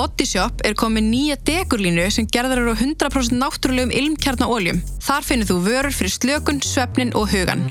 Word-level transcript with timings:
Body 0.00 0.24
Shop 0.24 0.62
er 0.64 0.72
komið 0.80 1.04
nýja 1.12 1.34
degurlínu 1.44 2.06
sem 2.14 2.24
gerðar 2.32 2.62
eru 2.62 2.72
á 2.72 2.76
100% 2.80 3.34
náttúrulegum 3.36 3.90
ilmkjarnaóljum. 3.92 4.78
Þar 5.04 5.26
finnir 5.28 5.48
þú 5.50 5.56
vörur 5.66 5.92
fyrir 5.92 6.14
slökun, 6.14 6.62
svefnin 6.64 7.12
og 7.12 7.28
hugan. 7.28 7.66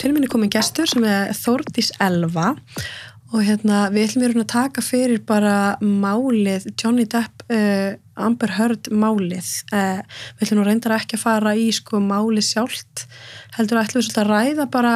Til 0.00 0.14
minni 0.16 0.32
komið 0.32 0.54
gestur 0.56 0.88
sem 0.88 1.04
er 1.04 1.36
Þórdís 1.36 1.92
Elva 2.00 2.54
og 3.32 3.40
hérna 3.46 3.86
við 3.94 4.10
ætlum 4.10 4.22
við 4.26 4.40
að 4.42 4.48
taka 4.52 4.82
fyrir 4.84 5.22
bara 5.28 5.54
málið, 5.80 6.66
Johnny 6.76 7.06
Depp 7.08 7.44
uh, 7.48 7.94
Amber 8.20 8.52
Heard 8.58 8.90
málið 8.92 9.48
uh, 9.72 10.02
við 10.36 10.46
ætlum 10.46 10.60
nú 10.60 10.66
reyndar 10.68 10.96
ekki 10.98 11.16
að 11.16 11.22
fara 11.24 11.54
í 11.56 11.70
sko 11.72 12.00
málið 12.04 12.44
sjálft 12.50 13.06
heldur 13.56 13.80
að 13.80 13.86
ætlum 13.88 14.02
við 14.02 14.08
svolítið 14.10 14.22
að 14.26 14.32
ræða 14.34 14.66
bara 14.74 14.94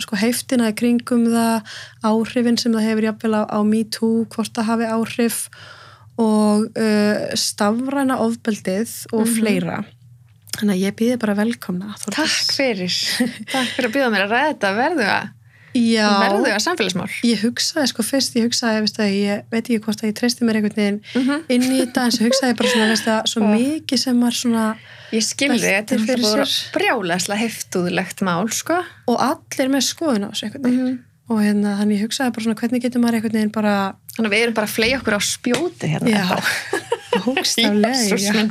sko 0.00 0.16
heiftina 0.20 0.68
í 0.72 0.76
kringum 0.80 1.26
það 1.32 1.72
áhrifin 2.08 2.56
sem 2.60 2.72
það 2.76 2.86
hefur 2.88 3.06
jafnvel 3.08 3.34
á, 3.36 3.42
á 3.52 3.58
Me 3.68 3.82
Too, 3.84 4.24
hvort 4.32 4.52
það 4.56 4.68
hafi 4.74 4.90
áhrif 4.96 5.40
og 6.20 6.68
uh, 6.76 7.34
stafræna 7.40 8.20
ofbeldið 8.20 8.94
og 9.16 9.24
Mhm. 9.26 9.34
fleira 9.38 9.80
þannig 10.60 10.76
að 10.76 10.84
ég 10.84 10.96
býði 10.98 11.18
bara 11.22 11.34
velkomna 11.38 11.94
Þórdís. 11.96 12.16
Takk 12.16 12.54
fyrir. 12.56 12.96
Takk 13.54 13.68
fyrir 13.76 13.86
að 13.88 13.94
bjóða 13.94 14.08
mér 14.12 14.24
að 14.26 14.32
ræða 14.34 14.48
þetta. 14.50 14.72
Verðu 14.76 15.06
að, 15.08 15.28
verðu 15.74 16.50
að 16.50 16.62
samfélagsmál. 16.64 17.08
ég 17.24 17.42
hugsaði 17.44 17.86
sko 17.92 18.02
fyrst, 18.02 18.34
ég 18.36 18.46
hugsaði 18.48 18.80
veist, 18.84 18.98
ég 18.98 19.42
veit 19.50 19.62
ekki 19.64 19.78
hvort 19.84 20.00
að 20.02 20.08
ég 20.10 20.16
treysti 20.18 20.44
mér 20.44 20.58
einhvern 20.60 20.76
veginn 20.76 21.00
Mm 21.14 21.44
inn 21.48 21.62
í 21.62 21.78
þetta 21.84 22.04
en 22.06 22.10
svo 22.16 22.24
hugsaði 22.26 22.50
ég 22.52 22.56
bara 22.58 22.72
svona 22.72 22.88
veist, 22.90 23.06
að 23.06 23.28
svo 23.30 23.40
mikið 23.54 23.98
sem 23.98 24.20
var 24.20 24.32
svona 24.32 24.64
Ég 25.10 25.22
skilði, 25.26 25.58
þetta 25.66 25.94
er 25.94 26.02
fyrir 26.06 26.26
sér. 26.46 26.56
brjálæslega 26.74 27.40
heftúðlegt 27.42 28.20
mál, 28.22 28.46
sko. 28.54 28.76
og 29.10 29.16
allir 29.18 29.68
með 29.70 29.82
skoðun 29.88 30.26
á 30.26 30.30
þessu 30.30 30.44
einhvern 30.46 30.62
veginn 30.62 30.84
Mhm. 30.86 30.98
og 31.30 31.38
hérna 31.42 31.76
þannig 31.78 31.98
ég 31.98 32.04
hugsaði 32.06 32.32
bara 32.34 32.44
svona 32.44 32.58
hvernig 32.60 32.82
getur 32.82 33.00
maður 33.02 33.14
einhvern 33.18 33.32
veginn 33.38 33.52
bara 33.54 33.94
Þannig 34.16 34.26
að 34.26 34.34
við 34.34 34.42
erum 34.42 34.54
bara 34.54 34.66
að 34.66 34.74
fleia 34.74 34.98
okkur 34.98 35.14
á 35.14 35.20
spjóti 35.22 35.86
hérna. 35.86 36.10
já, 36.10 36.26
hókstaflega 37.26 38.18
já. 38.20 38.44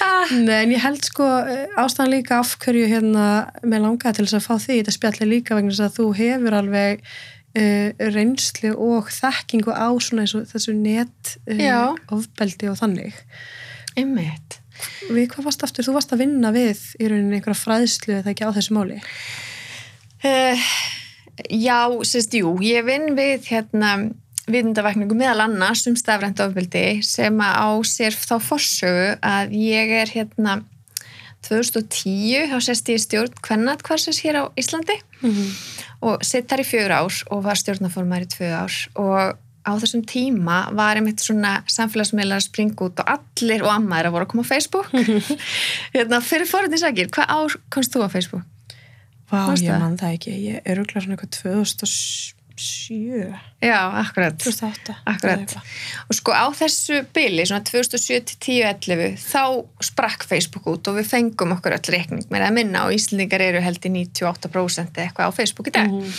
Ah. 0.00 0.32
En 0.32 0.72
ég 0.72 0.80
held 0.82 1.04
sko 1.06 1.26
eh, 1.42 1.66
ástæðan 1.80 2.12
líka 2.14 2.38
af 2.40 2.54
hverju 2.62 2.88
hérna 2.90 3.26
með 3.62 3.84
langaði 3.86 4.18
til 4.18 4.26
þess 4.26 4.38
að 4.38 4.46
fá 4.46 4.54
því 4.64 4.78
þetta 4.80 4.96
spjalli 4.96 5.28
líka 5.28 5.58
vegna 5.58 5.74
þess 5.74 5.86
að 5.86 5.98
þú 5.98 6.08
hefur 6.20 6.58
alveg 6.58 7.04
uh, 7.04 8.08
reynslu 8.16 8.72
og 8.76 9.12
þekkingu 9.12 9.76
á 9.76 9.88
svona 10.00 10.24
eins 10.24 10.36
og 10.38 10.48
þessu 10.50 10.76
net 10.78 11.36
uh, 11.50 11.92
ofbeldi 12.14 12.72
og 12.72 12.80
þannig 12.80 13.18
Einmitt. 13.92 14.58
Við 15.12 15.26
hvað 15.34 15.50
varst 15.50 15.64
aftur? 15.66 15.84
Þú 15.84 15.98
varst 15.98 16.14
að 16.14 16.22
vinna 16.24 16.48
við 16.54 16.80
í 16.96 17.10
rauninni 17.10 17.36
einhverja 17.36 17.60
fræðslu 17.60 18.14
eða 18.22 18.32
ekki 18.32 18.48
á 18.48 18.56
þessu 18.56 18.78
máli 18.78 19.02
Uh, 20.22 20.54
já, 21.50 21.90
sérst, 22.06 22.36
jú, 22.38 22.52
ég 22.62 22.84
vinn 22.86 23.16
við 23.18 23.48
hérna 23.50 23.88
viðndavækningu 24.50 25.16
meðal 25.18 25.44
annars 25.46 25.84
um 25.86 25.96
stafrænt 25.98 26.40
ofbeldi 26.42 27.02
sem 27.06 27.36
á 27.38 27.70
sér 27.86 28.16
þá 28.16 28.36
forsögu 28.42 29.08
að 29.22 29.54
ég 29.54 29.92
er 30.02 30.10
hérna 30.10 30.60
2010 31.46 32.50
þá 32.50 32.58
sérst 32.62 32.90
ég 32.90 33.02
stjórn 33.02 33.38
kvennat 33.42 33.82
hvarsins 33.86 34.22
hér 34.22 34.42
á 34.42 34.44
Íslandi 34.58 34.98
og 36.02 36.22
sitt 36.26 36.50
þar 36.50 36.62
í 36.62 36.66
fjögur 36.66 36.94
ár 36.94 37.22
og 37.30 37.42
var 37.46 37.58
stjórnaformar 37.58 38.26
í 38.26 38.30
tvö 38.30 38.50
ár 38.50 38.76
og 38.98 39.38
á 39.62 39.72
þessum 39.78 40.02
tíma 40.06 40.74
var 40.74 40.98
einmitt 40.98 41.22
svona 41.22 41.62
samfélagsmiðlar 41.70 42.40
að 42.40 42.48
springa 42.48 42.86
út 42.86 43.02
og 43.02 43.12
allir 43.14 43.62
og 43.62 43.70
ammaður 43.76 44.08
að 44.08 44.14
voru 44.16 44.26
að 44.26 44.32
koma 44.32 44.46
á 44.46 44.50
Facebook 44.50 44.88
hérna, 45.94 46.22
fyrir 46.22 46.50
forðinsakir, 46.50 47.10
hvað 47.14 47.30
ár 47.30 47.58
komst 47.70 47.94
þú 47.94 48.06
á 48.06 48.08
Facebook? 48.10 48.46
Vá, 49.30 49.46
Varstu 49.48 49.66
ég 49.66 49.72
það? 49.72 49.82
man 49.84 49.98
það 50.00 50.16
ekki 50.18 50.32
Ég 50.42 50.66
er 50.66 50.80
auðvitað 50.82 51.06
svona 51.06 51.16
eitthvað 51.16 51.36
2007 51.38 52.41
Já, 53.62 53.78
akkurat. 54.00 54.36
2008 54.42 54.96
Akkurat. 55.06 55.54
og 56.08 56.16
sko 56.18 56.34
á 56.34 56.46
þessu 56.56 57.02
bili, 57.14 57.44
svona 57.46 57.62
2007-10-11 57.68 59.16
þá 59.22 59.44
sprakk 59.84 60.26
Facebook 60.26 60.66
út 60.72 60.90
og 60.90 60.98
við 60.98 61.10
fengum 61.12 61.54
okkur 61.56 61.76
öll 61.78 61.94
reikning. 61.94 62.26
Með 62.32 62.46
að 62.48 62.56
minna 62.58 62.84
og 62.86 62.96
Íslandingar 62.96 63.44
eru 63.44 63.62
held 63.62 63.86
í 63.86 63.92
98% 63.94 64.98
eða 64.98 65.06
eitthvað 65.06 65.30
á 65.30 65.38
Facebook 65.38 65.70
í 65.70 65.76
dag. 65.78 65.90
Mhm. 65.90 66.12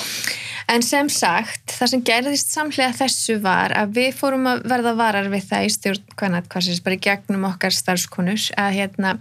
en 0.67 0.81
sem 0.81 1.09
sagt, 1.09 1.73
það 1.75 1.89
sem 1.91 2.03
gerðist 2.07 2.53
samhlega 2.55 2.95
þessu 2.95 3.35
var 3.44 3.73
að 3.75 3.97
við 3.97 4.13
fórum 4.15 4.47
að 4.47 4.63
verða 4.71 4.94
varar 4.95 5.27
við 5.27 5.44
það 5.50 5.65
í 5.65 5.73
stjórn 5.75 6.15
hvernig 6.15 6.47
hvað 6.47 6.83
bara 6.85 6.95
í 6.95 7.03
gegnum 7.03 7.47
okkar 7.50 7.75
starfskonur 7.75 8.45
að 8.55 8.77
hérna 8.77 9.17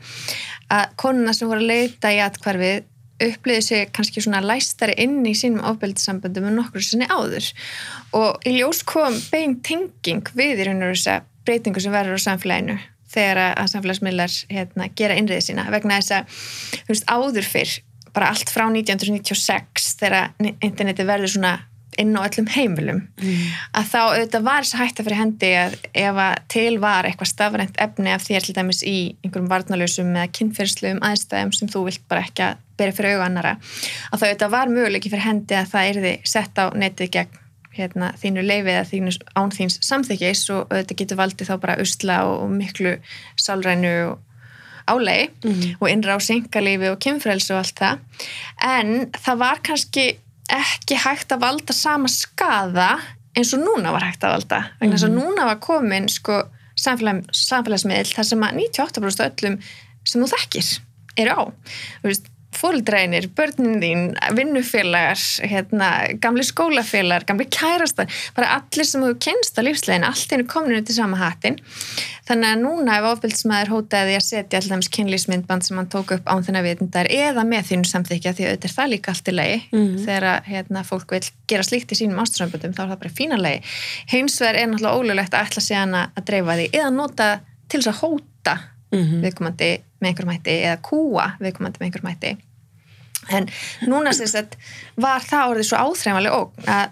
að 0.71 0.95
konuna 0.97 1.35
sem 1.35 1.51
voru 1.51 1.65
að 1.65 1.73
leita 1.73 2.13
í 2.15 2.21
atkvarfið 2.23 2.85
uppliði 3.29 3.63
sig 3.67 3.91
kannski 3.95 4.23
svona 4.25 4.41
læstari 4.45 4.95
inn 5.03 5.21
í 5.29 5.35
sínum 5.39 5.63
ofbeldissamböndum 5.73 6.49
en 6.51 6.59
nokkur 6.61 6.85
sinni 6.85 7.09
áður. 7.11 7.51
Og 8.19 8.43
í 8.49 8.57
ljós 8.59 8.83
kom 8.89 9.17
bein 9.33 9.59
tenging 9.65 10.27
við 10.39 10.63
í 10.65 10.69
raun 10.69 10.83
og 10.89 10.95
þess 10.97 11.13
að 11.17 11.29
breytingu 11.47 11.83
sem 11.83 11.95
verður 11.95 12.19
á 12.19 12.27
samfélaginu 12.27 12.79
þegar 13.13 13.41
að- 13.57 13.73
samfélagsmiðlar 13.75 14.37
hérna, 14.49 14.89
gera 14.97 15.17
innriði 15.21 15.49
sína. 15.51 15.67
Vegna 15.71 15.99
þess 16.01 16.15
að 16.17 16.87
veist, 16.89 17.05
áður 17.11 17.45
fyrr 17.45 17.75
bara 18.13 18.29
allt 18.33 18.49
frá 18.53 18.67
1996 18.69 19.95
þegar 20.01 20.33
interneti 20.63 21.05
verður 21.09 21.33
svona 21.35 21.53
inn 22.01 22.15
á 22.17 22.25
öllum 22.25 22.47
heimilum 22.49 23.01
að 23.77 23.89
þá 23.93 23.99
auðvitað 24.01 24.45
var 24.47 24.65
þess 24.65 24.75
að 24.77 24.81
hætta 24.81 25.05
fyrir 25.05 25.19
hendi 25.21 25.51
að 25.61 25.75
ef 25.93 26.21
að 26.25 26.35
til 26.55 26.79
var 26.81 27.05
eitthvað 27.05 27.29
stafrænt 27.29 27.77
efni 27.85 28.15
af 28.15 28.25
þér 28.25 28.47
til 28.47 28.55
dæmis 28.57 28.81
í 28.89 28.95
einhverjum 29.21 29.51
varnalösum 29.53 30.15
eða 30.17 30.31
kynferðsluðum 30.39 31.03
aðstæðum 31.05 31.53
sem 31.53 31.69
þú 31.69 31.85
vilt 31.91 32.07
bara 32.09 32.25
ekki 32.25 32.47
að 32.47 32.63
bera 32.83 32.97
fyrir 32.99 33.15
auga 33.17 33.29
annara 33.31 33.55
að 34.13 34.19
þá 34.19 34.27
auðvitað 34.27 34.53
var 34.59 34.75
möguleiki 34.75 35.13
fyrir 35.15 35.27
hendi 35.29 35.57
að 35.63 35.71
það 35.73 35.89
erði 35.95 36.13
sett 36.35 36.59
á 36.61 36.65
netið 36.75 37.11
gegn 37.17 37.39
hérna, 37.73 38.11
þínu 38.21 38.43
leifi 38.45 38.69
eða 38.75 38.85
þínu 38.91 39.13
án 39.41 39.53
þíns 39.57 39.79
samþykis 39.89 40.43
og 40.53 40.67
auðvitað 40.75 40.99
getur 41.01 41.17
valdið 41.23 41.49
þá 41.49 41.55
bara 41.63 41.79
usla 41.81 42.19
og, 42.29 42.43
miklu 42.53 42.99
sálrænu 43.41 43.93
og 44.11 44.19
álegi 44.93 45.31
Mhm. 45.47 45.77
og 45.81 45.89
innra 45.89 46.17
á 46.17 46.21
syngalífi 46.21 46.91
og 46.91 46.99
kynfrelsi 47.01 47.53
og 47.55 47.61
allt 47.63 47.79
það. 47.79 47.99
En 48.67 49.07
það 49.15 49.39
var 49.39 49.61
kannski 49.65 50.05
ekki 50.53 50.97
hægt 51.01 51.33
að 51.33 51.41
valda 51.47 51.73
sama 51.73 52.09
skada 52.13 52.89
eins 53.37 53.55
og 53.55 53.63
núna 53.63 53.93
var 53.95 54.05
hægt 54.05 54.21
að 54.27 54.35
valda. 54.37 54.59
Þess 54.83 55.07
að 55.07 55.15
núna 55.17 55.47
var 55.49 55.57
komin 55.63 56.09
sko, 56.13 56.43
samfélag, 56.77 57.25
samfélagsmiðl 57.33 58.13
þar 58.13 58.29
sem 58.29 58.43
að 58.45 58.59
98% 58.59 59.25
af 59.25 59.33
öllum 59.39 59.57
sem 60.05 60.21
þú 60.21 60.29
þekkir 60.35 60.69
eru 61.23 61.31
á. 61.41 61.43
Veist, 62.05 62.27
fóreldrænir, 62.57 63.29
börnin 63.37 63.81
þín 63.83 64.07
vinnufélagar, 64.37 65.21
hérna, 65.49 65.91
gamli 66.23 66.45
skólafélagar, 66.47 67.27
gamli 67.29 67.49
kærastar 67.51 68.11
bara 68.37 68.57
allir 68.59 68.89
sem 68.89 69.05
þú 69.05 69.13
kennst 69.23 69.59
á 69.59 69.63
lífslegin 69.65 70.07
allt 70.09 70.33
einu 70.33 70.49
kominu 70.49 70.83
til 70.85 70.97
sama 70.97 71.21
hattin 71.21 71.59
þannig 72.29 72.49
að 72.53 72.63
núna 72.63 72.99
ef 73.01 73.09
ofbeldsmaður 73.13 73.73
hótaði 73.73 74.17
að 74.17 74.27
setja 74.27 74.61
alltaf 74.61 74.91
kynlýsmyndband 74.97 75.67
sem 75.67 75.79
hann 75.79 75.91
tók 75.93 76.15
upp 76.17 76.29
án 76.31 76.45
þennan 76.47 76.67
vitundar 76.67 77.11
eða 77.11 77.45
með 77.49 77.71
þínu 77.71 77.89
samþykja 77.91 78.35
því 78.37 78.49
auðvitað 78.49 78.69
er 78.71 78.77
það 78.77 78.93
líka 78.93 79.13
allt 79.13 79.31
í 79.31 79.35
lagi. 79.37 79.59
Mhm. 79.73 79.97
þegar 80.07 80.29
að, 80.33 80.51
hérna, 80.53 80.85
fólk 80.87 81.15
vil 81.17 81.23
gera 81.51 81.63
slíkt 81.67 81.93
í 81.93 81.99
sínum 81.99 82.21
ástursamböndum 82.23 82.75
þá 82.75 82.83
er 82.85 82.93
það 82.93 83.03
bara 83.03 83.17
fína 83.19 83.39
lagi. 83.41 83.63
Hins 84.13 84.39
vegar 84.41 84.61
er 84.61 84.69
náttúrulega 84.69 84.99
ólulegt 84.99 85.35
að 85.35 85.47
ætla 85.47 85.63
sig 85.63 85.77
hana 85.77 86.11
að 86.17 86.25
dreifa 86.31 86.59
því 86.59 86.69
eða 86.73 86.91
nota 86.95 87.41
til 87.69 87.81
þess 87.81 87.93
að 87.93 88.01
hóta 88.03 88.59
Mhm. 88.93 89.21
viðkomandi 89.25 89.71
með 90.01 90.09
einhverjum 90.11 90.33
hætti 90.37 90.57
eða 90.67 90.81
kúa 90.89 91.27
viðkomandi 91.41 91.81
með 91.81 91.87
einhverjum 91.87 92.11
hætti 92.13 92.33
en 93.31 93.47
núna 93.87 94.13
sem 94.13 94.27
sagt 94.27 94.57
var 94.97 95.21
það 95.21 95.53
orðið 95.55 95.69
svo 95.69 95.79
áþreifanlega 95.79 96.35
og 96.41 96.53
að, 96.67 96.91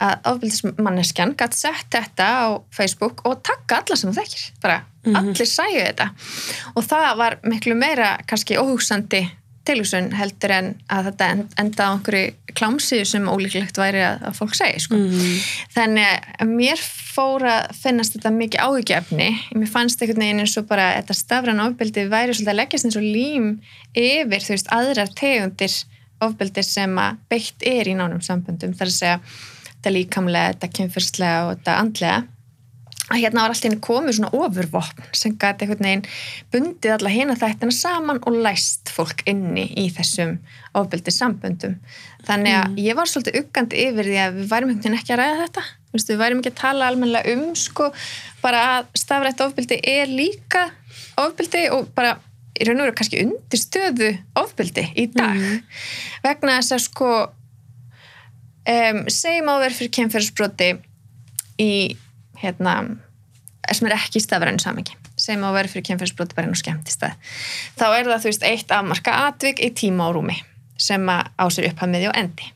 að 0.00 0.28
ofbildismanneskjan 0.32 1.34
gætt 1.40 1.54
sett 1.56 1.88
þetta 1.90 2.26
á 2.28 2.46
Facebook 2.76 3.24
og 3.26 3.42
takka 3.42 3.80
alla 3.80 3.96
sem 3.96 4.10
þú 4.12 4.20
þekkir 4.20 4.46
bara 4.62 4.80
Mhm. 5.00 5.16
allir 5.16 5.48
sæju 5.48 5.80
þetta 5.80 6.10
og 6.76 6.84
það 6.84 7.16
var 7.16 7.38
miklu 7.48 7.74
meira 7.74 8.18
kannski 8.28 8.58
óhugsandi 8.60 9.22
tilhugsun 9.70 10.10
heldur 10.18 10.52
en 10.58 10.70
að 10.90 11.10
þetta 11.10 11.28
en- 11.34 11.44
enda 11.62 11.86
á 11.86 11.90
einhverju 11.94 12.54
klámsíðu 12.58 13.06
sem 13.06 13.28
ólíklegt 13.30 13.78
væri 13.78 14.02
að, 14.02 14.24
að 14.28 14.36
fólk 14.40 14.56
segi 14.58 14.80
sko. 14.84 14.98
Mhm. 14.98 15.36
Þannig 15.76 16.26
að 16.42 16.50
mér 16.58 16.82
fór 17.14 17.46
að 17.46 17.70
finnast 17.78 18.16
þetta 18.16 18.32
mikið 18.34 18.64
áhugjefni. 18.66 19.28
Mér 19.54 19.70
fannst 19.70 20.02
einhvern 20.02 20.24
veginn 20.24 20.42
eins 20.44 20.56
og 20.58 20.66
bara 20.70 20.88
þetta 20.98 21.16
stafran 21.18 21.62
ofbeldi 21.64 22.08
væri 22.10 22.34
svolítið 22.34 22.52
að 22.54 22.60
leggjast 22.60 22.88
eins 22.90 22.98
og 23.00 23.06
lím 23.06 23.48
yfir, 23.94 24.44
þú 24.46 24.54
veist, 24.56 24.70
aðrar 24.74 25.14
tegundir 25.18 25.78
ofbeldi 26.20 26.62
sem 26.66 26.98
að 27.00 27.16
beitt 27.32 27.64
er 27.66 27.88
í 27.88 27.94
nánum 27.96 28.20
samböndum. 28.20 28.74
Það 28.76 28.84
er 28.86 28.90
að 28.92 28.98
segja 28.98 29.20
þetta 29.70 29.94
líkamlega, 29.94 30.52
þetta 30.54 30.72
kynferðslega 30.78 31.40
og 31.46 31.54
þetta 31.56 31.78
andlega 31.80 32.20
að 33.10 33.20
hérna 33.24 33.42
var 33.44 33.54
alltaf 33.54 33.74
komið 33.82 34.16
svona 34.18 34.30
ofurvopn 34.38 35.08
sem 35.18 35.34
gæti 35.34 35.66
einhvern 35.66 35.86
veginn 35.88 36.04
bundið 36.54 36.94
alla 36.94 37.10
hérna 37.10 37.36
þættina 37.40 37.74
saman 37.74 38.20
og 38.26 38.38
læst 38.44 38.92
fólk 38.94 39.24
inni 39.30 39.66
í 39.82 39.88
þessum 39.96 40.36
ofbeldi 40.78 41.10
samböndum. 41.14 41.74
Þannig 42.28 42.54
að 42.60 42.78
ég 42.84 42.96
var 42.98 43.10
svolítið 43.10 43.40
uggandi 43.42 43.82
yfir 43.88 44.10
því 44.10 44.18
að 44.22 44.38
við 44.38 44.48
værum 44.52 44.70
einhvern 44.70 44.82
veginn 44.84 44.98
ekki 45.00 45.14
að 45.16 45.22
ræða 45.22 45.38
þetta. 45.44 45.64
Vistu, 45.90 46.12
við 46.14 46.20
værum 46.22 46.40
ekki 46.42 46.52
að 46.52 46.60
tala 46.60 46.88
almennilega 46.92 47.34
um 47.34 47.54
sko 47.58 47.88
bara 48.42 48.60
að 48.76 48.90
stafrætt 49.02 49.40
ofbeldi 49.42 49.80
er 49.90 50.06
líka 50.06 50.68
ofbeldi 51.18 51.64
og 51.74 51.88
bara 51.96 52.12
í 52.60 52.66
raun 52.68 52.78
og 52.82 52.86
veru 52.90 52.94
kannski 53.00 53.22
undir 53.24 53.58
stöðu 53.60 54.12
ofbeldi 54.38 54.84
í 55.00 55.06
dag 55.10 55.34
Mhm. 55.34 55.62
vegna 56.22 56.58
þess 56.60 56.72
að 56.76 56.82
sko 56.84 57.10
um, 58.70 59.02
segjum 59.10 59.48
á 59.50 59.52
að 59.56 59.62
vera 59.64 59.76
fyrir 59.78 59.92
kemferðsbroti 59.98 60.70
í 61.60 61.70
hérna 62.42 62.76
sem 63.70 63.86
er 63.86 63.96
ekki 63.96 64.18
í 64.18 64.24
stafrænu 64.24 64.62
samengi 64.62 64.96
segjum 65.20 65.44
á 65.46 65.50
vera 65.52 65.70
fyrir 65.70 65.84
kemferðsbroti 65.90 66.36
bara 66.36 66.48
inn 66.48 66.56
á 66.56 66.62
skemmtistað 66.62 67.34
þá 67.78 67.86
er 67.88 68.08
það 68.08 68.22
þú 68.22 68.30
veist 68.30 68.46
eitt 68.48 68.72
afmarka 68.74 69.18
atvik 69.28 69.60
í 69.62 69.70
tíma 69.76 70.08
og 70.08 70.16
rúmi 70.16 70.38
sem 70.80 71.04
á 71.10 71.44
sér 71.52 71.70
upphaf 71.70 71.90
miði 71.90 72.08
og 72.10 72.16
endi. 72.18 72.48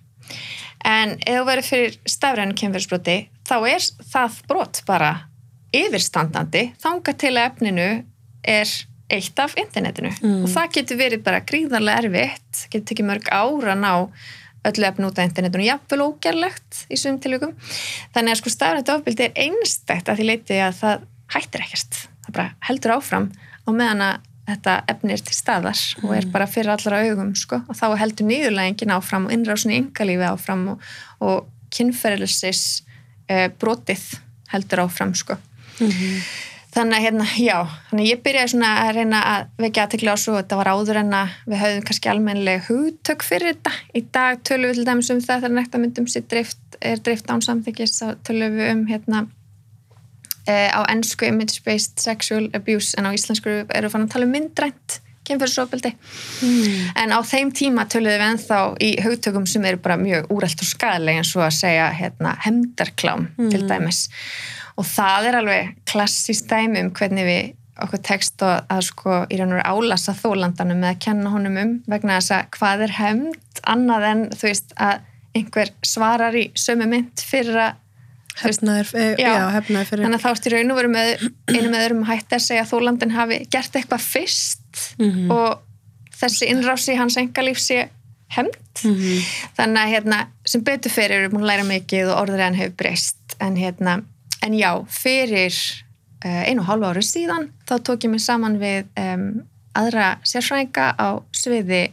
En 0.84 1.16
ef 1.20 1.38
þú 1.38 1.44
verður 1.48 1.68
fyrir 1.68 1.98
stafrænu 2.08 2.56
kemferðsbroti 2.60 3.18
þá 3.48 3.56
er 3.68 3.86
það 4.12 4.40
brot 4.48 4.82
bara 4.88 5.12
yfirstandandi 5.74 6.66
þanga 6.82 7.14
til 7.20 7.34
efninu 7.40 7.88
er 8.44 8.74
eitt 9.12 9.38
af 9.40 9.52
internetinu. 9.60 10.10
Mm. 10.22 10.44
og 10.44 10.52
það 10.52 10.72
getur 10.78 11.00
verið 11.00 11.24
bara 11.26 11.44
gríðarlega 11.44 12.04
erfitt 12.04 12.64
getur 12.72 12.86
tekið 12.90 13.08
mörg 13.10 13.28
ára 13.32 13.76
ná 13.76 13.92
öllu 14.68 14.86
efn 14.88 15.06
út 15.08 15.18
af 15.18 15.28
internetinu, 15.28 15.66
jafnvel 15.68 16.04
ógerlegt 16.06 16.84
í 16.88 16.98
svum 17.00 17.18
tilvíkum. 17.22 17.54
Þannig 18.14 18.34
að 18.34 18.40
sko 18.40 18.52
stafrænt 18.52 18.92
ofbildi 18.94 19.28
er 19.28 19.42
einstækt 19.46 20.10
að 20.10 20.20
því 20.20 20.28
leiti 20.30 20.60
að 20.60 20.78
það 20.80 21.08
hættir 21.34 21.66
ekkert. 21.66 21.98
Það 22.24 22.36
bara 22.38 22.46
heldur 22.68 22.94
áfram 22.96 23.28
á 23.64 23.70
meðan 23.72 24.06
að 24.06 24.30
þetta 24.44 24.74
efni 24.92 25.14
er 25.14 25.22
til 25.24 25.34
staðar 25.36 25.82
og 26.04 26.10
er 26.16 26.26
bara 26.32 26.48
fyrir 26.50 26.74
allra 26.74 27.00
augum 27.06 27.32
sko 27.38 27.62
og 27.64 27.76
þá 27.78 27.86
heldur 28.00 28.28
nýðurlægingin 28.28 28.92
áfram 28.92 29.28
og 29.28 29.32
innrásin 29.32 29.72
í 29.72 29.78
yngalífi 29.80 30.26
áfram 30.28 30.66
og, 30.74 30.88
og 31.24 31.46
kynferðelsis 31.72 32.64
uh, 33.30 33.48
brotið 33.60 34.04
heldur 34.52 34.84
áfram 34.84 35.14
sko. 35.16 35.38
Þannig 36.74 36.96
að 36.96 37.04
hérna, 37.04 37.24
já, 37.38 37.58
þannig 37.88 38.02
að 38.02 38.08
ég 38.10 38.22
byrjaði 38.24 38.50
svona 38.50 38.70
að 38.82 38.88
reyna 38.96 39.18
að 39.30 39.44
vekja 39.62 39.84
aðtekla 39.84 40.14
á 40.14 40.16
svo 40.18 40.32
þetta 40.40 40.56
var 40.58 40.70
áður 40.74 40.98
en 41.04 41.12
að 41.14 41.36
við 41.46 41.60
höfðum 41.60 41.84
kannski 41.86 42.10
almennileg 42.10 42.66
hugtök 42.66 43.22
fyrir 43.22 43.52
þetta. 43.52 43.72
Í 43.94 44.02
dag 44.16 44.42
tölum 44.48 44.72
við 44.72 44.80
til 44.80 44.86
dæmis 44.88 45.10
um 45.14 45.22
það 45.22 45.44
þegar 45.44 45.54
nektarmyndum 45.60 46.08
sér 46.10 46.26
drift, 46.32 46.58
er 46.82 47.02
drift 47.06 47.30
án 47.30 47.44
samþykis 47.46 47.94
þá 48.00 48.06
tölum 48.26 48.58
við 48.58 48.72
um 48.72 48.82
hérna 48.90 49.22
e, 50.50 50.54
á 50.74 50.80
ennsku 50.90 51.28
image-based 51.30 52.02
sexual 52.02 52.48
abuse 52.58 52.98
en 52.98 53.06
á 53.06 53.14
íslensku 53.14 53.54
eru 53.70 53.92
fann 53.92 54.08
að 54.08 54.16
tala 54.16 54.26
um 54.26 54.34
myndrænt 54.34 54.98
kynferðsofbeldi. 55.24 55.94
En 57.00 57.14
á 57.14 57.18
þeim 57.24 57.54
tíma 57.54 57.86
töluðum 57.88 58.18
við 58.18 58.26
ennþá 58.32 58.58
í 58.82 58.90
hugtökum 59.06 59.46
sem 59.48 59.64
eru 59.70 59.80
bara 59.80 59.96
mjög 60.00 60.26
úrælt 60.34 60.60
og 60.60 60.68
skadalega 60.68 61.22
eins 61.22 61.32
og 61.38 61.46
að 61.46 61.54
segja 61.62 61.86
hérna, 61.96 62.34
hemdarklám 62.44 63.30
til 63.38 63.62
dæmis. 63.70 64.08
Og 64.76 64.84
það 64.88 65.28
er 65.30 65.36
alveg 65.38 65.74
klassíst 65.86 66.48
dæmi 66.50 66.80
um 66.82 66.90
hvernig 66.90 67.24
við 67.28 67.52
okkur 67.84 68.00
tekst 68.06 68.42
og 68.46 68.68
að 68.70 68.82
sko 68.86 69.14
í 69.30 69.38
raun 69.38 69.52
og 69.52 69.58
veru 69.58 69.70
álasa 69.90 70.14
þólandanum 70.14 70.78
með 70.82 70.92
að 70.92 71.00
kenna 71.08 71.30
honum 71.34 71.56
um 71.58 71.72
vegna 71.90 72.18
þess 72.20 72.30
að 72.36 72.44
hvað 72.58 72.84
er 72.86 72.92
hemd 73.00 73.62
annað 73.70 74.04
en 74.12 74.20
þú 74.30 74.46
veist 74.50 74.74
að 74.78 75.00
einhver 75.34 75.72
svarar 75.82 76.36
í 76.38 76.44
sömu 76.54 76.86
mynd 76.90 77.24
fyrir 77.26 77.58
að 77.68 77.80
Hefnaður, 78.34 78.88
e, 78.98 79.02
Já. 79.22 79.30
hefnaður 79.54 79.86
fyrir 79.92 80.04
þannig 80.08 80.18
að 80.18 80.22
þá 80.24 80.30
ertu 80.34 80.48
í 80.50 80.52
raun 80.56 80.70
og 80.74 80.78
veru 80.80 80.88
með 80.90 81.10
einu 81.54 81.68
með 81.70 81.82
öðrum 81.84 82.00
hætti 82.08 82.34
að 82.34 82.42
segja 82.42 82.62
að 82.64 82.70
þólandin 82.72 83.12
hafi 83.14 83.36
gert 83.54 83.76
eitthvað 83.78 84.06
fyrst 84.08 84.80
Mhm. 84.98 85.30
og 85.30 85.60
þessi 86.18 86.48
innrási 86.50 86.94
í 86.94 86.98
hans 86.98 87.16
engalíf 87.16 87.58
sé 87.62 87.88
hemd 88.34 88.56
Mhm. 88.82 89.22
þannig 89.58 89.82
að 89.84 89.92
hérna, 89.94 90.18
sem 90.44 90.64
betur 90.66 90.90
fyrir 90.90 91.22
erum 91.28 91.38
að 91.38 91.46
læra 91.46 91.62
mikið 91.68 92.10
og 92.10 92.24
orður 92.28 92.42
hann 92.42 92.54
hefur 92.58 92.74
breyst 92.82 93.36
en, 93.40 93.54
hérna, 93.56 94.02
en 94.44 94.56
já, 94.58 94.70
fyrir 94.90 95.54
uh, 96.24 96.42
einu 96.48 96.62
og 96.62 96.68
hálfu 96.68 96.90
ári 96.90 97.04
síðan 97.06 97.50
þá 97.68 97.74
tók 97.86 98.06
ég 98.06 98.14
mig 98.14 98.24
saman 98.24 98.58
við 98.60 98.90
um, 99.00 99.28
aðra 99.74 100.14
sérfræðinga 100.26 100.90
á 101.00 101.08
sviði 101.34 101.86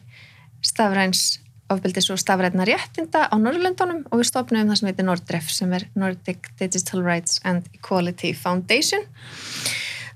stafræns 0.62 1.40
ofbildis 1.72 2.10
og 2.12 2.20
stafræðna 2.20 2.68
réttinda 2.68 3.26
á 3.32 3.36
Norrlöndunum 3.40 4.04
og 4.12 4.20
við 4.20 4.28
stopnum 4.28 4.68
það 4.68 4.82
sem 4.82 4.90
heitir 4.92 5.08
Nordref 5.08 5.54
sem 5.56 5.72
er 5.78 5.88
Nordic 5.96 6.52
Digital 6.60 7.06
Rights 7.06 7.40
and 7.48 7.70
Equality 7.78 8.34
Foundation 8.36 9.08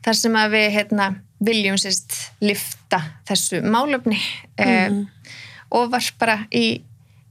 þar 0.06 0.20
sem 0.20 0.36
að 0.38 0.58
við 0.58 0.68
hérna, 0.76 1.08
viljum 1.40 1.80
sérst 1.80 2.20
lifta 2.44 3.02
þessu 3.26 3.64
málöfni 3.64 4.20
mm 4.60 5.06
og 5.76 5.90
var 5.94 6.10
bara 6.20 6.38
í, 6.54 6.82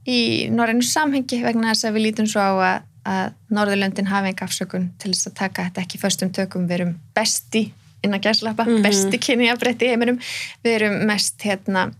í 0.07 0.19
norrænu 0.53 0.85
samhengi 0.85 1.41
vegna 1.43 1.73
þess 1.73 1.87
að 1.87 1.97
við 1.97 2.05
lítum 2.09 2.29
svo 2.29 2.43
á 2.43 2.53
að, 2.53 2.89
að 3.05 3.33
Norðurlöndin 3.53 4.07
hafi 4.09 4.31
enga 4.33 4.45
afsökun 4.47 4.89
til 4.99 5.11
þess 5.13 5.27
að 5.29 5.35
taka 5.41 5.65
þetta 5.69 5.81
ekki 5.85 6.01
föstum 6.01 6.31
tökum 6.33 6.67
við 6.67 6.79
erum 6.79 6.95
besti 7.15 7.71
innan 8.03 8.21
gæslappa, 8.21 8.65
Mhm. 8.65 8.81
besti 8.83 9.17
kynni 9.17 9.49
að 9.51 9.59
breytti 9.63 9.85
í 9.85 9.89
heiminum 9.93 10.19
við 10.63 10.75
erum 10.79 11.05
mest 11.07 11.39
hérna 11.41 11.91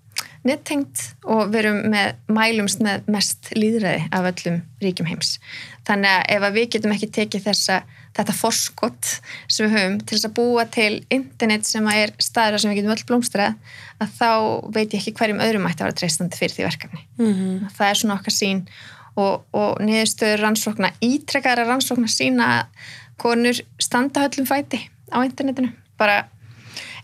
nettengt 0.46 1.16
og 1.26 1.50
við 1.50 1.64
erum 1.64 1.80
með 1.92 2.14
mælumst 2.30 2.82
með 2.86 3.08
mest 3.12 3.50
líðræði 3.58 4.08
af 4.14 4.28
öllum 4.30 4.60
ríkjum 4.84 5.08
heims. 5.10 5.40
Þannig 5.88 6.12
að 6.12 6.26
ef 6.36 6.42
að 6.46 6.54
við 6.60 6.70
getum 6.76 6.94
ekki 6.94 7.10
tekið 7.18 7.44
þessa, 7.48 7.80
þetta 8.16 8.36
forskott 8.38 9.10
sem 9.52 9.66
við 9.68 9.74
höfum 9.76 9.98
til 10.06 10.18
þess 10.18 10.30
að 10.30 10.36
búa 10.38 10.66
til 10.72 10.92
internet 11.14 11.66
sem 11.66 11.86
að 11.90 12.02
er 12.04 12.14
staður 12.22 12.60
sem 12.62 12.72
við 12.72 12.78
getum 12.84 12.94
öll 12.96 13.06
blómstrað 13.10 13.56
að 14.02 14.14
þá 14.20 14.30
veit 14.78 14.94
ég 14.94 15.02
ekki 15.02 15.16
hverjum 15.18 15.42
öðrum 15.42 15.68
ætti 15.70 15.82
að 15.82 15.90
vera 15.90 16.00
treystandi 16.02 16.38
fyrir 16.40 16.56
því 16.56 16.68
verkefni. 16.70 17.02
Mhm. 17.18 17.72
Það 17.76 17.90
er 17.90 18.00
svona 18.02 18.20
okkar 18.20 18.38
sín 18.38 18.68
og, 19.16 19.46
og 19.56 19.82
niðurstöður 19.84 20.44
rannsókna, 20.44 20.92
ítrekkaðara 21.04 21.68
rannsókna 21.70 22.12
sína 22.12 22.52
að 22.60 22.88
konur 23.22 23.60
standa 23.82 24.26
höllum 24.26 24.48
fæti 24.50 24.82
á 25.12 25.24
internetinu. 25.24 25.72
Bara 26.00 26.26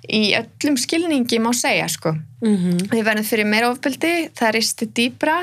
í 0.09 0.31
öllum 0.37 0.79
skilningi 0.81 1.39
má 1.39 1.51
segja 1.55 1.87
sko. 1.91 2.15
Mhm. 2.41 2.87
Við 2.91 3.05
verðum 3.05 3.27
fyrir 3.27 3.47
meira 3.47 3.69
ofbeldi, 3.71 4.31
það 4.35 4.55
risti 4.57 4.87
dýbra. 4.87 5.37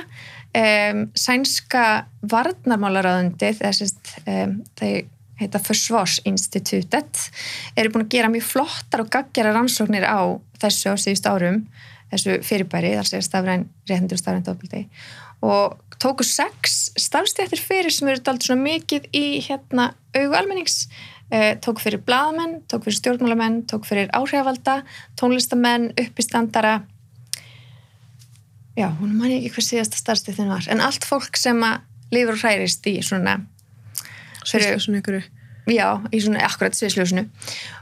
Um, 0.58 1.10
sænska 1.14 2.06
varnarmálaráðundið, 2.24 3.60
þessist, 3.60 4.14
um, 4.26 4.62
þau 4.80 5.04
heita 5.38 5.60
Försvarsinstitutet, 5.60 7.20
eru 7.76 7.92
búin 7.92 8.06
að 8.06 8.14
gera 8.16 8.30
mjög 8.32 8.46
flottar 8.48 9.04
og 9.04 9.10
gaggjara 9.12 9.52
rannsóknir 9.54 10.08
á 10.08 10.40
þessu 10.58 10.90
á 10.90 10.96
síðust 10.98 11.28
árum, 11.28 11.60
þessu 12.10 12.40
fyrirbæri, 12.42 12.96
þar 12.96 13.10
segja 13.10 13.28
stafræn 13.28 13.68
réttindur 13.86 14.16
og 14.16 14.22
stafrænt 14.24 14.50
ofbeldi 14.50 14.88
og 15.42 15.78
tóku 16.02 16.24
sex 16.26 16.90
starfstjættir 16.98 17.60
fyrir 17.62 17.94
sem 17.94 18.08
eru 18.10 18.22
dalt 18.24 18.44
svona 18.46 18.62
mikið 18.62 19.08
í 19.14 19.24
hérna 19.46 19.92
augu 20.16 20.36
almennings. 20.38 20.86
Eh, 21.28 21.58
tók 21.60 21.82
fyrir 21.82 22.00
blaðamenn, 22.06 22.62
tók 22.70 22.86
fyrir 22.86 22.96
stjórnmálamenn 22.96 23.66
tók 23.68 23.84
fyrir 23.84 24.08
áhrifalda, 24.16 24.82
tónlistamenn 25.20 25.90
uppistandara. 25.92 26.82
Já, 28.78 28.88
hún 29.00 29.18
ég 29.26 29.42
ekki 29.42 29.58
hver 29.58 29.66
síðasta 29.66 29.98
starfstjættin 29.98 30.48
var, 30.48 30.64
en 30.70 30.80
allt 30.80 31.04
fólk 31.04 31.36
sem 31.36 31.58
að 31.66 31.82
lifur 32.14 32.38
og 32.38 32.44
hærist 32.46 32.86
í 32.86 33.00
svona 33.02 33.40
svona 34.44 35.02
ykkur 35.02 35.18
já, 35.68 36.00
í 36.12 36.20
svona 36.22 36.46
akkurat 36.46 36.76
sviðsljósinu. 36.78 37.26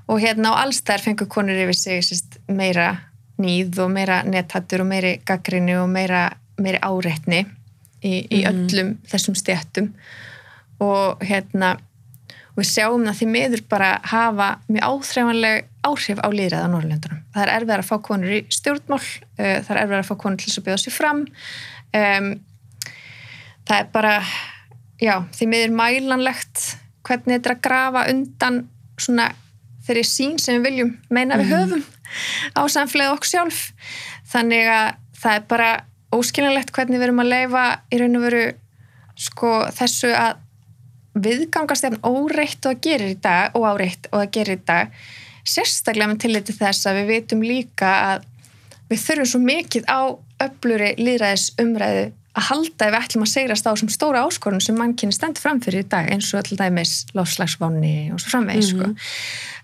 Og 0.09 0.21
hérna 0.21 0.57
á 0.57 0.64
allstæðar 0.64 1.04
fengur 1.04 1.28
konur 1.30 1.54
yfir 1.54 1.78
sig 1.78 2.02
sérst, 2.02 2.40
meira 2.49 2.97
nýð 3.38 3.78
og 3.85 3.92
meira 3.92 4.23
nethattur 4.26 4.83
og 4.83 4.90
meiri 4.90 5.21
gaggrinni 5.28 5.76
og 5.78 5.87
meira, 5.92 6.30
meiri 6.59 6.80
áreitni 6.83 7.45
í, 8.06 8.14
í 8.30 8.44
öllum 8.48 8.96
þessum 9.10 9.36
stjættum 9.38 9.92
og 10.82 11.22
hérna 11.26 11.76
og 12.56 12.62
við 12.62 12.68
sjáum 12.70 13.04
það 13.04 13.18
því 13.18 13.26
miður 13.34 13.62
bara 13.68 13.88
hafa 14.08 14.48
mjög 14.72 14.86
áþreifanleg 14.88 15.66
áhrif 15.84 16.20
á 16.25 16.28
líðræð 16.32 16.64
á 16.64 16.72
Norrlöndunum. 16.72 17.18
Það 17.34 17.42
er 17.42 17.52
erfið 17.52 17.72
að 17.75 17.88
fá 17.90 17.96
konur 18.06 18.32
í 18.32 18.38
stjórnmál, 18.56 19.00
uh, 19.02 19.58
það 19.66 19.72
er 19.75 19.80
erfið 19.82 19.98
að 19.98 20.08
fá 20.08 20.14
konur 20.22 20.40
til 20.40 20.48
þess 20.48 20.60
að 20.60 20.68
bjóða 20.68 20.82
sér 20.82 20.96
fram. 20.96 21.20
Um, 22.00 22.30
það 23.68 23.82
er 23.82 23.90
bara 23.92 24.14
já, 25.02 25.14
því 25.36 25.50
miður 25.52 25.76
mælanlegt 25.82 26.64
hvernig 27.06 27.36
þetta 27.36 27.50
er 27.50 27.56
að 27.56 27.66
grafa 27.68 28.06
undan 28.14 28.62
svona 28.96 29.28
þeirri 29.86 30.06
sín 30.08 30.40
sem 30.42 30.56
við 30.56 30.70
viljum 30.70 30.94
meina 31.12 31.38
við 31.38 31.52
höfum 31.52 31.84
á 32.56 32.62
samfélagið 32.72 33.18
okkur 33.18 33.32
sjálf. 33.34 33.60
Þannig 34.32 34.70
að 34.72 34.88
það 35.20 35.36
er 35.36 35.46
bara 35.52 35.70
óskiljanlegt 36.16 36.73
hvernig 36.75 37.00
við 37.00 37.08
erum 37.08 37.23
að 37.23 37.32
leifa 37.32 37.66
í 37.92 38.00
raun 38.00 38.18
og 38.18 38.26
veru 38.26 38.42
sko 39.16 39.52
þessu 39.76 40.12
að 40.16 40.42
viðgangast 41.16 41.87
jafn 41.87 42.02
óreitt 42.04 42.66
og 42.66 42.75
að 42.75 42.82
gerir 42.85 43.14
í 43.14 43.20
dag 43.25 43.56
og 43.56 43.64
áreitt 43.70 44.11
og 44.12 44.20
að 44.20 44.32
gerir 44.37 44.58
í 44.58 44.66
dag 44.68 44.99
sérstaklega 45.46 46.11
með 46.11 46.23
tilliti 46.26 46.56
þess 46.56 46.88
að 46.88 47.00
við 47.00 47.12
vitum 47.14 47.44
líka 47.46 47.92
að 48.11 48.26
við 48.90 49.02
þurfum 49.02 49.30
svo 49.30 49.40
mikið 49.46 49.88
á 49.88 50.00
öfluri 50.46 50.92
líðræðis 51.00 51.49
umræðu 51.62 52.06
að 52.37 52.46
halda 52.50 52.87
ef 52.87 52.92
við 52.92 52.99
ætlum 53.00 53.25
að 53.25 53.32
segrast 53.32 53.68
á 53.68 53.73
sem 53.80 53.90
stóra 53.92 54.25
áskorun 54.26 54.61
sem 54.61 54.76
mannkynni 54.76 55.16
stendur 55.16 55.40
framfyrir 55.40 55.87
í 55.87 55.88
dag 55.88 56.11
eins 56.12 56.28
og 56.35 56.42
alltaf 56.42 56.61
dæmis 56.61 56.92
lofslagsváni 57.16 57.94
og 58.12 58.20
svo 58.20 58.35
framvegis 58.35 58.75
sko. 58.75 58.90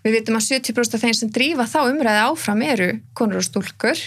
Við 0.07 0.17
vitum 0.17 0.39
að 0.39 0.47
70% 0.49 0.97
af 0.97 1.05
þeim 1.05 1.19
sem 1.19 1.33
drífa 1.37 1.69
þá 1.69 1.79
umræði 1.91 2.23
áfram 2.25 2.65
eru 2.65 2.89
konur 3.19 3.43
og 3.43 3.47
stúlkur 3.47 4.01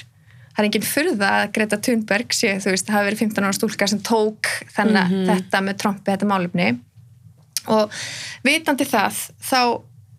það 0.55 0.61
er 0.61 0.69
enginn 0.69 0.87
furða 0.87 1.31
að 1.41 1.49
Greta 1.57 1.79
Thunberg 1.83 2.35
sé, 2.35 2.53
þú 2.63 2.71
veist, 2.71 2.87
það 2.87 2.97
hafi 2.97 3.09
verið 3.09 3.23
15 3.25 3.47
ára 3.47 3.57
stúlka 3.57 3.89
sem 3.91 4.01
tók 4.07 4.51
þannig 4.75 5.17
þetta 5.27 5.61
með 5.65 5.81
trompi, 5.81 6.11
þetta 6.13 6.29
málefni. 6.29 6.69
Og 7.75 7.99
vitandi 8.45 8.87
það 8.87 9.19
þá 9.43 9.59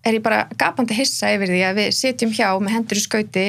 er 0.07 0.19
ég 0.19 0.23
bara 0.23 0.45
gapandi 0.59 0.97
hissa 0.99 1.33
yfir 1.35 1.50
því 1.50 1.62
að 1.66 1.81
við 1.81 1.97
sitjum 1.97 2.35
hjá 2.37 2.50
með 2.61 2.76
hendur 2.76 3.00
í 3.00 3.05
skauti 3.05 3.47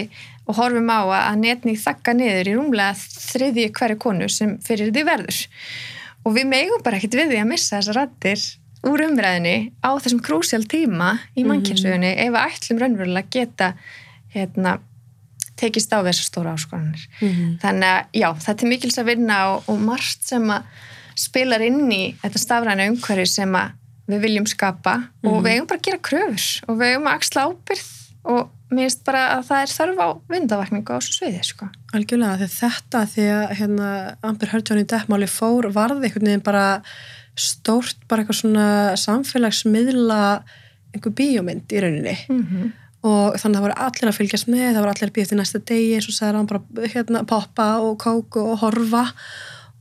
og 0.47 0.55
horfum 0.57 0.87
á 0.89 1.01
að 1.27 1.41
netning 1.41 1.79
þakka 1.81 2.15
niður 2.15 2.49
í 2.49 2.55
rúmlega 2.55 2.95
þriðji 2.95 3.67
hverju 3.75 3.99
konu 4.01 4.29
sem 4.31 4.55
fyrir 4.63 4.93
því 4.95 5.03
verður. 5.09 5.41
Og 6.23 6.35
við 6.37 6.47
megum 6.49 6.83
bara 6.85 6.99
ekkert 6.99 7.19
við 7.19 7.33
því 7.33 7.41
að 7.43 7.51
missa 7.51 7.77
þessar 7.81 7.99
rattir 8.01 8.45
úr 8.87 9.03
umræðinni 9.07 9.73
á 9.83 9.89
þessum 9.99 10.21
krúsjál 10.23 10.63
tíma 10.69 11.17
í 11.35 11.43
mannkynnsögunni 11.47 12.13
ef 12.23 12.35
að 12.37 12.53
ætlum 12.53 12.81
raunverulega 12.81 13.33
geta 13.33 13.71
hérna, 14.33 14.77
tekist 15.57 15.93
á 15.93 15.99
þessar 15.99 16.27
stóra 16.27 16.53
áskonanir. 16.57 17.07
Þannig 17.63 17.89
að 17.89 18.19
já, 18.21 18.29
þetta 18.45 18.65
er 18.65 18.71
mikils 18.71 18.97
að 19.01 19.09
vinna 19.11 19.37
og, 19.53 19.63
og 19.71 19.79
margt 19.81 20.23
sem 20.23 20.49
að 20.53 20.63
spilar 21.17 21.63
inn 21.65 21.91
í 21.91 22.03
þetta 22.21 22.39
stafræna 22.39 22.89
umhverfi 22.91 23.25
sem 23.25 23.55
að 23.57 23.73
við 24.07 24.21
viljum 24.23 24.45
skapa 24.47 24.99
og 25.25 25.41
við 25.43 25.55
eigum 25.55 25.67
bara 25.67 25.79
að 25.81 25.87
gera 25.89 26.03
kröfur 26.07 26.69
og 26.69 26.77
við 26.79 26.93
eigum 26.93 27.09
að 27.09 27.17
axla 27.17 27.47
ábyrð 27.49 27.89
og 28.27 28.53
mér 28.71 28.87
finnst 28.87 29.03
bara 29.07 29.23
að 29.37 29.43
það 29.47 29.61
er 29.63 29.73
þörf 29.73 29.99
á 30.03 30.07
vindavakningu 30.31 30.95
á 30.95 30.97
þessu 30.99 31.13
sviði, 31.15 31.43
sko. 31.47 31.67
Algjörlega, 31.95 32.39
því 32.41 32.47
þetta 32.53 33.03
að 33.03 33.53
hérna, 33.59 33.91
Amber 34.27 34.51
Heard 34.51 34.67
Johnny 34.67 34.83
Depp 34.87 35.11
máli 35.11 35.29
fór 35.31 35.69
varði 35.75 36.09
einhvern 36.09 36.29
veginn 36.29 36.43
bara 36.43 36.65
stórt, 37.37 37.99
bara 38.09 38.23
eitthvað 38.23 38.41
svona 38.41 38.67
samfélagsmiðla 38.99 40.21
einhver 40.95 41.15
bíómynd 41.15 41.71
í 41.71 41.83
rauninni 41.83 42.17
Mm 42.27 42.43
-hmm. 42.43 42.71
Og 43.05 43.35
þannig 43.37 43.43
að 43.43 43.57
það 43.57 43.65
voru 43.65 43.75
allir 43.85 44.09
að 44.09 44.17
fylgjast 44.17 44.47
með 44.49 44.63
það 44.67 44.79
voru 44.81 44.93
allir 44.93 45.09
að 45.09 45.13
býja 45.15 45.27
eftir 45.27 45.39
næsta 45.39 45.59
degi 45.69 45.91
eins 45.97 46.07
og 46.09 46.15
sagði 46.17 46.39
hann 46.39 46.49
bara 46.49 46.87
hérna, 46.93 47.21
poppa 47.29 47.67
og 47.85 47.99
kók 48.01 48.39
og 48.41 48.55
horfa 48.63 49.03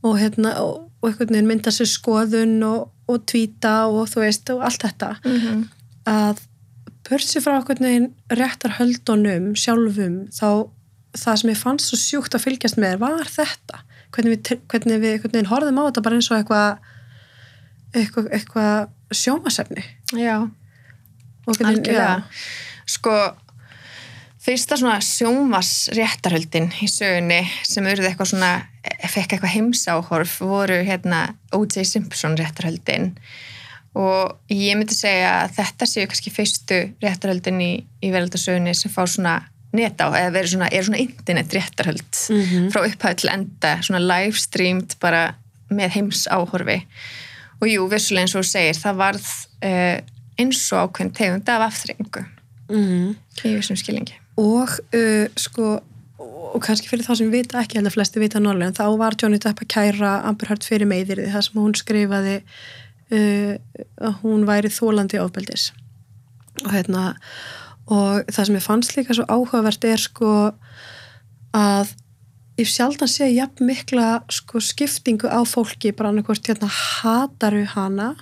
og, 0.05 0.13
hérna, 0.21 0.51
og, 0.61 0.83
og 1.01 1.09
einhvern 1.09 1.33
veginn 1.33 1.49
mynda 1.49 1.73
sér 1.73 1.89
skoðun 1.89 2.59
og, 2.67 2.91
og 3.09 3.25
tvíta 3.29 3.73
og 3.89 4.05
þú 4.11 4.21
veist 4.23 4.53
og 4.53 4.61
allt 4.67 4.85
þetta. 4.85 5.09
Að 6.07 6.43
börsi 7.09 7.41
frá 7.41 7.55
einhvern 7.57 7.87
veginn 7.87 8.09
réttar 8.37 8.77
höldunum 8.77 9.55
sjálfum 9.57 10.27
þá 10.35 10.69
það 11.17 11.39
sem 11.41 11.49
ég 11.51 11.57
fannst 11.57 11.89
svo 11.89 11.97
sjúkt 11.97 12.37
að 12.37 12.45
fylgjast 12.45 12.77
með 12.77 12.99
var 13.01 13.25
þetta. 13.31 13.81
Hvernig 14.13 14.37
við, 14.37 14.61
hvernig 14.69 15.01
við 15.01 15.15
einhvern 15.15 15.33
veginn 15.33 15.49
horfðum 15.49 15.81
á 15.81 15.87
þetta 15.89 16.05
bara 16.05 16.19
eins 16.21 16.29
og 16.31 16.37
eitthvað 16.37 16.93
eitthvað, 17.95 18.29
eitthvað 18.35 19.15
sjómasefni 19.15 19.83
Já, 20.19 20.41
og 21.47 21.61
algjörlega. 21.63 22.07
já, 22.19 22.23
Sko, 22.87 23.13
fyrsta 24.43 24.77
svona 24.79 24.99
sjónvas 25.03 25.89
réttarhöldin 25.95 26.69
í 26.83 26.87
sögunni 26.91 27.41
sem 27.67 27.85
urði 27.89 28.07
eitthvað 28.11 28.31
svona, 28.31 28.51
fekk 29.11 29.35
eitthvað 29.35 29.55
heimsáhorf 29.57 30.37
voru 30.47 30.79
hérna 30.87 31.25
O.J. 31.57 31.83
Simpson 31.89 32.37
réttarhöldin 32.39 33.11
og 33.97 34.37
ég 34.53 34.77
myndi 34.77 34.93
segja 34.95 35.31
að 35.43 35.55
þetta 35.57 35.87
séu 35.89 36.07
kannski 36.07 36.31
fyrstu 36.31 36.79
réttarhöldin 37.03 37.59
í, 37.65 37.71
í 38.05 38.11
verðaldasögunni 38.13 38.75
sem 38.77 38.93
fá 38.93 39.03
svona 39.09 39.39
net 39.75 39.99
á, 39.99 40.07
eða 40.15 40.31
verið 40.37 40.53
svona, 40.53 40.69
er 40.71 40.85
svona 40.85 41.01
internet 41.01 41.53
réttarhöld 41.57 42.19
Mhm. 42.31 42.69
frá 42.71 42.85
upphæð 42.87 43.15
til 43.19 43.29
enda, 43.33 43.71
svona 43.83 43.99
live 43.99 44.37
streamed 44.39 44.95
bara 45.01 45.35
með 45.69 45.97
heimsáhorfi 45.97 46.77
og 47.59 47.67
jú, 47.67 47.87
vissulega 47.91 48.23
eins 48.27 48.35
og 48.37 48.45
þú 48.45 48.49
segir, 48.53 48.77
það 48.79 48.95
varð 49.01 49.27
uh, 49.65 49.99
eins 50.39 50.61
og 50.71 50.87
ákveðin 50.87 51.13
tegund 51.17 51.49
af 51.49 51.65
afþrengu 51.67 52.23
Mhm. 52.69 53.15
í 53.43 53.53
þessum 53.57 53.79
skilningi. 53.79 54.17
og 54.37 54.69
uh, 54.93 55.27
sko 55.35 55.77
og 56.17 56.63
kannski 56.63 56.89
fyrir 56.89 57.05
þá 57.05 57.13
sem 57.19 57.29
vita 57.31 57.59
ekki, 57.61 57.77
held 57.77 57.89
að 57.89 57.93
flesti 57.97 58.21
vita 58.21 58.39
nálega, 58.41 58.71
en 58.71 58.77
þá 58.77 58.97
var 58.97 59.15
Johnny 59.19 59.37
Depp 59.37 59.61
að 59.61 59.69
kæra 59.73 60.13
Amber 60.25 60.49
Heard 60.49 60.65
fyrir 60.65 60.89
meðir 60.89 61.21
það 61.27 61.43
sem 61.45 61.59
hún 61.61 61.75
skrifaði 61.77 62.35
uh, 62.41 63.53
að 64.01 64.17
hún 64.23 64.47
væri 64.47 64.71
þólandi 64.73 65.21
ofbeldis 65.21 65.71
og 66.65 66.73
hérna 66.73 67.13
og 67.87 68.27
það 68.33 68.49
sem 68.49 68.57
ég 68.57 68.65
fannst 68.65 68.95
líka 68.97 69.15
svo 69.15 69.25
áhugavert 69.29 69.85
er 69.87 70.01
sko 70.01 70.31
að 71.55 71.93
ég 72.57 72.69
sjaldan 72.69 73.09
sé 73.11 73.29
jafn 73.29 73.67
mikla 73.69 74.23
sko 74.33 74.61
skiptingu 74.63 75.29
á 75.29 75.39
fólki 75.47 75.93
bara 75.95 76.11
annarkvort 76.11 76.49
hérna 76.49 76.69
hataru 76.71 77.63
hana 77.75 78.15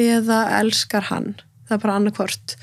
eða 0.00 0.44
elskar 0.60 1.08
hann 1.08 1.32
það 1.66 1.76
er 1.78 1.82
bara 1.86 1.96
annarkvort 1.98 2.56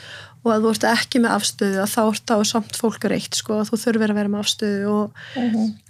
og 0.49 0.55
að 0.55 0.65
þú 0.65 0.71
ert 0.73 0.87
ekki 0.89 1.21
með 1.23 1.35
afstöðu 1.37 1.81
að 1.83 1.91
þá 1.93 1.99
ert 2.03 2.33
á 2.33 2.37
samt 2.49 2.79
fólk 2.79 3.05
reitt 3.11 3.37
sko 3.37 3.59
að 3.59 3.69
þú 3.69 3.81
þurfir 3.83 4.13
að 4.13 4.19
vera 4.19 4.31
með 4.33 4.43
afstöðu 4.43 4.93
og, 4.95 5.21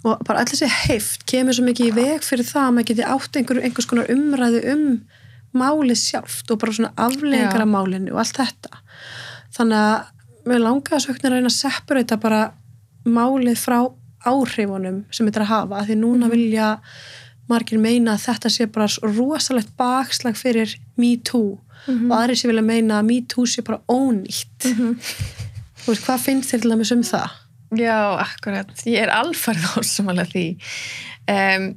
og 0.04 0.26
bara 0.28 0.44
allir 0.44 0.60
sé 0.60 0.68
heift 0.68 1.24
kemur 1.30 1.56
svo 1.56 1.64
mikið 1.66 1.90
í 1.90 1.96
veg 1.96 2.26
fyrir 2.26 2.48
það 2.48 2.66
að 2.66 2.76
maður 2.76 2.90
geti 2.92 3.08
átt 3.14 3.40
einhver, 3.40 3.62
einhvers 3.64 3.90
konar 3.90 4.12
umræðu 4.12 4.62
um 4.74 4.84
málið 5.56 5.98
sjálft 5.98 6.50
og 6.52 6.60
bara 6.62 6.74
svona 6.76 6.92
aflegar 7.00 7.58
Já. 7.58 7.64
af 7.64 7.70
málinu 7.70 8.12
og 8.14 8.20
allt 8.22 8.36
þetta. 8.38 8.82
Þannig 9.56 9.80
að 9.80 10.50
við 10.50 10.62
langaði 10.64 10.98
að 10.98 11.06
söknir 11.06 11.30
að 11.30 11.36
reyna 11.36 11.50
að 11.50 11.56
separata 11.56 12.20
bara 12.20 12.42
málið 13.08 13.58
frá 13.58 13.78
áhrifunum 14.20 15.02
sem 15.10 15.26
þetta 15.26 15.40
er 15.40 15.46
að 15.46 15.52
hafa 15.54 15.82
því 15.88 15.96
núna 16.02 16.28
vilja 16.30 16.68
margir 17.50 17.80
meina 17.82 18.14
að 18.14 18.26
þetta 18.28 18.52
sé 18.52 18.66
bara 18.70 18.86
rosalegt 19.16 19.72
bakslag 19.80 20.38
fyrir 20.38 20.76
Me 21.00 21.16
Too 21.16 21.58
og 21.88 22.12
aðri 22.16 22.36
sé 22.36 22.48
vilja 22.50 22.62
meina 22.66 22.98
að 23.00 23.06
Me 23.08 23.20
Too 23.28 23.46
sé 23.46 23.62
bara 23.66 23.80
ónýtt 23.88 24.66
þú 24.70 25.92
veist, 25.92 26.04
hvað 26.06 26.24
finnst 26.26 26.52
þér 26.52 26.60
til 26.64 26.70
dæmis 26.74 26.92
um 26.92 27.02
það? 27.06 27.36
Já, 27.78 27.96
akkurat. 28.26 28.70
Ég 28.84 28.98
er 29.04 29.12
alfarð 29.14 29.62
ásamála 29.78 30.24
því. 30.32 30.44
Um, 31.30 31.68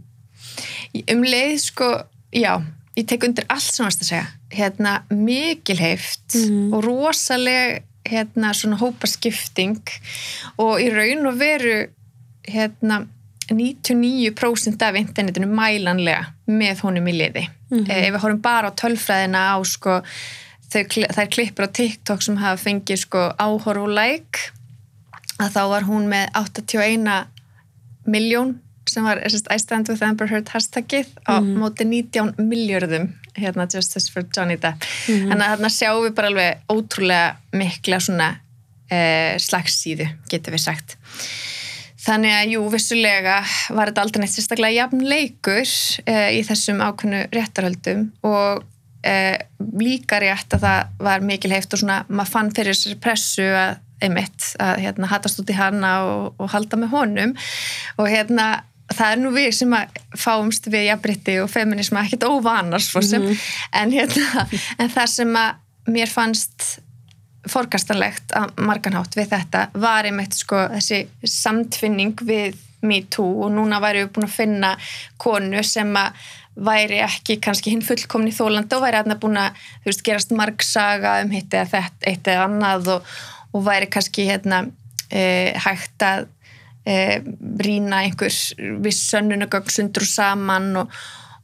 um 1.14 1.22
leið, 1.26 1.56
sko, 1.68 1.90
já, 2.34 2.56
ég 2.98 3.06
tek 3.10 3.24
undir 3.28 3.46
allt 3.54 3.68
sem 3.70 3.86
varst 3.86 4.02
að 4.04 4.10
segja. 4.10 4.28
Hérna, 4.54 4.96
mikil 5.14 5.78
heift 5.82 6.36
Mhm. 6.36 6.74
og 6.74 6.84
rosaleg, 6.86 7.84
hérna, 8.10 8.52
svona 8.58 8.78
hópaskipting 8.82 9.78
og 10.60 10.82
í 10.82 10.90
raun 10.92 11.26
og 11.30 11.38
veru, 11.40 11.88
hérna, 12.50 13.06
99% 13.52 14.86
af 14.88 14.96
internetinu 15.00 15.50
mælanlega 15.50 16.26
með 16.48 16.84
honum 16.86 17.08
í 17.12 17.18
liði. 17.18 17.48
Mhm. 17.72 17.90
Eh, 17.90 18.08
Ef 18.08 18.16
við 18.16 18.22
horfum 18.24 18.42
bara 18.42 18.72
á 18.72 18.78
tölfræðina 18.78 19.44
á 19.54 19.58
sko, 19.66 20.02
þær 20.74 21.30
klippur 21.30 21.68
á 21.68 21.70
TikTok 21.70 22.22
sem 22.22 22.38
hafa 22.38 22.64
fengið 22.64 22.98
sko, 23.06 23.32
áhorf 23.38 23.84
og 23.84 23.90
like 23.90 24.52
að 25.40 25.54
þá 25.56 25.64
var 25.70 25.82
hún 25.88 26.08
með 26.12 26.30
81 26.36 27.28
miljón 28.06 28.60
sem 28.90 29.06
var 29.06 29.22
sérst, 29.30 29.48
I 29.54 29.58
stand 29.62 29.90
with 29.90 30.04
Amber 30.04 30.28
Heard 30.28 30.50
hashtagið 30.52 31.08
á 31.24 31.40
móti 31.40 31.86
19 31.88 32.36
miljörðum 32.38 33.14
hérna 33.40 33.66
Justice 33.72 34.12
for 34.12 34.26
Johnny 34.36 34.58
Depp 34.62 34.84
þannig 35.08 35.42
að 35.42 35.54
þarna 35.56 35.72
sjáum 35.74 36.04
við 36.06 36.16
bara 36.18 36.32
alveg 36.32 36.74
ótrúlega 36.74 37.30
mikla 37.56 38.00
svona 38.04 38.30
eh, 38.92 39.40
slagsíðu, 39.42 40.10
getur 40.30 40.54
við 40.58 40.66
sagt 40.68 40.98
þannig 42.04 42.36
að 42.36 42.54
jú, 42.56 42.66
vissulega 42.74 43.40
var 43.76 43.90
þetta 43.90 44.04
aldrei 44.04 44.24
neitt 44.24 44.36
sérstaklega 44.36 44.78
jafn 44.82 45.06
leikur 45.08 45.64
eh, 46.06 46.30
í 46.38 46.44
þessum 46.48 46.84
ákveðnu 46.84 47.24
réttarhöldum 47.34 48.06
og 48.28 48.66
eh, 49.08 49.40
líka 49.80 50.20
rétt 50.24 50.58
að 50.58 50.68
það 50.68 51.02
var 51.08 51.26
mikil 51.26 51.54
heift 51.56 51.74
og 51.76 51.84
svona, 51.84 52.04
maður 52.10 52.36
fann 52.36 52.54
fyrir 52.56 52.76
þessari 52.76 53.00
pressu 53.04 53.48
að 53.48 53.82
einmitt, 54.04 54.52
að 54.60 54.84
hérna, 54.84 55.08
hatast 55.08 55.40
út 55.40 55.52
í 55.52 55.56
hana 55.56 55.94
og, 56.04 56.24
og 56.42 56.52
halda 56.52 56.80
með 56.80 56.92
honum. 56.92 57.34
Og 58.02 58.10
hérna 58.12 58.48
það 58.92 59.14
er 59.14 59.22
nú 59.22 59.32
við 59.34 59.50
sem 59.56 59.76
að 59.78 60.00
fáumst 60.20 60.68
við 60.72 60.90
jafnbritti 60.90 61.38
og 61.44 61.52
feminisma 61.52 62.04
ekkert 62.04 62.28
óvanars 62.28 62.92
mm 62.94 63.30
en, 63.72 63.92
hérna, 63.92 64.48
en 64.78 64.90
það 64.92 65.08
sem 65.08 65.36
að 65.40 65.92
mér 65.94 66.12
fannst 66.12 66.83
forkastanlegt 67.50 68.36
að 68.38 68.54
marganhátt 68.64 69.18
við 69.18 69.34
þetta 69.34 69.66
var 69.80 70.08
einmitt 70.08 70.38
sko 70.38 70.68
þessi 70.76 71.04
samtfinning 71.28 72.16
við 72.24 72.60
Me 72.84 73.02
Too 73.12 73.46
og 73.46 73.52
núna 73.56 73.80
væri 73.84 74.04
við 74.04 74.14
búin 74.16 74.28
að 74.28 74.38
finna 74.38 74.72
konu 75.22 75.64
sem 75.68 75.92
að 75.96 76.24
væri 76.54 77.00
ekki 77.02 77.40
kannski 77.42 77.74
hinn 77.74 77.84
fullkomni 77.86 78.34
þólandi 78.36 78.78
og 78.78 78.84
væri 78.84 79.00
aðna 79.00 79.18
búin 79.20 79.40
að 79.42 79.64
veist, 79.86 80.04
gerast 80.06 80.34
margsaga 80.36 81.18
um 81.24 81.34
hitt 81.34 81.54
eða 81.56 81.72
þetta, 81.72 82.06
eitt 82.12 82.30
eða 82.30 82.46
annað 82.50 82.92
og, 82.98 83.12
og 83.56 83.66
væri 83.66 83.90
kannski 83.94 84.28
hérna 84.30 84.62
e, 85.10 85.24
hægt 85.66 86.06
að 86.06 86.28
e, 86.86 86.96
rýna 87.64 88.04
einhver 88.04 88.38
viss 88.86 89.10
sönnunagögg 89.10 89.74
sundur 89.74 90.06
saman 90.06 90.84
og, 90.84 90.94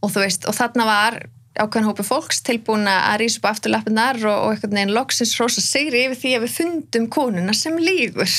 og 0.06 0.14
veist, 0.20 0.46
og 0.46 0.58
þarna 0.60 0.88
var 0.90 1.20
ákveðin 1.60 1.88
hópi 1.90 2.06
fólks 2.08 2.42
tilbúin 2.46 2.88
að 2.90 3.18
rísa 3.22 3.40
upp 3.40 3.48
á 3.48 3.52
afturlappinar 3.52 4.20
og, 4.24 4.38
og 4.46 4.54
einhvern 4.54 4.78
veginn 4.78 4.94
loksins 4.96 5.34
rosa 5.40 5.64
sigri 5.64 6.06
yfir 6.08 6.20
því 6.22 6.36
að 6.36 6.46
við 6.46 6.54
fundum 6.56 7.10
konuna 7.12 7.56
sem 7.58 7.76
lígur 7.80 8.36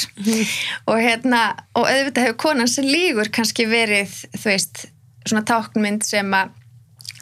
og 0.90 0.96
hérna 1.00 1.42
og 1.74 1.84
auðvitað 1.84 2.26
hefur 2.26 2.40
konan 2.46 2.70
sem 2.70 2.88
lígur 2.88 3.30
kannski 3.34 3.68
verið 3.70 4.14
þú 4.36 4.46
veist, 4.48 4.86
svona 5.26 5.44
táknmynd 5.48 6.06
sem 6.06 6.34
að 6.36 6.56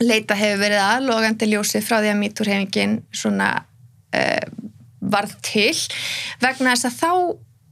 leita 0.05 0.37
hefur 0.39 0.63
verið 0.63 0.85
aðlogandi 0.85 1.51
ljósið 1.51 1.87
frá 1.87 1.99
því 1.99 2.13
að 2.13 2.21
mítúrhefingin 2.23 2.99
svona 3.11 3.51
uh, 3.59 4.45
varð 4.99 5.35
til 5.47 5.75
vegna 6.43 6.75
þess 6.75 6.89
að 6.89 6.99
þá 7.03 7.13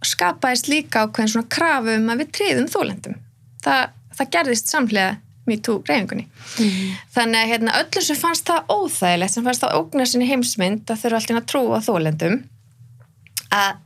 skapaðist 0.07 0.71
líka 0.71 1.07
ákveðin 1.07 1.33
svona 1.33 1.53
krafu 1.53 1.95
um 1.99 2.11
að 2.13 2.25
við 2.25 2.35
triðum 2.39 2.69
þólendum 2.71 3.23
það, 3.65 3.95
það 4.19 4.35
gerðist 4.37 4.73
samhlega 4.73 5.15
MeToo 5.47 5.83
reyfingunni. 5.87 6.27
Þannig 7.15 7.41
að 7.41 7.51
hérna, 7.53 7.79
öllum 7.81 8.05
sem 8.07 8.19
fannst 8.19 8.47
það 8.49 8.71
óþægilegt, 8.75 9.35
sem 9.35 9.47
fannst 9.47 9.65
það 9.65 9.81
ógnar 9.81 10.11
sinni 10.11 10.29
heimsmynd 10.31 10.91
að 10.91 11.03
þurfa 11.03 11.21
alltaf 11.21 11.41
að 11.41 11.51
trúa 11.53 11.81
þólendum, 11.87 12.39
að 13.55 13.83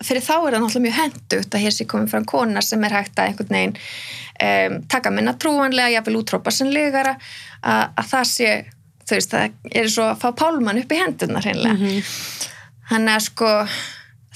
fyrir 0.00 0.24
þá 0.24 0.34
er 0.34 0.54
það 0.54 0.62
náttúrulega 0.62 0.84
mjög 0.86 0.98
hendugt 0.98 1.54
að 1.54 1.64
hér 1.64 1.76
sé 1.76 1.86
komið 1.88 2.12
fram 2.14 2.26
kona 2.28 2.62
sem 2.64 2.84
er 2.86 2.94
hægt 2.96 3.18
að 3.20 3.30
einhvern 3.30 3.56
veginn 3.56 3.74
um, 3.76 4.76
taka 4.88 5.12
minna 5.12 5.34
trúanlega, 5.36 5.92
jáfnvel 5.96 6.20
útrópa 6.22 6.52
sem 6.54 6.70
legara 6.72 7.16
að, 7.60 7.82
að 8.00 8.10
það 8.12 8.28
sé, 8.30 8.52
þú 9.04 9.18
veist, 9.18 9.34
það 9.34 9.74
er 9.82 9.90
svo 9.92 10.06
að 10.08 10.22
fá 10.22 10.28
pálmann 10.40 10.80
upp 10.80 10.94
í 10.94 11.00
hendunar 11.00 11.44
hreinlega. 11.44 11.76
Mm 11.76 11.82
-hmm. 11.86 12.48
Þannig 12.90 13.14
að 13.14 13.26
sko, 13.26 13.50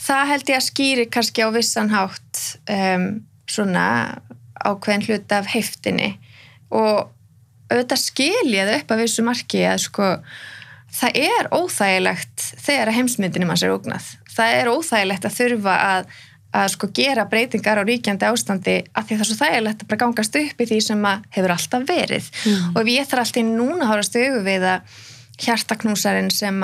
það 0.07 0.29
held 0.33 0.53
ég 0.53 0.59
að 0.59 0.69
skýri 0.69 1.07
kannski 1.11 1.47
á 1.47 1.49
vissan 1.55 1.91
hátt 1.91 2.43
um, 2.71 3.09
svona 3.49 3.87
ákveðin 4.65 5.07
hlut 5.09 5.33
af 5.33 5.49
heftinni 5.55 6.15
og 6.71 7.11
auðvitað 7.73 8.03
skiljaði 8.03 8.77
upp 8.81 8.93
af 8.93 9.01
vissu 9.01 9.25
marki 9.25 9.65
að 9.69 9.81
sko 9.87 10.11
það 10.95 11.19
er 11.25 11.49
óþægilegt 11.55 12.45
þegar 12.63 12.93
heimsmyndinum 12.95 13.51
hans 13.53 13.65
er 13.67 13.75
ógnað 13.75 14.13
það 14.35 14.61
er 14.61 14.71
óþægilegt 14.71 15.27
að 15.27 15.37
þurfa 15.39 15.75
að, 15.89 16.09
að 16.61 16.71
sko 16.75 16.91
gera 16.97 17.27
breytingar 17.31 17.81
á 17.83 17.89
ríkjandi 17.89 18.29
ástandi 18.29 18.77
af 18.93 19.09
því 19.09 19.19
það 19.19 19.25
er 19.25 19.31
svo 19.31 19.39
þægilegt 19.41 19.85
að 19.85 19.91
bara 19.91 20.03
gangast 20.05 20.41
upp 20.41 20.65
í 20.65 20.69
því 20.71 20.81
sem 20.89 21.07
hefur 21.37 21.55
alltaf 21.57 21.87
verið 21.89 22.31
mm. 22.31 22.67
og 22.75 22.81
ef 22.83 22.93
ég 22.95 23.11
þarf 23.11 23.25
alltaf 23.25 23.49
núna 23.51 23.87
að 23.87 23.93
hórast 23.93 24.19
auðu 24.21 24.43
við 24.47 24.69
að 24.71 24.99
hjartaknúsarinn 25.45 26.31
sem, 26.31 26.61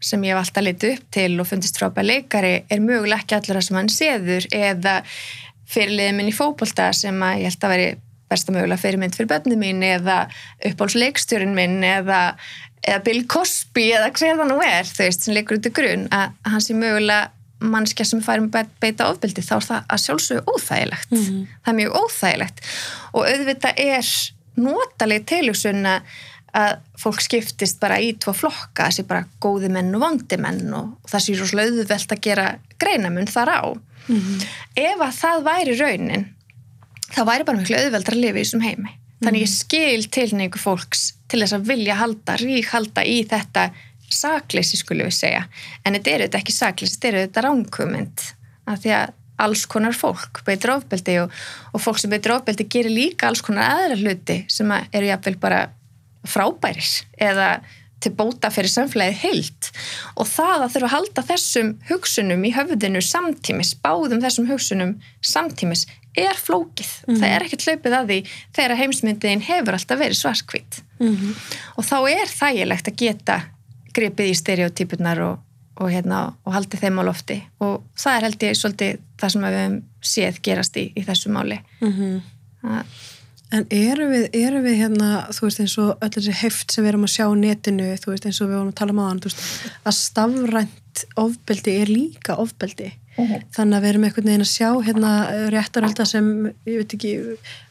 sem 0.00 0.24
ég 0.24 0.32
hef 0.32 0.44
alltaf 0.44 0.64
litið 0.64 0.94
upp 0.94 1.10
til 1.18 1.32
og 1.42 1.50
fundist 1.50 1.80
frábæð 1.80 2.10
leikari 2.12 2.54
er 2.72 2.80
möguleg 2.84 3.26
ekki 3.26 3.36
allra 3.36 3.64
sem 3.64 3.76
hann 3.76 3.92
séður 3.92 4.48
eða 4.54 5.02
fyrirliðið 5.66 6.16
minn 6.16 6.30
í 6.30 6.34
fókbólta 6.36 6.92
sem 6.96 7.16
að 7.26 7.42
ég 7.42 7.50
held 7.50 7.66
að 7.66 7.74
veri 7.74 7.88
besta 8.30 8.52
mögulega 8.52 8.82
fyrirmynd 8.82 9.16
fyrir 9.16 9.30
börnum 9.30 9.60
mín 9.62 9.82
eða 9.86 10.26
uppbólsleikstjórin 10.66 11.54
minn 11.54 11.84
eða 11.86 12.36
eða 12.86 13.02
Bill 13.06 13.24
Cosby 13.30 13.88
eða 13.94 14.12
hver 14.14 14.38
það 14.38 14.50
nú 14.50 14.60
er 14.64 14.86
þú 14.86 15.02
veist, 15.04 15.24
sem 15.24 15.34
leikur 15.34 15.58
út 15.58 15.68
í 15.68 15.74
grunn 15.74 16.06
að 16.14 16.36
hans 16.46 16.70
er 16.70 16.78
mögulega 16.80 17.32
mannskja 17.56 18.04
sem 18.04 18.20
færum 18.20 18.50
beita 18.52 19.08
ofbildi 19.08 19.42
þá 19.44 19.54
er 19.56 19.66
það 19.70 19.92
að 19.94 20.02
sjálfsögja 20.04 20.44
óþægilegt 20.52 21.10
mm 21.10 21.22
-hmm. 21.22 21.46
það 21.64 21.72
er 21.72 21.78
mjög 21.80 21.96
óþægilegt 22.02 22.60
og 23.12 23.22
auðvitað 23.26 23.74
er 23.76 24.06
notaleg 24.56 25.26
tilugsun 25.26 25.86
að 25.86 26.78
fólk 26.96 27.20
skiptist 27.20 27.80
bara 27.80 27.98
í 28.00 28.14
tvo 28.16 28.32
flokka, 28.32 28.88
þessi 28.88 29.04
bara 29.08 29.26
góði 29.40 29.68
menn 29.68 29.94
og 29.94 30.00
vandi 30.00 30.38
menn 30.40 30.72
og 30.74 30.94
það 31.08 31.24
sé 31.24 31.34
rosalega 31.36 31.68
auðvelt 31.68 32.12
að 32.12 32.20
gera 32.20 32.46
greinamun 32.78 33.28
þar 33.28 33.50
á 33.52 33.62
mm 34.08 34.16
-hmm. 34.16 34.46
ef 34.76 35.00
að 35.00 35.12
það 35.20 35.44
væri 35.50 35.78
raunin 35.80 36.35
þá 37.12 37.20
væri 37.28 37.48
bara 37.48 37.60
miklu 37.60 37.78
auðvelt 37.80 38.12
að 38.12 38.22
lifa 38.22 38.40
í 38.40 38.44
þessum 38.44 38.64
heimi. 38.64 38.94
Þannig 39.24 39.44
ég 39.46 39.50
mhm. 39.50 39.58
skil 39.58 40.08
tilningu 40.12 40.60
fólks 40.60 41.04
til 41.30 41.42
þess 41.42 41.56
að 41.56 41.68
vilja 41.70 41.98
halda, 42.00 42.38
rík 42.42 42.72
halda 42.72 43.04
í 43.06 43.20
þetta 43.28 43.70
sakleysi 44.12 44.78
skulum 44.78 45.08
við 45.08 45.16
segja. 45.16 45.46
En 45.84 45.96
þetta 45.96 46.12
eru 46.12 46.26
þetta 46.26 46.42
ekki 46.42 46.54
sakleysi, 46.54 46.98
þetta 46.98 47.08
eru 47.12 47.22
þetta 47.24 47.46
ránkumend 47.46 48.26
af 48.66 48.82
því 48.82 48.92
að 48.98 49.14
alls 49.46 49.66
konar 49.68 49.96
fólk 49.96 50.40
beitur 50.46 50.76
ofbeldi 50.78 51.18
og, 51.20 51.32
og 51.76 51.82
fólk 51.82 52.00
sem 52.00 52.12
beitur 52.12 52.36
ofbeldi 52.38 52.68
gerir 52.72 52.94
líka 52.94 53.28
alls 53.28 53.42
konar 53.44 53.74
aðra 53.74 53.98
hluti 54.00 54.38
sem 54.52 54.70
eru 54.72 55.10
jáfnveil 55.10 55.36
bara 55.42 55.66
frábæris 56.26 57.02
eða 57.20 57.58
til 58.02 58.12
bóta 58.16 58.50
fyrir 58.52 58.70
samfélagið 58.70 59.20
heilt. 59.22 59.70
Og 60.20 60.28
það 60.28 60.64
að 60.66 60.72
þurfa 60.74 60.88
að 60.88 60.94
halda 60.94 61.24
þessum 61.30 61.70
hugsunum 61.88 62.44
í 62.44 62.52
höfðinu 62.56 63.02
samtímis, 63.04 63.72
báðum 63.80 64.20
þessum 64.24 64.48
hugsunum 64.50 64.96
samtímis 65.24 65.86
er 66.16 66.38
flókið. 66.40 66.90
Mm 67.06 67.14
-hmm. 67.14 67.20
Það 67.20 67.34
er 67.34 67.44
ekkert 67.44 67.66
hlaupið 67.66 67.96
að 67.98 68.06
því 68.10 68.18
þegar 68.56 68.76
heimsmyndin 68.80 69.40
hefur 69.40 69.74
alltaf 69.74 69.98
verið 69.98 70.18
svarskvít. 70.20 70.82
Mm 71.00 71.16
-hmm. 71.16 71.32
Og 71.76 71.84
þá 71.84 71.98
er 72.10 72.28
þægilegt 72.40 72.88
að 72.88 72.96
geta 72.96 73.40
gripið 73.94 74.30
í 74.30 74.34
stereotypunar 74.34 75.20
og, 75.20 75.38
og, 75.76 75.90
hérna, 75.90 76.34
og 76.44 76.52
haldið 76.52 76.80
þeim 76.80 77.00
á 77.00 77.02
lofti. 77.08 77.42
Og 77.60 77.82
það 77.96 78.16
er 78.16 78.22
held 78.22 78.42
ég 78.42 78.56
svolítið 78.56 78.98
það 79.18 79.32
sem 79.32 79.42
við 79.42 79.58
hefum 79.58 79.82
séð 80.02 80.40
gerast 80.42 80.76
í, 80.76 80.92
í 80.96 81.02
þessu 81.04 81.30
máli. 81.30 81.60
Mm 81.80 81.92
-hmm. 81.92 82.82
En 83.54 83.66
eru 83.70 84.08
við, 84.10 84.24
eru 84.34 84.60
við 84.64 84.74
hérna, 84.74 85.28
þú 85.30 85.46
veist 85.46 85.60
eins 85.60 85.78
og 85.78 86.02
öll 86.02 86.10
þessi 86.10 86.32
heft 86.32 86.72
sem 86.72 86.84
við 86.84 86.88
erum 86.88 87.06
að 87.06 87.14
sjá 87.14 87.26
netinu, 87.34 87.96
þú 88.02 88.10
veist 88.10 88.26
eins 88.26 88.40
og 88.40 88.48
við 88.48 88.56
vorum 88.58 88.72
að 88.72 88.78
tala 88.80 88.92
um 88.92 88.98
aðan, 88.98 89.20
að 89.86 89.94
stafrænt 89.94 91.04
ofbeldi 91.16 91.76
er 91.82 91.92
líka 91.92 92.34
ofbeldi 92.42 92.90
uh 93.16 93.30
-huh. 93.30 93.42
þannig 93.56 93.76
að 93.76 93.82
við 93.82 93.90
erum 93.90 94.04
einhvern 94.04 94.28
veginn 94.30 94.46
að 94.46 94.52
sjá 94.52 94.70
hérna 94.88 95.12
réttarölda 95.54 96.04
sem 96.06 96.52
ég 96.66 96.76
veit 96.80 96.94
ekki, 96.94 97.12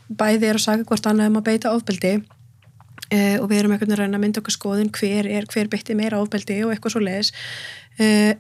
bæði 0.09 0.49
er 0.49 0.55
að 0.55 0.65
saga 0.65 0.83
hvort 0.83 1.05
annað 1.05 1.29
um 1.31 1.37
að 1.37 1.47
beita 1.49 1.73
ofbeldi 1.75 2.13
uh, 2.15 3.37
og 3.41 3.49
við 3.49 3.59
erum 3.59 3.71
einhvern 3.71 3.95
veginn 3.95 4.17
að 4.17 4.23
mynda 4.23 4.41
okkur 4.41 4.57
skoðin 4.57 4.91
hver 4.91 5.25
er, 5.25 5.45
hver 5.45 5.67
beitti 5.67 5.95
meira 5.95 6.21
ofbeldi 6.21 6.63
og 6.63 6.71
eitthvað 6.73 6.91
svo 6.91 7.01
leiðis 7.01 7.31
uh, 7.99 8.33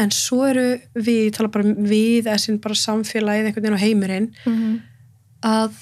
en 0.00 0.10
svo 0.10 0.46
eru 0.48 0.80
við, 0.94 1.26
ég 1.28 1.36
tala 1.36 1.52
bara 1.52 1.74
við 1.76 2.24
þessin 2.28 2.60
bara 2.60 2.74
samfélagið 2.74 3.50
einhvern 3.50 3.66
veginn 3.66 3.80
á 3.80 3.84
heimurinn 3.84 4.28
uh 4.46 4.52
-huh. 4.52 4.76
að 5.42 5.72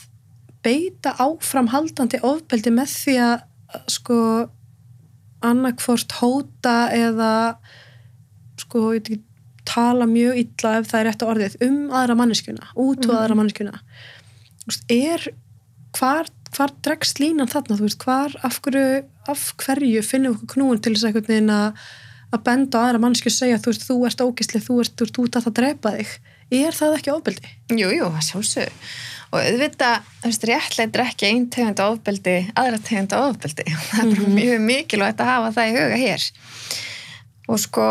beita 0.62 1.14
áframhaldandi 1.22 2.20
ofbeldi 2.22 2.70
með 2.74 2.94
því 3.02 3.18
að 3.22 3.38
sko 3.86 4.18
annarkvort 5.44 6.12
hóta 6.18 6.88
eða 6.94 7.32
sko, 8.58 8.92
ég 8.94 8.98
veit 8.98 9.10
ekki 9.10 9.27
tala 9.68 10.08
mjög 10.08 10.40
illa 10.44 10.74
ef 10.78 10.88
það 10.90 11.00
er 11.00 11.08
rétt 11.08 11.24
á 11.24 11.30
orðið 11.32 11.60
um 11.68 11.78
aðra 12.00 12.18
manneskjuna, 12.22 12.72
út 12.74 13.04
á 13.04 13.10
mm. 13.10 13.18
aðra 13.18 13.38
manneskjuna 13.38 13.80
er 14.92 15.28
hvar, 15.96 16.28
hvar 16.56 16.74
dregst 16.84 17.22
línan 17.22 17.50
þarna 17.50 17.78
þú 17.78 17.86
veist, 17.86 18.02
hvar, 18.04 18.36
af 18.44 18.60
hverju, 18.64 19.02
af 19.28 19.46
hverju 19.62 20.04
finnum 20.04 20.36
við 20.36 20.52
knúin 20.54 20.82
til 20.84 20.96
þess 20.96 21.08
að 21.08 21.80
að 22.28 22.42
benda 22.44 22.80
aðra 22.84 23.00
manneskju 23.00 23.30
og 23.30 23.36
segja 23.36 23.60
þú 23.62 23.72
veist, 23.72 23.86
þú 23.88 23.94
ert 24.08 24.24
ógislið, 24.24 24.66
þú 24.66 24.80
ert 24.82 25.20
út 25.22 25.38
að 25.38 25.46
það 25.46 25.54
drepa 25.58 25.92
þig 25.96 26.10
er 26.58 26.76
það 26.76 26.96
ekki 26.98 27.12
ofbeldi? 27.14 27.52
Jú, 27.72 27.88
jú, 27.92 28.10
það 28.12 28.26
sjálfsög 28.26 28.82
og 29.28 29.40
auðvitað, 29.44 30.04
þú 30.20 30.30
veist, 30.30 30.44
réttleitur 30.48 31.04
ekki 31.04 31.28
einn 31.28 31.48
tegund 31.52 31.82
ofbeldi, 31.84 32.36
aðra 32.56 32.80
tegund 32.84 33.16
ofbeldi 33.16 33.66
það 33.88 33.98
er 34.02 34.06
mm 34.06 34.14
-hmm. 34.18 34.36
mjög 34.36 34.60
mikilvægt 34.68 35.20
að 35.20 35.32
hafa 35.32 35.50
það 35.56 35.68
í 35.68 35.76
huga 35.78 35.98
hér 36.04 36.28
og 37.48 37.60
sko 37.60 37.88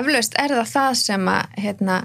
eflaust 0.00 0.36
er 0.40 0.54
það 0.54 0.72
það 0.72 0.90
sem 1.02 1.30
að 1.32 1.60
hérna, 1.64 2.00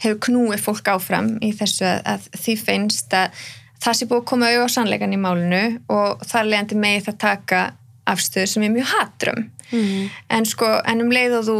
hefur 0.00 0.20
knúið 0.26 0.62
fólk 0.64 0.92
áfram 0.94 1.34
í 1.44 1.52
þessu 1.56 1.86
að, 1.88 2.00
að 2.14 2.28
því 2.44 2.56
finnst 2.64 3.16
að 3.16 3.42
það 3.80 3.96
sé 3.96 4.08
búið 4.08 4.20
að 4.20 4.28
koma 4.30 4.48
auðvitað 4.48 4.70
á 4.70 4.74
sannleikan 4.74 5.16
í 5.16 5.20
málinu 5.20 5.64
og 5.92 6.24
þar 6.28 6.48
leðandi 6.48 6.80
megið 6.80 7.06
það 7.08 7.18
taka 7.24 7.62
afstöðu 8.10 8.50
sem 8.50 8.64
er 8.66 8.74
mjög 8.74 8.92
hatrum 8.94 9.42
mm. 9.70 10.06
en 10.36 10.48
sko, 10.48 10.70
en 10.84 11.04
um 11.04 11.12
leið 11.14 11.36
og 11.40 11.48
þú 11.48 11.58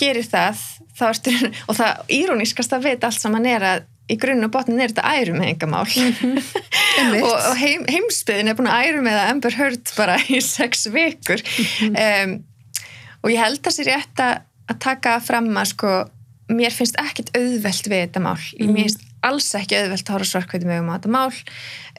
gerir 0.00 0.26
það, 0.28 0.62
ertu, 1.08 1.34
og 1.68 1.78
það 1.78 2.14
írónískast 2.18 2.76
að 2.76 2.88
veit 2.88 3.04
allt 3.06 3.20
saman 3.20 3.48
er 3.48 3.68
að 3.72 3.90
í 4.12 4.18
grunn 4.20 4.44
og 4.44 4.52
botnin 4.52 4.82
er 4.84 4.92
þetta 4.92 5.12
ærum 5.16 5.38
með 5.40 5.50
enga 5.54 5.68
mál 5.70 5.86
mm 5.88 6.16
-hmm. 6.20 7.20
og, 7.22 7.32
og 7.32 7.54
heim, 7.56 7.86
heimsbyðin 7.88 8.50
er 8.50 8.58
búin 8.58 8.68
að 8.68 8.88
ærum 8.88 9.06
með 9.06 9.20
að 9.20 9.30
Amber 9.32 9.56
Heard 9.56 9.92
bara 9.96 10.18
í 10.28 10.40
sex 10.56 10.86
vikur 10.92 11.40
mm 11.40 11.94
-hmm. 11.94 12.24
um, 12.24 12.34
og 13.22 13.32
ég 13.32 13.40
held 13.40 13.64
að 13.64 13.76
sér 13.78 13.90
rétt 13.92 14.20
að 14.20 14.34
að 14.70 14.82
taka 14.86 15.18
fram 15.24 15.50
að 15.54 15.72
sko 15.74 15.94
mér 16.52 16.74
finnst 16.74 16.98
ekkit 17.00 17.32
auðvelt 17.36 17.88
við 17.88 18.06
þetta 18.06 18.22
mál. 18.24 18.38
Mm. 18.58 18.72
mér 18.72 18.88
finnst 18.88 19.10
alls 19.24 19.46
ekki 19.56 19.78
auðvelt 19.78 20.08
að 20.08 20.16
hóra 20.18 20.28
svarkvæði 20.28 20.68
með 20.68 20.82
um 20.82 20.92
þetta 20.92 21.12
mál. 21.14 21.38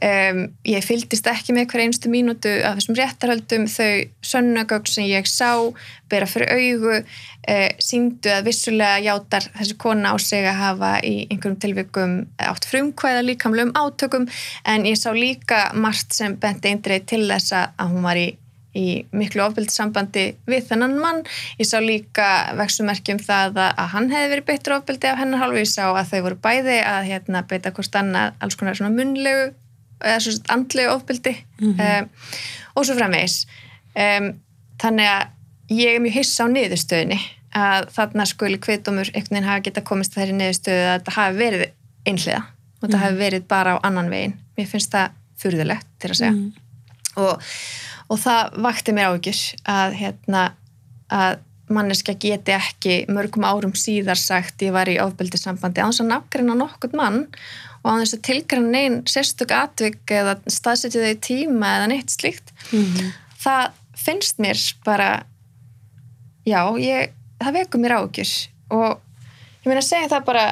Um, 0.05 0.41
ég 0.67 0.83
fyldist 0.83 1.27
ekki 1.31 1.55
með 1.55 1.69
hver 1.71 1.85
einstu 1.85 2.11
mínútu 2.11 2.51
af 2.67 2.77
þessum 2.77 2.97
réttarhaldum 2.99 3.65
þau 3.71 4.03
sönnagögg 4.27 4.89
sem 4.91 5.07
ég 5.07 5.29
sá 5.31 5.71
bera 6.11 6.27
fyrir 6.29 6.51
augu 6.51 6.97
uh, 6.99 7.69
síndu 7.81 8.33
að 8.33 8.49
vissulega 8.51 8.99
játar 9.07 9.47
þessi 9.55 9.77
kona 9.81 10.11
á 10.11 10.15
sig 10.21 10.45
að 10.45 10.59
hafa 10.61 10.93
í 10.99 11.15
einhverjum 11.29 11.59
tilvikum 11.63 12.17
átt 12.43 12.69
frumkvæða 12.69 13.25
líkamlegum 13.31 13.73
átökum. 13.79 14.27
En 14.67 14.85
ég 14.85 14.99
sá 14.99 15.09
líka 15.15 15.69
margt 15.73 16.13
sem 16.13 16.37
benti 16.37 16.75
eindreið 16.75 17.07
til 17.15 17.23
þess 17.31 17.55
að 17.55 17.95
hún 17.95 18.05
var 18.05 18.19
í 18.19 18.33
í 18.75 19.05
miklu 19.15 19.43
ofbildssambandi 19.45 20.25
við 20.49 20.65
þennan 20.69 20.97
mann. 20.99 21.21
Ég 21.59 21.69
sá 21.69 21.77
líka 21.83 22.29
vexumerkjum 22.59 23.21
það 23.23 23.59
að 23.65 23.91
hann 23.93 24.09
hefði 24.11 24.31
verið 24.33 24.47
beittur 24.49 24.77
ofbildi 24.77 25.11
af 25.11 25.19
hennar 25.21 25.43
hálfu. 25.43 25.61
Ég 25.63 25.71
sá 25.71 25.85
að 25.87 26.09
þau 26.11 26.21
voru 26.27 26.39
bæði 26.43 26.79
að 26.83 27.07
hérna, 27.09 27.45
beita 27.49 27.71
hvort 27.75 27.99
annað 28.01 28.33
alls 28.43 28.59
konar 28.59 28.77
svona 28.77 28.95
munlegu 28.95 29.53
eða 30.03 30.19
svona 30.25 30.57
andlegu 30.57 30.91
ofbildi 30.91 31.35
mm 31.61 31.73
-hmm. 31.73 32.01
um, 32.01 32.09
og 32.75 32.85
svo 32.85 32.97
framvegis. 32.99 33.47
Um, 33.95 34.33
þannig 34.81 35.07
að 35.07 35.23
ég 35.69 35.95
er 35.95 36.03
mjög 36.03 36.19
hissa 36.19 36.43
á 36.43 36.47
niðurstöðinni 36.51 37.19
að 37.55 37.87
þarna 37.95 38.25
skuli 38.27 38.57
kvitumur 38.59 39.09
einhvern 39.13 39.37
veginn 39.37 39.49
hafa 39.49 39.63
geta 39.63 39.81
komist 39.81 40.15
þeirri 40.17 40.35
niðurstöðu 40.35 40.83
að 40.89 40.97
þetta 40.97 41.15
hafi 41.15 41.37
verið 41.37 41.65
einhliða 42.05 42.41
og 42.41 42.81
þetta 42.81 42.97
mm 42.97 43.03
-hmm. 43.03 43.05
hafi 43.05 43.15
verið 43.15 43.47
bara 43.47 43.75
á 43.75 43.77
annan 43.83 44.09
veginn. 44.09 44.35
Mér 44.57 44.67
finnst 44.67 44.91
það 44.91 45.09
fyrðulegt 45.39 45.87
til 45.99 46.09
að 46.09 46.17
segja. 46.17 46.31
Mm 46.31 46.43
-hmm. 46.43 47.23
og 47.23 47.41
og 48.15 48.21
það 48.21 48.55
vakti 48.63 48.95
mér 48.95 49.11
ágjur 49.11 49.41
að, 49.67 49.99
hérna, 49.99 50.45
að 51.11 51.41
manneska 51.75 52.13
geti 52.21 52.53
ekki 52.53 52.97
mörgum 53.11 53.45
árum 53.47 53.73
síðar 53.77 54.19
sagt 54.21 54.61
ég 54.61 54.73
var 54.75 54.89
í 54.91 54.99
ofbeldissambandi 55.01 55.81
á 55.81 55.89
þess 55.89 56.03
að 56.03 56.11
nafngreina 56.11 56.57
nokkurt 56.59 56.93
mann 56.97 57.23
og 57.81 57.87
á 57.89 57.93
þess 58.01 58.17
að 58.17 58.25
tilgræna 58.29 58.81
einn 58.83 58.99
sérstök 59.09 59.53
atvik 59.55 60.13
eða 60.13 60.37
staðsetja 60.45 61.01
þau 61.01 61.13
í 61.15 61.23
tíma 61.25 61.71
eða 61.79 61.89
neitt 61.91 62.13
slíkt 62.13 62.53
mm 62.69 62.83
-hmm. 62.83 63.09
það 63.41 63.79
finnst 64.05 64.37
mér 64.37 64.61
bara 64.85 65.09
já, 66.45 66.61
ég, 66.77 67.13
það 67.41 67.57
veku 67.59 67.81
mér 67.81 67.97
ágjur 67.97 68.33
og 68.69 69.01
ég 69.65 69.67
meina 69.69 69.81
að 69.81 69.89
segja 69.89 70.11
það 70.13 70.29
bara 70.29 70.45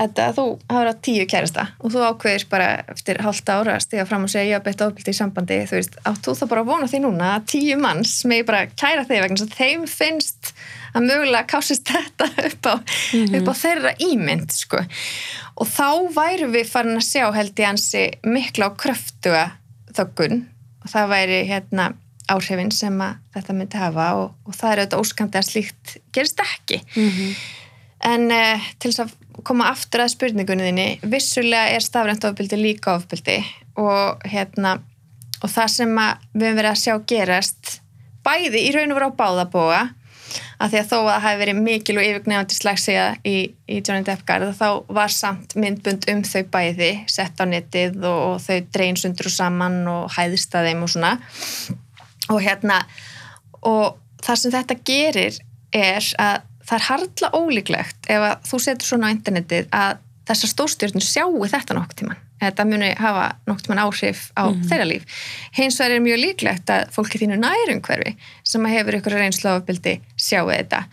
þetta, 0.00 0.26
þú 0.36 0.44
hafa 0.70 0.80
verið 0.80 1.00
tíu 1.06 1.26
kærasta 1.30 1.66
og 1.78 1.92
þú 1.92 2.02
ákveðir 2.08 2.46
bara 2.50 2.68
eftir 2.92 3.20
halvt 3.24 3.52
ára 3.52 3.76
að 3.76 3.84
stiga 3.84 4.06
fram 4.08 4.26
og 4.26 4.32
segja 4.32 4.48
ég 4.48 4.58
hafa 4.58 4.66
beitt 4.68 4.84
ofbeldi 4.86 5.12
í 5.12 5.18
sambandi 5.18 5.58
þú 5.68 5.78
veist, 5.78 5.96
átt 6.08 6.26
þú 6.26 6.36
það 6.40 6.52
bara 6.52 6.64
að 6.64 6.70
vona 6.70 6.90
því 6.90 7.00
núna 7.04 7.30
að 7.36 7.48
tíu 7.54 7.78
manns 7.80 8.14
með 8.30 8.44
bara 8.50 8.62
kæra 8.72 9.06
þig 9.08 9.24
vegna 9.24 9.40
þess 9.40 9.48
að 9.48 9.58
þeim 9.60 9.86
finnst 9.90 10.52
að 10.90 11.06
mögulega 11.06 11.48
kásist 11.50 11.90
þetta 11.90 12.28
upp 12.48 12.70
á, 12.70 12.74
mm 12.74 13.24
-hmm. 13.24 13.38
upp 13.40 13.52
á 13.52 13.54
þeirra 13.62 13.94
ímynd 14.08 14.52
sko. 14.56 14.84
og 15.60 15.66
þá 15.68 15.88
væru 16.16 16.50
við 16.54 16.70
farin 16.72 16.98
að 16.98 17.08
sjá 17.08 17.26
held 17.34 17.58
ég 17.58 17.66
hansi 17.66 18.04
mikla 18.24 18.70
á 18.72 18.78
kröftuga 18.78 19.46
þöggun 19.92 20.46
og 20.80 20.90
það 20.90 21.12
væri 21.14 21.40
hérna 21.46 21.92
áhrifin 22.30 22.70
sem 22.72 23.00
að 23.02 23.16
þetta 23.34 23.56
myndi 23.56 23.80
hafa 23.80 24.12
og, 24.20 24.28
og 24.46 24.54
það 24.54 24.72
er 24.72 24.82
auðvitað 24.82 25.02
óskandi 25.02 25.40
að 25.40 25.48
slíkt 25.48 25.96
gerist 26.14 26.40
ekki 26.40 26.78
mm 26.94 27.10
-hmm. 27.10 27.34
en 28.12 28.30
eh, 28.30 28.70
til 28.78 28.92
þess 28.92 29.04
að 29.06 29.19
koma 29.46 29.70
aftur 29.72 30.04
að 30.04 30.14
spurningunni 30.14 30.68
þinni. 30.68 30.88
Vissulega 31.12 31.76
er 31.76 31.84
stafrænt 31.84 32.26
ofbildi 32.28 32.58
líka 32.60 32.96
ofbildi 32.98 33.38
og 33.80 34.26
hérna 34.28 34.78
og 35.40 35.48
það 35.48 35.70
sem 35.72 35.94
við 35.96 36.44
höfum 36.44 36.58
verið 36.58 36.70
að 36.70 36.82
sjá 36.82 36.94
gerast 37.08 37.80
bæði 38.26 38.66
í 38.66 38.74
raun 38.74 38.92
og 38.92 38.98
veru 38.98 39.08
á 39.08 39.18
báðabóa 39.20 39.80
að 40.60 40.72
því 40.72 40.80
að 40.80 40.90
þó 40.90 40.96
að 40.98 41.08
það 41.08 41.24
hefði 41.24 41.40
verið 41.40 41.60
mikil 41.64 41.96
og 41.96 42.06
yfirgnefandi 42.06 42.56
slagsíða 42.56 43.06
í, 43.26 43.36
í 43.66 43.78
Johnny 43.80 44.04
Depp 44.06 44.26
garð 44.28 44.52
þá 44.58 44.68
var 44.92 45.14
samt 45.14 45.56
myndbund 45.58 46.06
um 46.12 46.20
þau 46.26 46.42
bæði 46.52 46.90
sett 47.10 47.40
á 47.40 47.44
netið 47.48 47.96
og, 48.04 48.20
og 48.34 48.36
þau 48.44 48.58
dreinsundur 48.76 49.30
saman 49.32 49.80
og 49.90 50.12
hæðist 50.14 50.54
að 50.54 50.70
þeim 50.70 50.84
og 50.86 50.92
svona. 50.92 51.14
Og 52.30 52.42
hérna 52.44 52.82
og 53.66 53.98
það 54.22 54.42
sem 54.42 54.54
þetta 54.54 54.78
gerir 54.86 55.40
er 55.74 56.12
að 56.20 56.46
það 56.70 56.78
er 56.78 56.86
hardla 56.86 57.32
ólíklegt 57.34 58.10
ef 58.14 58.26
að 58.30 58.48
þú 58.50 58.62
setur 58.64 58.92
svona 58.92 59.10
á 59.10 59.14
internetið 59.16 59.70
að 59.74 60.02
þessar 60.30 60.54
stórstjórnir 60.54 61.06
sjáu 61.06 61.46
þetta 61.50 61.76
nokk 61.76 61.96
tíman 61.98 62.20
þetta 62.40 62.66
muni 62.68 62.90
hafa 62.98 63.26
nokk 63.48 63.64
tíman 63.64 63.82
áhrif 63.82 64.28
á 64.32 64.48
mm. 64.48 64.62
þeirra 64.70 64.86
líf. 64.88 65.18
Hins 65.56 65.78
vegar 65.80 65.96
er 65.96 66.04
mjög 66.04 66.20
líklegt 66.22 66.72
að 66.72 66.86
fólki 66.94 67.20
þínu 67.20 67.36
nærum 67.40 67.82
hverfi 67.84 68.14
sem 68.48 68.68
hefur 68.72 68.96
ykkur 69.00 69.16
reynslu 69.18 69.52
áfbildi 69.52 69.98
sjáu 70.16 70.48
þetta 70.48 70.84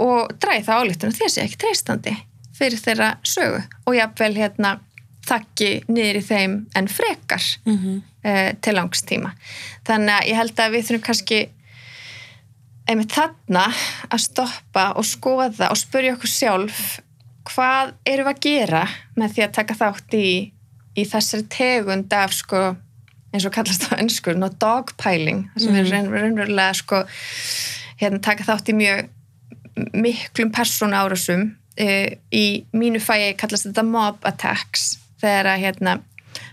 og 0.00 0.32
dræði 0.42 0.64
það 0.66 0.80
álíktun 0.80 1.16
þessi 1.18 1.42
ekki 1.44 1.60
treystandi 1.60 2.14
fyrir 2.56 2.80
þeirra 2.80 3.10
sögu 3.26 3.60
og 3.84 3.98
jáfnvel 3.98 4.32
hérna 4.38 4.78
þakki 5.24 5.70
niður 5.88 6.20
í 6.20 6.24
þeim 6.24 6.56
en 6.76 6.88
frekar 6.90 7.44
mm 7.64 7.76
-hmm. 7.76 8.00
uh, 8.24 8.50
til 8.60 8.74
langstíma. 8.76 9.32
Þannig 9.86 10.14
að 10.14 10.28
ég 10.30 10.40
held 10.40 10.60
að 10.60 10.74
við 10.74 10.88
þurfum 10.88 11.06
kannski 11.08 11.38
einmitt 12.90 13.14
þarna 13.14 13.64
að 14.12 14.22
stoppa 14.26 14.90
og 14.98 15.06
skoða 15.08 15.70
og 15.72 15.80
spurja 15.80 16.14
okkur 16.16 16.30
sjálf 16.30 16.82
hvað 17.48 17.94
eru 18.08 18.24
við 18.24 18.32
að 18.32 18.42
gera 18.44 18.84
með 19.18 19.36
því 19.36 19.44
að 19.46 19.54
taka 19.58 19.76
þátt 19.78 20.16
í, 20.18 20.30
í 20.96 21.04
þessari 21.08 21.46
tegund 21.52 22.16
af 22.16 22.36
sko, 22.36 22.62
eins 23.32 23.48
og 23.48 23.54
kallast 23.54 23.88
það 23.88 24.04
önskur, 24.04 24.38
no 24.40 24.50
dogpiling 24.52 25.44
sem 25.56 25.74
mm. 25.74 25.80
er 25.82 26.08
raunverulega 26.12 26.78
sko, 26.80 27.02
hérna, 28.00 28.22
taka 28.24 28.46
þátt 28.48 28.72
í 28.72 28.78
mjög 28.78 29.04
miklum 29.96 30.52
persónu 30.54 30.96
árasum 30.96 31.48
e, 31.76 32.20
í 32.30 32.64
mínu 32.76 33.02
fæi 33.02 33.34
kallast 33.38 33.68
þetta 33.68 33.84
mob 33.88 34.28
attacks 34.28 34.94
þegar 35.22 35.54
að 35.54 35.64
hérna, 35.64 35.98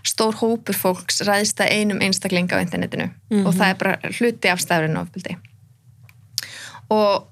stór 0.06 0.36
hópur 0.40 0.76
fólks 0.76 1.22
ræðist 1.26 1.60
að 1.62 1.76
einum 1.76 2.02
einstakling 2.04 2.50
á 2.52 2.58
internetinu 2.60 3.08
mm 3.08 3.14
-hmm. 3.30 3.46
og 3.46 3.56
það 3.56 3.68
er 3.68 3.80
bara 3.80 4.12
hluti 4.18 4.50
af 4.50 4.60
stafrinu 4.60 5.00
ofbildi 5.00 5.38
og 6.90 7.28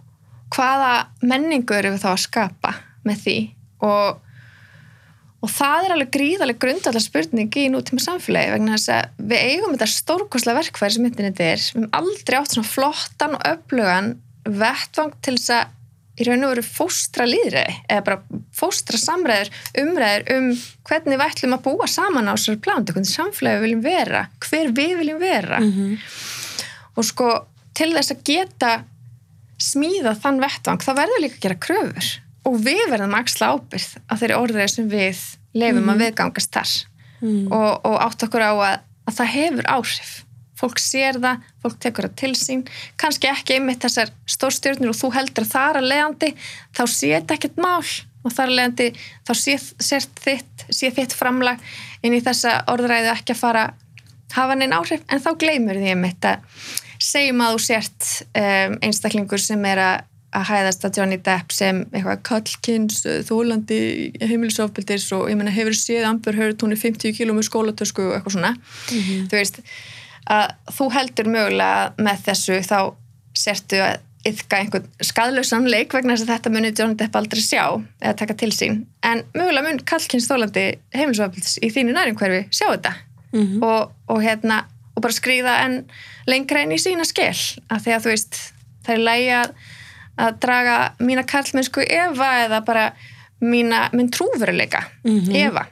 hvaða 0.55 0.93
menningu 1.23 1.77
eru 1.77 1.95
við 1.95 2.05
þá 2.05 2.11
að 2.13 2.25
skapa 2.25 2.75
með 3.07 3.23
því? 3.25 3.39
Og, 3.87 4.21
og 5.41 5.53
það 5.55 5.87
er 5.87 5.95
alveg 5.97 6.13
gríðalega 6.17 6.63
grundallar 6.67 7.05
spurning 7.05 7.59
í 7.59 7.67
nútíma 7.73 8.05
samfélagi 8.05 8.55
vegna 8.55 8.77
þess 8.77 8.95
að 8.97 9.27
við 9.33 9.45
eigum 9.51 9.75
þetta 9.75 9.91
stórkosla 9.95 10.57
verkværi 10.59 10.97
sem 10.97 11.11
internet 11.11 11.45
er, 11.45 11.61
við 11.61 11.85
hefum 11.85 11.91
aldrei 12.01 12.41
átt 12.41 12.57
svona 12.57 12.73
flottan 12.75 13.37
og 13.39 13.47
öflugan 13.55 14.17
vettvang 14.45 15.15
til 15.25 15.37
þess 15.39 15.55
að 15.59 15.77
í 16.21 16.27
raun 16.29 16.45
og 16.45 16.53
veru 16.53 16.65
fóstra 16.67 17.27
líðræði 17.29 17.77
eða 17.87 18.05
bara 18.05 18.41
fóstra 18.57 19.01
samræður, 19.01 19.51
umræður 19.81 20.27
um 20.35 20.49
hvernig 20.89 21.17
við 21.17 21.27
ætlum 21.27 21.57
að 21.57 21.65
búa 21.65 21.89
saman 21.89 22.29
á 22.29 22.35
sér 22.41 22.59
plándu, 22.61 22.93
hvernig 22.93 23.09
samfélagi 23.09 23.61
við 23.61 23.67
viljum 23.67 23.85
vera 23.87 24.25
hver 24.45 24.73
við 24.77 24.97
viljum 25.01 25.23
vera. 25.23 25.61
Mm 25.61 25.73
-hmm. 25.73 25.99
og 26.97 27.05
sko 27.09 27.29
til 27.75 27.93
þess 27.95 28.13
að 28.13 28.25
geta 28.25 28.73
smíða 29.61 30.15
þann 30.19 30.41
vettvang, 30.43 30.81
þá 30.83 30.93
verður 30.97 31.25
líka 31.25 31.39
að 31.39 31.45
gera 31.47 31.61
kröfur. 31.67 32.11
Og 32.49 32.57
við 32.65 32.81
verðum 32.89 33.17
að 33.17 33.25
axla 33.25 33.51
ábyrð 33.55 33.91
að 34.07 34.23
þeirri 34.23 34.39
orðræði 34.39 34.73
sem 34.75 34.89
við 34.91 35.25
lefum 35.61 35.83
mm. 35.85 35.93
að 35.93 36.05
viðgangast 36.05 36.57
þar. 36.57 36.73
Mm. 37.21 37.53
og, 37.53 37.85
og 37.85 37.97
átt 38.01 38.23
okkur 38.25 38.41
á 38.41 38.53
að, 38.57 38.77
að 39.09 39.17
það 39.19 39.33
hefur 39.35 39.67
áhrif. 39.69 40.13
Fólk 40.61 40.81
sér 40.81 41.17
það, 41.21 41.45
fólk 41.65 41.77
tekur 41.81 42.07
það 42.09 42.17
til 42.21 42.33
sín. 42.37 42.63
Kannski 43.01 43.29
ekki 43.31 43.57
einmitt 43.57 43.85
þessar 43.85 44.13
stórstjórnir 44.29 44.93
og 44.93 44.97
þú 44.97 45.13
heldur 45.17 45.49
þar 45.49 45.81
að 45.81 45.89
leiðandi 45.93 46.31
þá 46.77 46.83
sé 46.85 47.13
þetta 47.15 47.37
ekkert 47.37 47.61
mál. 47.61 47.93
Og 48.21 48.35
þar 48.37 48.51
að 48.51 48.57
leiðandi 48.59 48.89
þá 49.29 49.33
sé, 49.41 49.57
þitt, 50.21 50.67
sé 50.69 50.93
þitt 50.97 51.17
framlag 51.17 51.63
inn 52.05 52.17
í 52.17 52.21
þessa 52.25 52.59
orðræðu 52.73 53.13
ekki 53.15 53.37
að 53.37 53.41
fara 53.41 53.65
hafa 54.35 54.57
neina 54.57 54.81
áhrif. 54.81 55.05
En 55.09 55.25
þá 55.25 55.33
gleymur 55.41 55.81
því 55.81 55.95
einmitt 55.95 56.29
að 56.29 56.45
segjum 57.01 57.41
að 57.41 57.57
þú 57.57 57.65
sért 57.65 58.09
um, 58.37 58.79
einstaklingur 58.87 59.43
sem 59.43 59.65
er 59.65 59.83
að 59.85 60.07
að 60.37 60.47
hæðast 60.47 60.85
að 60.87 60.99
Johnny 61.01 61.19
Depp 61.27 61.55
sem 61.55 61.81
eitthvað 61.91 62.21
kallkynns, 62.29 63.01
þólandi 63.27 63.79
heimilisofbildis 64.23 65.09
og 65.17 65.27
ég 65.31 65.39
menna 65.39 65.55
hefur 65.55 65.75
séð 65.75 66.07
Amber 66.07 66.39
Heard, 66.39 66.61
hún 66.63 66.75
er 66.75 66.79
50 66.79 67.17
km 67.17 67.41
skólatösku 67.47 68.05
og 68.07 68.15
eitthvað 68.15 68.37
svona 68.37 68.53
mm 68.55 69.01
-hmm. 69.01 69.25
þú 69.31 69.41
veist, 69.41 69.61
að 70.31 70.47
þú 70.77 70.91
heldur 70.95 71.33
mögulega 71.35 71.93
með 71.99 72.23
þessu 72.29 72.61
þá 72.63 72.79
sertu 73.35 73.83
að 73.83 73.99
yfka 74.31 74.57
einhvern 74.57 74.89
skadlausan 75.01 75.67
leik 75.67 75.95
vegna 75.95 76.15
þess 76.15 76.29
að 76.29 76.35
þetta 76.35 76.51
munir 76.51 76.75
Johnny 76.79 76.95
Depp 76.95 77.17
aldrei 77.17 77.43
sjá 77.43 77.83
eða 78.01 78.17
taka 78.17 78.35
til 78.35 78.53
sín, 78.53 78.85
en 79.03 79.25
mögulega 79.35 79.67
mun 79.67 79.81
kallkynns 79.85 80.29
þólandi 80.31 80.79
heimilisofbildis 80.95 81.59
í 81.63 81.71
þínu 81.75 81.97
næringverfi 81.97 82.47
sjá 82.51 82.69
þetta 82.71 82.93
mm 83.33 83.47
-hmm. 83.47 83.63
og, 83.65 83.91
og 84.07 84.23
hérna 84.23 84.65
og 85.01 85.07
bara 85.07 85.17
skrýða 85.17 85.57
en 85.65 85.77
lengra 86.29 86.65
inn 86.65 86.77
í 86.77 86.81
sína 86.81 87.07
skell 87.09 87.39
að 87.73 87.87
því 87.87 87.95
að 87.97 88.05
þú 88.05 88.13
veist 88.13 88.41
það 88.87 88.95
er 88.95 89.05
lægi 89.09 89.31
að, 89.39 89.53
að 90.21 90.41
draga 90.45 90.79
mína 91.01 91.27
karlmennsku 91.29 91.85
Eva 91.87 92.31
eða 92.45 92.63
bara 92.67 92.87
mína, 93.41 93.87
minn 93.97 94.11
trúveruleika 94.13 94.85
mm 95.05 95.21
-hmm. 95.21 95.37
Eva. 95.47 95.67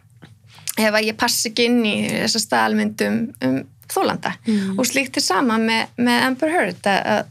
Ef 0.79 0.95
að 0.95 1.09
ég 1.11 1.17
passi 1.19 1.51
ekki 1.51 1.67
inn 1.67 1.83
í 1.85 1.97
þessa 2.09 2.41
staðalmyndum 2.41 3.19
um 3.43 3.59
þólanda 3.88 4.35
mm 4.47 4.79
og 4.79 4.87
slíkt 4.87 5.17
er 5.17 5.25
sama 5.25 5.59
með, 5.59 5.87
með 5.97 6.25
Amber 6.25 6.51
Heard 6.53 6.87
að, 6.87 7.07
að, 7.07 7.25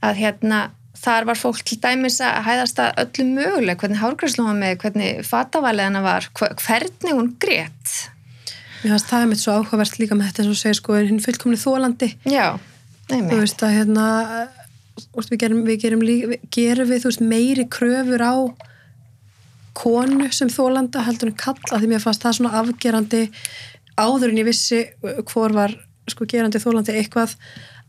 að 0.00 0.14
hérna 0.16 0.70
þar 1.00 1.24
var 1.24 1.38
fólk 1.38 1.62
til 1.64 1.78
dæmis 1.80 2.20
að 2.20 2.42
hæðast 2.44 2.80
að 2.82 2.96
öllu 3.04 3.26
möguleg, 3.34 3.78
hvernig 3.80 4.00
hárgræslu 4.00 4.44
var 4.44 4.56
með, 4.58 4.76
hvernig 4.82 5.26
fatavaliðana 5.28 6.02
var, 6.02 6.28
hvernig 6.34 7.14
hún 7.16 7.36
greitt 7.40 8.10
Mér 8.80 8.94
finnst 8.94 9.10
það 9.10 9.24
er 9.24 9.30
mitt 9.30 9.42
svo 9.42 9.58
áhugavert 9.58 9.98
líka 10.00 10.16
með 10.16 10.30
þetta 10.30 10.44
sem 10.44 10.52
þú 10.52 10.58
segir 10.60 10.78
sko, 10.78 10.96
hinn 10.96 11.22
fullkomni 11.24 11.60
þólandi. 11.60 12.10
Já, 12.30 12.46
nefnir. 13.10 13.30
Þú 13.30 13.40
veist 13.42 13.64
að 13.66 13.74
hérna, 13.76 14.06
við 15.16 15.40
gerum, 15.42 15.62
við 15.66 15.82
gerum, 15.84 16.04
við 16.06 16.46
gerum 16.56 16.90
við, 16.90 17.04
veist, 17.08 17.24
meiri 17.24 17.66
kröfur 17.68 18.24
á 18.24 18.34
konu 19.80 20.30
sem 20.34 20.50
þólanda 20.50 21.04
heldur 21.06 21.30
en 21.30 21.38
kalla 21.38 21.78
því 21.80 21.90
mér 21.92 22.02
fannst 22.02 22.24
það 22.24 22.38
svona 22.38 22.56
afgerandi 22.60 23.26
áður 24.00 24.32
en 24.32 24.40
ég 24.40 24.48
vissi 24.48 24.80
hvor 25.30 25.54
var 25.54 25.76
sko 26.10 26.26
gerandi 26.28 26.60
þólandi 26.62 26.96
eitthvað 26.98 27.36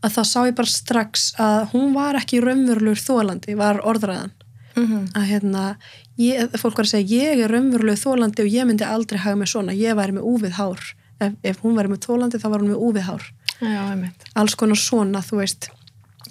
að 0.02 0.14
það 0.16 0.28
sá 0.28 0.38
ég 0.46 0.56
bara 0.58 0.70
strax 0.70 1.26
að 1.42 1.58
hún 1.72 1.92
var 1.96 2.18
ekki 2.18 2.40
raunverulur 2.42 3.00
þólandi, 3.00 3.56
var 3.58 3.80
orðræðan 3.86 4.32
mm 4.76 4.86
-hmm. 4.86 5.04
að 5.18 5.24
hérna 5.30 5.76
ég, 6.18 6.56
fólk 6.56 6.76
var 6.76 6.84
að 6.84 6.90
segja 6.94 7.22
ég 7.22 7.44
er 7.44 7.50
raunveruleg 7.50 7.98
þólandi 7.98 8.42
og 8.42 8.48
ég 8.48 8.66
myndi 8.66 8.84
aldrei 8.84 9.18
hafa 9.18 9.36
mig 9.36 9.48
svona, 9.48 9.72
ég 9.72 9.96
væri 9.96 10.12
með 10.12 10.22
úvið 10.22 10.52
hár. 10.58 10.80
Ef, 11.20 11.32
ef 11.42 11.60
hún 11.62 11.76
væri 11.76 11.88
með 11.88 12.04
þólandi 12.06 12.38
þá 12.38 12.48
var 12.48 12.60
hún 12.60 12.70
með 12.70 12.82
úvið 12.88 13.02
hár. 13.02 13.22
Já, 13.60 14.10
alls 14.34 14.54
konar 14.54 14.76
svona, 14.76 15.20
þú 15.20 15.36
veist. 15.36 15.70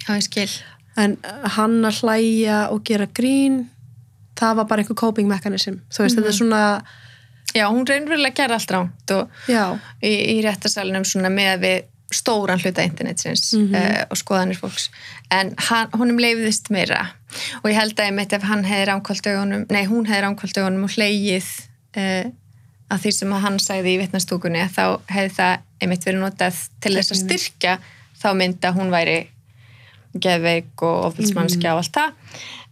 Já, 0.08 0.20
en 0.96 1.16
uh, 1.24 1.48
hann 1.48 1.84
að 1.84 2.02
hlæja 2.02 2.68
og 2.70 2.84
gera 2.84 3.06
grín 3.06 3.70
það 4.36 4.56
var 4.56 4.66
bara 4.66 4.82
einhver 4.82 4.96
coping 4.96 5.28
mechanism. 5.28 5.74
Þú 5.90 6.02
veist, 6.02 6.16
mm 6.16 6.22
-hmm. 6.22 6.24
þetta 6.24 6.28
er 6.28 6.32
mhm. 6.32 6.38
svona 6.38 6.82
Já, 7.52 7.66
hún 7.68 7.84
reynverulega 7.86 8.34
gerði 8.34 8.54
allt 8.56 8.70
ránt 8.70 9.10
og 9.10 9.48
í, 10.00 10.08
í 10.08 10.36
réttasalunum 10.44 11.04
svona 11.04 11.28
með 11.28 11.58
við 11.60 11.82
stóran 12.16 12.60
hluta 12.60 12.82
internetsins 12.82 13.52
mm 13.52 13.66
-hmm. 13.66 13.76
uh, 13.76 14.04
og 14.10 14.16
skoðanir 14.16 14.58
fólks. 14.58 14.90
En 15.30 15.54
hann, 15.68 15.88
honum 15.92 16.18
leiðist 16.18 16.70
meira. 16.70 17.06
Og 17.62 17.70
ég 17.70 17.78
held 17.78 18.00
að 18.00 18.06
ég 18.06 18.14
mitt 18.14 18.32
ef 18.32 18.42
hann 18.42 18.64
hefði 18.64 18.86
ránkvælt 18.90 19.26
augunum, 19.26 19.66
nei 19.70 19.84
hún 19.84 20.06
hefði 20.06 20.22
ránkvælt 20.22 20.58
augunum 20.58 20.84
og 20.84 20.90
hleyið 20.96 21.48
uh, 21.96 22.30
að 22.92 23.02
því 23.02 23.12
sem 23.12 23.32
hann 23.32 23.58
sagði 23.58 23.94
í 23.94 24.00
vittnastúkunni 24.02 24.68
þá 24.68 25.00
hefði 25.08 25.34
það 25.36 25.58
einmitt 25.80 26.06
verið 26.06 26.20
notað 26.20 26.58
til 26.80 26.94
þess 26.96 27.14
að 27.14 27.22
styrkja 27.22 27.78
þá 28.22 28.28
mynd 28.34 28.64
að 28.64 28.76
hún 28.76 28.92
væri 28.92 29.18
geðveik 30.12 30.82
og 30.84 31.06
ofilsmannski 31.08 31.66
á 31.66 31.74
allt 31.74 31.96
það. 31.96 32.12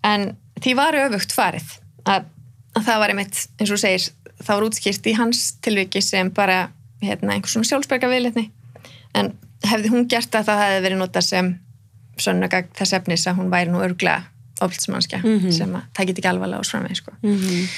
En 0.04 0.36
því 0.60 0.74
var 0.76 0.98
öfugt 1.06 1.32
farið 1.32 1.72
að, 2.04 2.28
að 2.76 2.84
það 2.84 3.00
var 3.02 3.14
einmitt, 3.14 3.46
eins 3.58 3.72
og 3.72 3.80
segir 3.80 4.10
það 4.40 4.54
var 4.54 4.66
útskýrt 4.68 5.08
í 5.10 5.16
hans 5.16 5.42
tilviki 5.64 6.02
sem 6.04 6.30
bara 6.32 6.70
hérna, 7.00 7.34
einhvers 7.34 7.56
svona 7.56 7.68
sjálfsberga 7.68 8.10
viðletni 8.12 8.50
en 9.14 9.32
hefði 9.66 9.92
hún 9.92 10.08
gert 10.08 10.30
það 10.32 10.46
það 10.50 10.62
hefði 10.64 10.84
verið 10.86 11.02
notað 11.02 11.26
sem 11.26 11.54
sönnagag 12.20 12.68
þess 12.76 12.92
efnis 12.92 13.26
að 13.26 13.40
hún 13.40 13.50
væri 13.52 13.72
nú 13.72 13.82
örglega 13.84 14.24
ofilsmannskja 14.60 15.18
mm 15.22 15.38
-hmm. 15.38 15.52
sem 15.52 15.76
að 15.76 15.82
það 15.96 16.06
geti 16.06 16.20
ekki 16.20 16.28
alvarlega 16.28 16.60
ás 16.60 16.70
fram 16.70 16.82
með 16.84 16.94
sko. 16.94 17.12
mm 17.22 17.36
-hmm. 17.36 17.68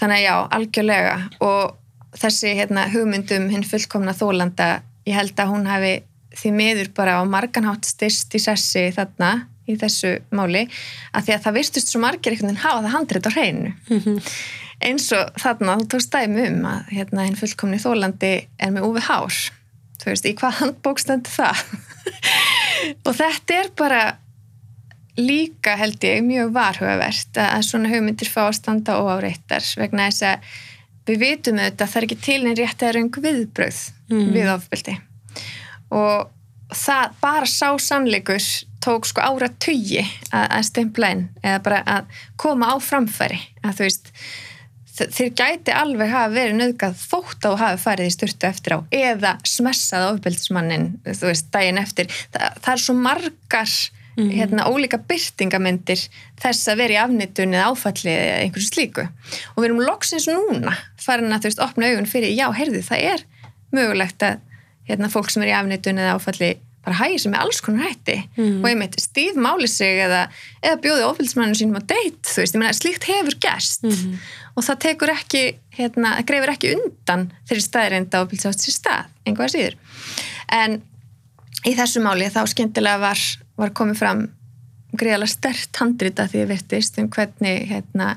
þannig 0.00 0.16
að 0.16 0.24
já, 0.24 0.48
algjörlega 0.50 1.28
og 1.40 1.76
þessi 2.16 2.54
hérna, 2.58 2.88
hugmyndum 2.92 3.50
hinn 3.50 3.64
fullkomna 3.64 4.12
þólanda 4.12 4.82
ég 5.06 5.14
held 5.14 5.36
að 5.40 5.50
hún 5.52 5.66
hafi 5.66 6.02
því 6.36 6.52
miður 6.52 6.88
bara 6.94 7.20
á 7.20 7.22
marganhátt 7.24 7.84
styrst 7.84 8.34
í 8.34 8.38
sessi 8.38 8.90
þarna 8.94 9.46
í 9.68 9.76
þessu 9.76 10.18
máli 10.30 10.68
að 11.12 11.24
því 11.24 11.32
að 11.34 11.42
það 11.44 11.56
virtust 11.58 11.88
svo 11.88 12.00
margir 12.00 12.32
einhvern 12.32 12.50
veginn 12.50 12.64
hafa 12.64 12.82
það 12.82 12.94
handrit 12.96 13.26
á 13.26 13.30
hreinu 13.36 13.72
mm 13.90 14.00
-hmm. 14.00 14.18
eins 14.80 15.12
og 15.12 15.32
þarna 15.42 15.76
þú 15.78 15.86
tókst 15.86 16.12
dæmi 16.12 16.48
um 16.48 16.66
að 16.72 16.80
hérna 16.96 17.26
hinn 17.26 17.40
fullkomni 17.42 17.78
þólandi 17.78 18.32
er 18.58 18.70
með 18.70 18.86
úfi 18.88 19.00
hár 19.00 19.34
þú 20.00 20.10
veist, 20.10 20.26
í 20.26 20.34
hvað 20.38 20.58
handbókstöndu 20.62 21.32
það? 21.32 21.62
Og 23.06 23.14
þetta 23.16 23.60
er 23.60 23.70
bara 23.76 24.02
líka 25.20 25.76
held 25.76 26.02
ég 26.06 26.24
mjög 26.24 26.52
varhugavert 26.54 27.38
að 27.42 27.64
svona 27.66 27.90
hugmyndir 27.92 28.30
fá 28.30 28.46
að 28.46 28.58
standa 28.60 28.98
óáreittar 29.02 29.64
vegna 29.78 30.08
þess 30.08 30.26
að 30.30 30.50
við 31.10 31.22
vitum 31.24 31.60
auðvitað 31.60 31.86
að 31.86 31.92
það 31.92 32.00
er 32.00 32.06
ekki 32.06 32.18
til 32.24 32.40
einn 32.40 32.58
rétt 32.58 32.84
eða 32.84 32.92
raung 32.96 33.22
viðbröð 33.24 33.80
mm. 34.12 34.28
við 34.36 34.50
ofbeldi. 34.52 34.96
Og 35.96 36.30
það 36.70 37.16
bara 37.22 37.48
sá 37.50 37.68
sannleikur 37.82 38.44
tók 38.80 39.08
sko 39.08 39.24
ára 39.24 39.50
tugi 39.60 40.02
að, 40.30 40.46
að 40.46 40.68
stempla 40.70 41.10
inn 41.16 41.26
eða 41.42 41.62
bara 41.66 41.80
að 41.98 42.20
koma 42.40 42.70
á 42.72 42.76
framfæri. 42.80 43.40
Að 43.64 43.80
þú 43.80 43.88
veist 43.88 44.12
þeir 45.14 45.30
gæti 45.38 45.74
alveg 45.76 46.10
hafa 46.12 46.32
verið 46.34 46.58
nöðgað 46.58 46.98
þótt 47.00 47.46
á 47.46 47.50
að 47.50 47.60
hafa 47.62 47.80
farið 47.84 48.10
í 48.10 48.14
styrtu 48.14 48.48
eftir 48.48 48.76
á 48.76 48.78
eða 48.90 49.32
smessað 49.46 50.08
ofbeldismannin 50.10 50.90
þú 51.06 51.30
veist, 51.30 51.48
daginn 51.54 51.80
eftir. 51.80 52.10
Það, 52.34 52.60
það 52.60 52.72
er 52.74 52.84
svo 52.84 52.96
margar 52.98 53.72
mm 54.16 54.28
-hmm. 54.28 54.36
hérna, 54.36 54.68
ólíka 54.68 54.98
byrtingamindir 54.98 56.00
þess 56.42 56.68
að 56.68 56.76
vera 56.76 56.92
í 56.92 57.02
afnitun 57.04 57.54
eða 57.54 57.70
áfalli 57.70 58.12
eða 58.12 58.40
einhversu 58.44 58.68
slíku. 58.68 59.08
Og 59.56 59.62
við 59.62 59.68
erum 59.70 59.84
loksins 59.86 60.28
núna 60.28 60.76
farin 60.96 61.32
að 61.32 61.40
þú 61.40 61.50
veist, 61.50 61.64
opna 61.66 61.86
augun 61.86 62.06
fyrir 62.06 62.34
já, 62.34 62.46
heyrðu, 62.52 62.82
það 62.82 62.98
er 63.12 63.20
mögulegt 63.72 64.22
að 64.22 64.40
hérna, 64.88 65.08
fólk 65.08 65.30
sem 65.30 65.42
er 65.42 65.48
í 65.48 65.58
afnitun 65.58 65.98
eða 65.98 66.16
áfalli 66.18 66.56
bara 66.84 66.96
hægir 66.96 67.20
sem 67.20 67.34
er 67.34 67.42
alls 67.44 67.60
konar 67.60 67.90
hætti. 67.90 68.16
Mm. 68.36 68.62
og 68.64 68.70
einmitt 68.70 68.96
stíf 69.00 69.36
máli 69.36 69.68
sig 69.68 70.00
eða, 70.00 70.28
eða 70.64 70.80
bjóði 70.80 71.04
ofilsmanninu 71.10 71.58
sínum 71.58 71.76
á 71.76 71.82
deitt 71.84 72.24
þú 72.24 72.40
veist, 72.40 72.54
ég 72.56 72.62
menna, 72.62 72.72
slíkt 72.72 73.04
hefur 73.04 73.36
gæst 73.36 73.84
mm 73.84 73.92
og 74.56 74.66
það 74.66 74.80
tekur 74.84 75.12
ekki, 75.14 75.42
hérna, 75.76 76.16
greifir 76.26 76.52
ekki 76.54 76.74
undan 76.76 77.28
þeirri 77.48 77.64
staðreinda 77.64 78.22
og 78.22 78.30
byrja 78.32 78.52
átt 78.52 78.64
sér 78.64 78.76
stað, 78.76 79.14
einhvað 79.26 79.54
síður. 79.54 79.78
En 80.52 80.80
í 81.66 81.74
þessu 81.78 82.02
máli 82.04 82.28
þá 82.32 82.42
skemmtilega 82.50 83.02
var, 83.02 83.24
var 83.60 83.74
komið 83.76 84.00
fram 84.00 84.26
greiðalega 84.96 85.30
stert 85.30 85.80
handrita 85.80 86.26
því 86.30 86.44
að 86.44 86.52
virtist 86.54 86.98
um 86.98 87.08
hvernig 87.12 87.66
hérna, 87.70 88.12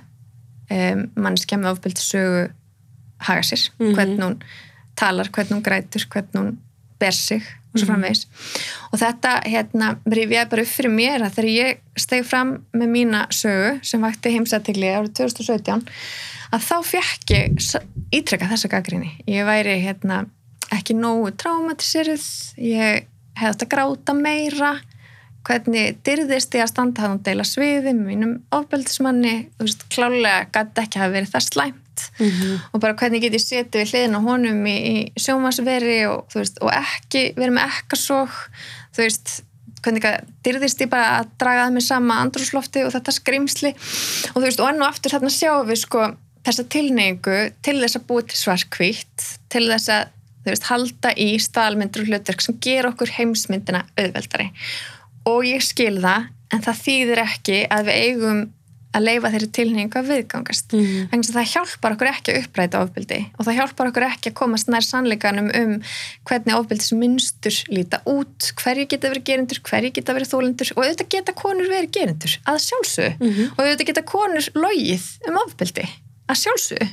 um, 0.73 1.07
mannskja 1.15 1.59
með 1.61 1.75
ofbildisögu 1.75 2.45
haga 3.23 3.43
sér, 3.45 3.69
mm 3.77 3.85
-hmm. 3.85 3.95
hvernig 3.95 4.23
hún 4.25 4.39
talar, 4.95 5.29
hvernig 5.29 5.57
hún 5.57 5.65
grætur, 5.65 6.07
hvernig 6.09 6.39
hún 6.39 6.57
ber 6.99 7.11
sig 7.11 7.43
og 7.73 7.79
svo 7.79 7.87
mhm. 7.87 7.91
framvegis. 7.91 8.27
Og 8.91 9.01
þetta 9.01 9.33
hérna 9.49 9.89
rifjaði 10.05 10.51
bara 10.51 10.65
upp 10.65 10.73
fyrir 10.73 10.93
mér 10.93 11.25
að 11.25 11.39
þegar 11.39 11.49
ég 11.53 11.81
steg 12.05 12.27
fram 12.27 12.53
með 12.75 12.93
mína 12.93 13.25
sögu 13.33 13.73
sem 13.85 14.03
vakti 14.03 14.33
heimsættigli 14.35 14.93
árið 14.93 15.15
2017 15.23 15.83
að 16.53 16.65
þá 16.67 16.75
fekk 16.85 17.33
ég 17.33 17.67
ítrekka 18.13 18.49
þessa 18.51 18.69
gaggrinni. 18.69 19.11
Ég 19.25 19.45
væri 19.47 19.79
hérna, 19.81 20.23
ekki 20.73 20.95
nógu 20.97 21.33
traumatiserið, 21.41 22.25
ég 22.61 23.07
hefði 23.39 23.65
að 23.65 23.71
gráta 23.71 24.13
meira, 24.13 24.73
hvernig 25.43 25.97
dyrðist 26.05 26.53
ég 26.55 26.63
að 26.63 26.71
standa 26.71 27.03
hann 27.03 27.17
og 27.17 27.23
deila 27.25 27.45
sviði 27.47 27.95
með 27.97 28.05
mínum 28.11 28.35
ofbeldismanni, 28.53 29.47
þú 29.57 29.67
veist, 29.67 29.87
klálega 29.91 30.45
gæti 30.53 30.85
ekki 30.85 31.01
hafa 31.01 31.15
verið 31.17 31.33
það 31.33 31.47
slæmt 31.49 31.82
mm 32.19 32.29
-hmm. 32.29 32.59
og 32.73 32.81
bara 32.81 32.97
hvernig 32.99 33.21
get 33.21 33.33
ég 33.37 33.43
setið 33.43 33.81
við 33.81 33.91
hliðin 33.91 34.17
á 34.17 34.21
honum 34.27 34.65
í, 34.67 34.77
í 34.93 34.95
sjómasveri 35.19 35.99
og, 36.09 36.27
veist, 36.35 36.59
og 36.61 36.71
ekki 36.73 37.33
verið 37.35 37.57
með 37.57 37.69
ekkasók, 37.69 38.35
þú 38.95 39.03
veist, 39.03 39.43
hvernig 39.83 40.05
dyrðist 40.45 40.81
ég 40.81 40.89
bara 40.89 41.19
að 41.19 41.31
draga 41.41 41.65
það 41.65 41.75
með 41.75 41.85
sama 41.87 42.19
andrúslofti 42.23 42.83
og 42.85 42.91
þetta 42.95 43.11
skrimsli 43.11 43.71
og 44.31 44.37
þú 44.39 44.45
veist, 44.47 44.59
og 44.59 44.69
enn 44.69 44.81
og 44.81 44.87
aftur 44.87 45.11
þarna 45.11 45.29
sjáum 45.29 45.67
við 45.67 45.79
sko 45.83 46.07
þessa 46.43 46.65
tilneyingu 46.71 47.37
til 47.63 47.77
þess 47.79 47.99
að 47.99 48.07
búið 48.07 48.27
til 48.31 48.39
svarkvítt 48.39 49.27
til 49.53 49.65
þess 49.69 49.91
að 49.93 50.03
veist, 50.47 50.67
halda 50.67 51.13
í 51.15 51.29
staðalmyndur 51.39 52.03
og 52.03 52.11
hlutverk 52.11 52.43
sem 52.43 52.57
ger 52.63 52.87
okkur 52.89 53.13
heimsmyndina 53.17 53.85
auðveldari 53.95 54.49
og 55.29 55.45
ég 55.47 55.63
skil 55.63 56.01
það 56.03 56.29
en 56.53 56.65
það 56.65 56.83
þýðir 56.85 57.23
ekki 57.23 57.61
að 57.71 57.89
við 57.89 58.01
eigum 58.07 58.43
að 58.93 59.05
leifa 59.07 59.31
þeirri 59.33 59.49
tilneyingu 59.57 59.99
að 59.99 60.09
viðgangast 60.11 60.75
mm. 60.75 61.07
þannig 61.11 61.29
að 61.29 61.37
það 61.37 61.49
hjálpar 61.53 61.95
okkur 61.95 62.09
ekki 62.11 62.33
að 62.33 62.39
uppræta 62.43 62.81
ofbildi 62.83 63.19
og 63.33 63.47
það 63.47 63.57
hjálpar 63.59 63.89
okkur 63.91 64.05
ekki 64.07 64.31
að 64.31 64.37
komast 64.39 64.69
nær 64.71 64.87
sannleikanum 64.87 65.49
um 65.59 65.73
hvernig 66.29 66.57
ofbildismunstur 66.59 67.59
líta 67.73 68.01
út 68.09 68.51
hverju 68.61 68.87
geta 68.91 69.11
verið 69.13 69.27
gerindur, 69.31 69.61
hverju 69.65 69.93
geta 69.97 70.17
verið 70.17 70.33
þólendur 70.33 70.73
og 70.75 70.83
auðvitað 70.83 71.11
geta 71.17 71.37
konur 71.37 71.71
verið 71.71 71.93
gerindur 71.97 72.37
að 72.45 72.61
sjálfsög 72.67 73.17
mm 73.19 73.29
-hmm. 73.29 73.53
og 73.55 73.63
auðvitað 73.63 73.89
geta 73.91 74.05
konur 74.13 74.49
logið 74.57 75.09
um 75.29 75.41
ofbildi 75.45 75.87
að 76.29 76.41
sjálfsögðu 76.43 76.91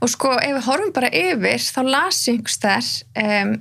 og 0.00 0.08
sko 0.08 0.36
ef 0.38 0.54
við 0.56 0.68
horfum 0.68 0.94
bara 0.96 1.10
yfir 1.12 1.60
þá 1.60 1.82
las 1.84 2.22
ég 2.28 2.38
einhvers 2.38 2.60
þar 2.62 2.86
um, 3.24 3.52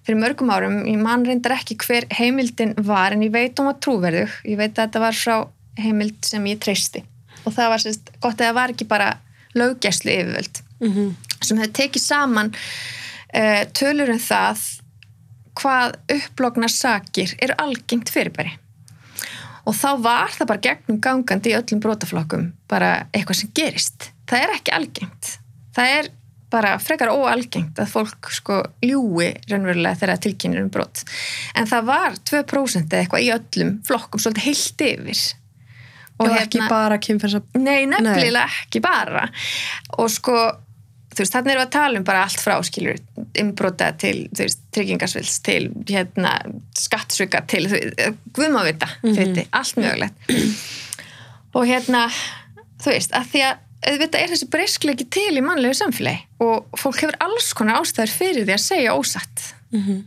fyrir 0.00 0.18
mörgum 0.18 0.50
árum, 0.50 0.82
ég 0.88 0.98
man 0.98 1.24
reyndar 1.26 1.54
ekki 1.58 1.76
hver 1.84 2.06
heimildin 2.18 2.74
var 2.88 3.14
en 3.14 3.22
ég 3.22 3.32
veit 3.34 3.58
um 3.60 3.68
var 3.68 3.78
trúverðug, 3.84 4.32
ég 4.48 4.58
veit 4.58 4.72
að 4.72 4.86
þetta 4.86 5.02
var 5.04 5.18
frá 5.18 5.36
heimild 5.78 6.18
sem 6.26 6.46
ég 6.50 6.60
treysti. 6.62 7.04
Og 7.44 7.54
það 7.54 7.72
var 7.72 7.84
sérst 7.84 8.12
gott 8.20 8.40
að 8.40 8.46
það 8.46 8.58
var 8.58 8.74
ekki 8.74 8.88
bara 8.90 9.10
löggæslu 9.56 10.12
yfirvöld 10.12 10.60
mm 10.80 10.92
-hmm. 10.92 11.14
sem 11.40 11.58
hefði 11.58 11.72
tekið 11.72 12.02
saman 12.02 12.52
uh, 13.34 13.62
tölur 13.72 14.10
um 14.10 14.18
það 14.18 14.62
hvað 15.60 15.96
upplogna 16.14 16.68
sakir 16.68 17.34
eru 17.42 17.54
algengt 17.58 18.10
fyrirbæri. 18.10 18.52
Og 19.68 19.74
þá 19.76 19.90
var 20.02 20.32
það 20.32 20.46
bara 20.46 20.64
gegnum 20.64 21.00
gangandi 21.00 21.52
í 21.52 21.58
öllum 21.58 21.80
brótaflokkum 21.80 22.52
bara 22.68 23.06
eitthvað 23.12 23.36
sem 23.36 23.50
gerist. 23.54 24.10
Það 24.26 24.44
er 24.44 24.54
ekki 24.54 24.72
algengt. 24.72 25.38
Það 25.76 25.98
er 25.98 26.08
bara 26.50 26.78
frekar 26.82 27.12
óalgengt 27.14 27.78
að 27.78 27.92
fólk 27.92 28.30
sko 28.34 28.56
ljúi 28.82 29.28
raunverulega 29.50 30.00
þegar 30.00 30.22
tilkynir 30.24 30.62
um 30.64 30.70
brot. 30.72 31.04
En 31.54 31.68
það 31.70 31.84
var 31.92 32.16
2% 32.30 32.90
eða 32.90 33.02
eitthvað 33.04 33.26
í 33.26 33.30
öllum 33.36 33.76
flokkum 33.86 34.22
svolítið 34.22 34.48
heilt 34.48 34.86
yfir 34.88 35.20
og 36.20 36.28
hérna, 36.28 36.46
ekki 36.46 36.64
bara 36.68 36.98
kynferðsa 37.02 37.42
nei, 37.58 37.86
nefnilega 37.90 38.46
nei. 38.46 38.58
ekki 38.66 38.82
bara 38.84 39.28
og 39.98 40.10
sko 40.12 40.36
þú 41.10 41.24
veist, 41.24 41.34
þannig 41.34 41.54
erum 41.54 41.62
við 41.62 41.66
að 41.66 41.72
tala 41.74 42.00
um 42.00 42.04
bara 42.06 42.24
allt 42.26 42.42
frá 42.42 42.52
skilur, 42.66 43.00
inbrota 43.38 43.90
til 43.98 44.28
tryggingarsvils, 44.74 45.40
til 45.46 45.64
hérna, 45.88 46.36
skattsvika 46.78 47.42
til, 47.50 47.64
guðmávita 48.36 48.88
mm 49.02 49.16
-hmm. 49.16 49.48
allt 49.50 49.76
mögulegt 49.76 50.14
og 51.54 51.66
hérna 51.66 52.06
þú 52.80 52.94
veist, 52.94 53.12
að 53.12 53.26
því 53.32 53.42
að 53.48 53.56
auðvitað 53.80 54.20
er 54.20 54.32
þessi 54.34 54.48
breyskleiki 54.52 55.06
til 55.12 55.38
í 55.38 55.44
mannlegu 55.44 55.74
samfélagi 55.74 56.26
og 56.44 56.66
fólk 56.78 57.00
hefur 57.00 57.16
alls 57.24 57.52
konar 57.56 57.80
ástæður 57.80 58.12
fyrir 58.12 58.44
því 58.44 58.56
að 58.56 58.66
segja 58.66 58.96
ósatt 58.96 59.54
mm 59.72 59.80
-hmm. 59.80 60.00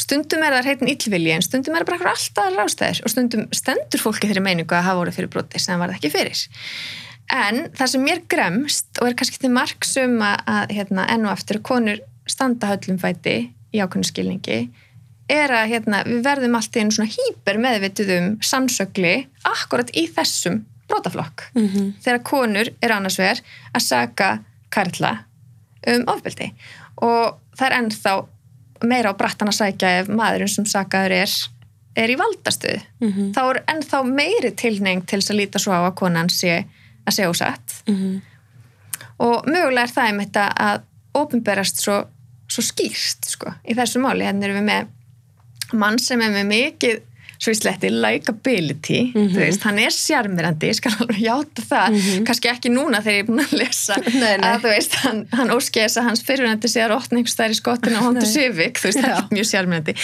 Stundum 0.00 0.42
er 0.46 0.56
það 0.56 0.70
heitin 0.70 0.92
yllvilji 0.94 1.36
en 1.36 1.44
stundum 1.44 1.76
er 1.76 1.84
það 1.84 2.02
bara 2.04 2.14
alltaf 2.14 2.58
ástæður 2.64 3.04
og 3.04 3.14
stundum 3.14 3.46
stendur 3.56 4.02
fólki 4.02 4.30
þeirri 4.30 4.44
meiningu 4.44 4.76
að 4.76 4.86
hafa 4.88 5.00
voruð 5.00 5.18
fyrir 5.18 5.32
broti 5.32 5.62
sem 5.62 5.80
var 5.80 5.92
það 5.92 6.00
ekki 6.00 6.12
fyrir. 6.14 6.44
En 7.30 7.62
það 7.78 7.92
sem 7.92 8.06
mér 8.06 8.22
gremst 8.30 9.00
og 9.00 9.08
er 9.08 9.16
kannski 9.18 9.38
til 9.38 9.52
marksum 9.54 10.16
að, 10.26 10.38
að 10.50 10.76
hérna, 10.78 11.06
enn 11.14 11.28
og 11.28 11.34
aftur 11.36 11.60
konur 11.62 12.00
standa 12.30 12.72
höllum 12.72 12.98
fæti 13.02 13.36
í 13.70 13.82
ákveðinu 13.82 14.08
skilningi 14.08 14.60
er 15.30 15.52
að 15.54 15.68
hérna, 15.70 16.02
við 16.08 16.24
verðum 16.26 16.56
alltaf 16.58 16.82
einu 16.82 16.94
svona 16.94 17.12
hýper 17.14 17.60
meðvitið 17.62 18.12
um 18.16 18.28
sannsögli 18.42 19.14
akkurat 19.46 19.92
í 19.94 20.08
þessum 20.10 20.64
brotaflokk. 20.90 21.46
Mm 21.54 21.68
-hmm. 21.68 21.92
þegar 22.02 22.22
konur 22.26 22.72
er 22.82 22.92
annars 22.96 23.18
vegar 23.18 23.42
að 23.74 23.86
saka 23.86 24.30
karla 24.70 25.12
um 25.86 26.04
ofbeldi. 26.10 26.50
Og 26.96 27.38
það 27.54 27.66
er 27.66 27.76
ennþá 27.78 28.14
meira 28.84 29.12
á 29.12 29.18
brattan 29.18 29.50
að 29.50 29.58
sækja 29.60 29.94
ef 30.00 30.08
maðurinn 30.08 30.52
sem 30.52 30.66
sakaður 30.68 31.16
er 31.22 31.34
er 31.98 32.12
í 32.12 32.16
valdastuð 32.18 32.78
mm 33.00 33.08
-hmm. 33.12 33.32
þá 33.34 33.42
er 33.42 33.62
ennþá 33.74 34.02
meiri 34.06 34.52
tilneng 34.56 35.06
til 35.06 35.18
þess 35.20 35.32
að 35.32 35.40
líta 35.40 35.58
svo 35.58 35.72
á 35.74 35.80
að 35.82 35.96
konan 35.98 36.30
sé 36.30 36.64
að 37.06 37.14
segja 37.14 37.30
ósatt 37.30 37.82
mm 37.86 37.96
-hmm. 37.96 38.20
og 39.26 39.46
mögulega 39.46 39.82
er 39.82 39.94
það 39.96 40.06
einmitt 40.06 40.36
að 40.36 40.80
ofinberast 41.14 41.82
svo, 41.82 42.04
svo 42.48 42.62
skýrst 42.62 43.30
sko, 43.34 43.52
í 43.66 43.74
þessu 43.74 43.98
máli, 43.98 44.24
hérna 44.24 44.46
erum 44.46 44.62
við 44.62 44.68
með 44.70 44.86
mann 45.72 45.98
sem 45.98 46.20
er 46.20 46.30
með 46.30 46.46
mikið 46.46 47.00
svo 47.40 47.54
í 47.54 47.56
sletti 47.56 47.88
likability, 47.88 48.98
mm 49.14 49.20
-hmm. 49.22 49.36
veist, 49.40 49.62
hann 49.64 49.78
er 49.80 49.94
sjarmirandi, 49.94 50.72
skal 50.76 50.92
alveg 51.00 51.20
játa 51.24 51.62
það 51.64 51.86
mm 51.88 52.00
-hmm. 52.00 52.24
kannski 52.28 52.50
ekki 52.52 52.72
núna 52.72 53.00
þegar 53.00 53.16
ég 53.16 53.22
er 53.22 53.28
búin 53.30 53.44
að 53.44 53.54
lesa 53.62 53.96
nei, 54.22 54.36
nei. 54.36 54.50
að 54.50 54.58
þú 54.64 54.72
veist, 54.74 54.94
hann, 55.04 55.20
hann 55.32 55.52
óskæðis 55.54 55.96
að 55.96 56.08
hans 56.08 56.22
fyrirvenandi 56.26 56.68
sé 56.68 56.84
að 56.84 56.90
rótna 56.92 57.18
einhvers 57.18 57.38
þær 57.40 57.54
í 57.54 57.58
skottinu 57.60 57.96
á 57.96 58.04
Honda 58.04 58.26
Civic, 58.26 58.78
þú 58.78 58.90
veist, 58.90 59.00
það 59.00 59.16
er 59.16 59.24
mjög 59.30 59.48
sjarmirandi 59.52 59.94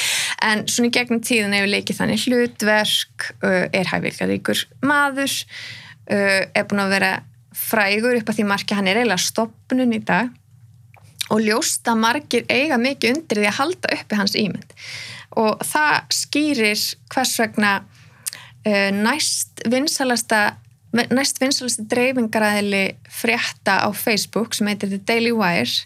en 0.43 0.65
svona 0.67 0.89
í 0.89 0.95
gegnum 0.97 1.21
tíðan 1.21 1.57
hefur 1.59 1.73
leikið 1.77 1.99
þannig 2.01 2.25
hlutverk, 2.25 3.19
uh, 3.43 3.65
er 3.73 3.87
hæfileikaríkur 3.93 4.65
maður 4.81 5.33
uh, 6.11 6.43
er 6.57 6.65
búin 6.65 6.85
að 6.87 6.95
vera 6.97 7.13
frægur 7.53 8.17
upp 8.17 8.31
að 8.31 8.41
því 8.41 8.49
marki 8.49 8.77
hann 8.79 8.89
er 8.89 8.97
eiginlega 8.97 9.21
stopnun 9.21 9.93
í 9.93 10.01
dag 10.01 10.33
og 11.35 11.43
ljósta 11.43 11.97
margir 11.99 12.47
eiga 12.49 12.79
mikið 12.79 13.17
undir 13.17 13.41
því 13.41 13.49
að 13.51 13.59
halda 13.61 13.93
uppi 13.97 14.19
hans 14.21 14.37
ímynd 14.39 14.73
og 15.37 15.65
það 15.67 16.13
skýrir 16.17 16.85
hvers 17.13 17.35
vegna 17.41 17.73
uh, 17.81 18.91
næst 18.97 19.67
vinsalasta 19.71 20.45
næst 21.13 21.41
vinsalasta 21.43 21.85
dreifingaræðili 21.91 22.85
frétta 23.13 23.81
á 23.85 23.89
Facebook 23.93 24.55
sem 24.57 24.71
heitir 24.71 24.95
The 24.95 25.01
Daily 25.09 25.35
Wire 25.37 25.85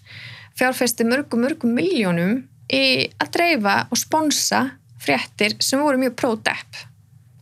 fjárfæsti 0.58 1.06
mörgum 1.08 1.42
mörgum 1.42 1.74
miljónum 1.74 2.44
í 2.70 3.10
að 3.18 3.32
dreifa 3.34 3.76
og 3.90 3.98
sponsa 3.98 4.62
fréttir 5.00 5.56
sem 5.64 5.80
voru 5.82 5.98
mjög 5.98 6.16
pro-depp 6.20 6.84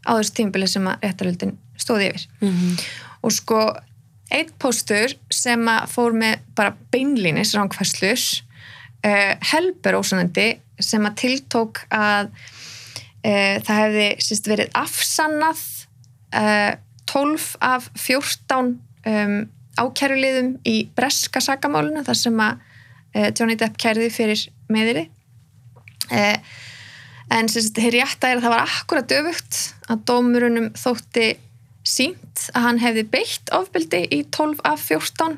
á 0.07 0.11
þessu 0.17 0.37
tímbili 0.39 0.69
sem 0.71 0.87
að 0.89 1.05
réttaröldin 1.05 1.57
stóði 1.79 2.11
yfir 2.13 2.27
mm 2.41 2.49
-hmm. 2.49 2.89
og 3.23 3.33
sko 3.33 3.61
einn 4.31 4.53
póstur 4.61 5.15
sem 5.31 5.69
að 5.69 5.89
fór 5.93 6.13
með 6.13 6.39
bara 6.57 6.77
beinlínis 6.93 7.55
ránkvæslus 7.57 8.45
uh, 9.07 9.35
helber 9.53 9.99
ósanandi 9.99 10.61
sem 10.81 11.07
að 11.09 11.19
tiltók 11.23 11.83
að 11.95 12.31
uh, 12.31 13.57
það 13.65 13.81
hefði 13.83 14.09
síst, 14.25 14.51
verið 14.51 14.73
afsannað 14.79 15.63
uh, 16.37 16.73
12 17.09 17.49
af 17.65 17.91
14 17.97 18.73
um, 19.09 19.37
ákæruliðum 19.79 20.55
í 20.69 20.79
breska 20.97 21.43
sakamáluna 21.45 22.05
þar 22.07 22.21
sem 22.23 22.41
að 22.45 22.63
uh, 23.17 23.29
Johnny 23.33 23.59
Depp 23.59 23.79
kærði 23.81 24.11
fyrir 24.13 24.49
meðiri 24.69 25.09
en 26.09 27.49
síst, 27.53 27.77
hér 27.77 27.99
rétta 27.99 28.31
er 28.31 28.39
að 28.39 28.47
það 28.47 28.55
var 28.55 28.63
akkurat 28.65 29.13
öfugt 29.19 29.59
að 29.93 30.05
dómurunum 30.09 30.71
þótti 30.79 31.27
sínt 31.89 32.49
að 32.57 32.65
hann 32.65 32.81
hefði 32.83 33.05
beitt 33.13 33.53
ofbeldi 33.55 34.05
í 34.15 34.23
12 34.35 34.63
af 34.69 34.85
14 34.89 35.37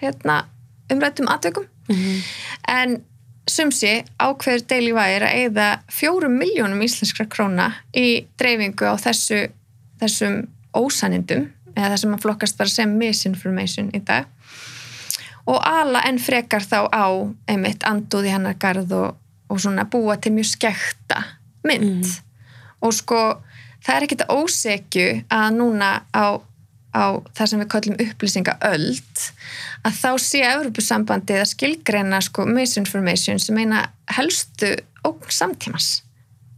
hérna, 0.00 0.44
umrættum 0.92 1.30
atveikum 1.30 1.66
mm 1.88 1.96
-hmm. 1.96 2.20
en 2.68 2.96
sumsi 3.50 3.92
ákveður 4.22 4.66
Daily 4.70 4.92
Wire 4.96 5.28
að 5.28 5.38
eigða 5.44 5.68
fjórum 5.92 6.36
miljónum 6.40 6.82
íslenskra 6.86 7.26
króna 7.30 7.70
í 7.96 8.24
dreifingu 8.40 8.86
á 8.88 8.94
þessu, 9.00 9.48
þessum 10.00 10.42
ósanindum 10.76 11.48
eða 11.76 11.92
þessum 11.94 12.14
að 12.16 12.24
flokkast 12.26 12.58
bara 12.58 12.72
sem 12.72 12.92
misinformation 12.98 13.90
í 13.96 14.00
dag 14.06 14.26
og 15.50 15.58
ala 15.66 16.02
enn 16.06 16.18
frekar 16.22 16.62
þá 16.62 16.86
á 16.92 17.06
einmitt 17.50 17.84
anduði 17.88 18.30
hennar 18.34 18.58
garð 18.60 18.92
og, 18.94 19.14
og 19.50 19.60
svona 19.62 19.86
búa 19.90 20.16
til 20.20 20.34
mjög 20.36 20.50
skekta 20.56 21.22
mynd 21.66 22.04
Mm. 22.04 22.12
og 22.86 22.94
sko 22.96 23.18
það 23.84 23.96
er 23.96 24.04
ekkit 24.06 24.22
ósekju 24.32 25.08
að 25.28 25.48
núna 25.58 25.90
á, 26.12 26.40
á 26.94 27.22
það 27.36 27.46
sem 27.52 27.60
við 27.62 27.68
kallum 27.74 28.00
upplýsingaöld 28.06 29.26
að 29.86 29.98
þá 30.00 30.10
sé 30.18 30.40
Evropasambandið 30.48 31.42
að 31.42 31.50
skilgreina 31.52 32.20
sko 32.24 32.46
misinformation 32.48 33.38
sem 33.42 33.58
eina 33.62 33.84
helstu 34.16 34.74
ógn 35.06 35.30
samtímas 35.32 36.02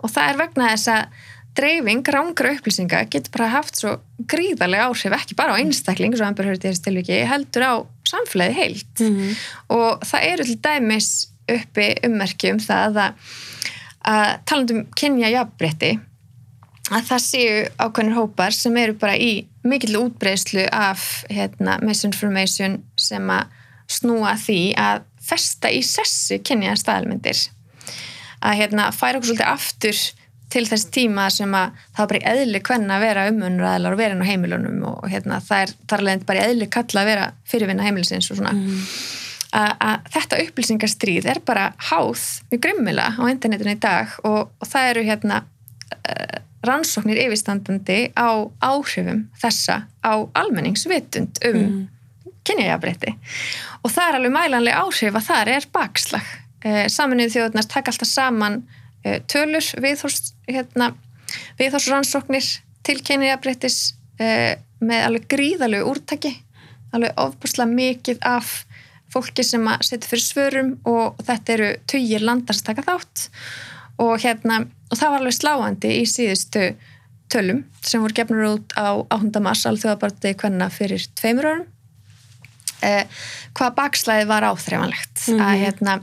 og 0.02 0.10
það 0.10 0.30
er 0.32 0.40
vegna 0.40 0.70
þess 0.72 0.88
að 0.96 1.20
dreifing 1.52 2.00
rángra 2.08 2.54
upplýsinga 2.56 3.02
getur 3.12 3.34
bara 3.34 3.50
haft 3.52 3.76
svo 3.76 3.98
gríðarlega 4.32 4.86
áhrif 4.88 5.12
ekki 5.18 5.36
bara 5.36 5.52
á 5.52 5.60
einstakling 5.60 6.14
svo 6.16 6.24
Amber 6.24 6.48
Heard 6.48 6.64
í 6.64 6.70
þessu 6.70 6.86
tilviki 6.86 7.18
heldur 7.28 7.66
á 7.68 7.72
samfélagi 8.08 8.56
heilt 8.56 9.02
Mhm. 9.04 9.34
og 9.68 10.00
það 10.08 10.26
eru 10.32 10.44
til 10.48 10.56
dæmis 10.64 11.10
uppi 11.52 11.90
ummerki 12.08 12.52
um 12.54 12.58
það 12.62 12.96
að, 13.04 13.12
að 14.08 14.30
talandum 14.48 14.86
kynja 14.96 15.28
jafnbretti 15.34 15.92
að 16.90 17.08
það 17.08 17.22
séu 17.24 17.58
ákveðnir 17.78 18.16
hópar 18.16 18.56
sem 18.56 18.76
eru 18.80 18.96
bara 18.98 19.14
í 19.16 19.44
mikill 19.66 20.00
útbreyslu 20.00 20.64
af 20.74 21.22
hérna, 21.30 21.78
misinformation 21.84 22.80
sem 22.98 23.30
að 23.30 23.52
snúa 23.92 24.34
því 24.40 24.60
að 24.80 25.04
festa 25.22 25.70
í 25.70 25.82
sessi 25.86 26.40
kynja 26.42 26.74
staðalmyndir. 26.80 27.38
Að 28.42 28.58
hérna, 28.58 28.90
færa 28.94 29.20
okkur 29.20 29.30
svolítið 29.30 29.52
aftur 29.52 30.02
til 30.52 30.64
þess 30.68 30.90
tíma 30.92 31.28
sem 31.32 31.54
að 31.56 31.72
það 31.94 32.02
var 32.02 32.10
bara 32.10 32.20
í 32.20 32.30
eðli 32.32 32.60
hvenna 32.66 32.98
að 32.98 33.04
vera 33.06 33.26
umunræðilar 33.30 33.94
og 33.94 34.00
vera 34.02 34.16
inn 34.16 34.24
á 34.24 34.30
heimilunum 34.30 34.84
og 34.90 35.06
hérna, 35.08 35.40
það 35.44 35.64
er 35.64 35.74
þar 35.88 36.02
alveg 36.02 36.26
bara 36.28 36.42
í 36.42 36.50
eðli 36.50 36.68
kalla 36.72 37.04
að 37.04 37.10
vera 37.12 37.28
fyrirvinna 37.48 37.86
heimilisins 37.86 38.30
og 38.32 38.40
svona. 38.40 38.52
Að, 39.52 39.72
að 39.84 40.10
þetta 40.14 40.40
upplýsingarstríð 40.46 41.28
er 41.28 41.42
bara 41.44 41.70
háð 41.90 42.20
mjög 42.50 42.62
grimmilega 42.66 43.20
á 43.20 43.22
internetinu 43.28 43.74
í 43.76 43.80
dag 43.80 44.14
og, 44.24 44.48
og 44.48 44.68
það 44.68 44.88
eru 44.92 45.02
hérna 45.08 45.42
uh, 45.44 46.38
rannsóknir 46.66 47.20
yfirstandandi 47.24 48.12
á 48.14 48.46
áhrifum 48.62 49.26
þessa 49.42 49.82
á 50.02 50.12
almenningsvitund 50.38 51.42
um 51.48 51.58
mm. 51.58 51.80
kynjajafbreytti 52.46 53.14
og 53.82 53.90
það 53.90 54.08
er 54.08 54.18
alveg 54.18 54.36
mælanlega 54.36 54.84
áhrif 54.84 55.18
að 55.18 55.28
þar 55.30 55.52
er 55.56 55.68
bakslag. 55.74 56.28
Uh, 56.62 56.84
saminuð 56.86 57.34
þjóðunars 57.34 57.70
taka 57.70 57.90
alltaf 57.90 58.08
saman 58.08 58.60
uh, 58.62 59.18
tölur 59.26 59.66
viðhors, 59.82 60.32
hérna, 60.46 60.92
viðhorsrannsóknir 61.58 62.46
til 62.86 63.00
kynjajafbreyttis 63.02 63.80
uh, 64.22 64.54
með 64.82 65.06
alveg 65.08 65.28
gríðalegu 65.30 65.90
úrtaki 65.90 66.36
alveg 66.92 67.18
ofbúslega 67.20 67.72
mikið 67.72 68.22
af 68.26 68.62
fólki 69.12 69.44
sem 69.44 69.64
að 69.68 69.84
setja 69.88 70.08
fyrir 70.08 70.24
svörum 70.24 70.72
og 70.88 71.20
þetta 71.26 71.54
eru 71.56 71.68
tugir 71.90 72.24
landar 72.24 72.56
sem 72.56 72.68
taka 72.70 72.84
þátt 72.86 73.26
og 74.02 74.18
hérna 74.24 74.62
og 74.92 74.98
það 74.98 75.10
var 75.14 75.20
alveg 75.22 75.36
sláandi 75.38 75.92
í 76.00 76.06
síðustu 76.08 76.66
tölum 77.32 77.62
sem 77.80 78.02
voru 78.02 78.16
gefnur 78.18 78.48
út 78.56 78.74
á 78.76 78.92
8. 79.08 79.40
mars 79.44 79.62
alþjóðabartið 79.70 80.34
hvenna 80.42 80.68
fyrir 80.74 81.06
tveimur 81.16 81.48
árum 81.48 81.66
eh, 82.82 83.06
hvað 83.56 83.76
bakslæði 83.78 84.26
var 84.28 84.48
áþreifanlegt 84.50 85.28
Mhm. 85.28 85.40
að 85.46 85.60
hérna 85.62 85.94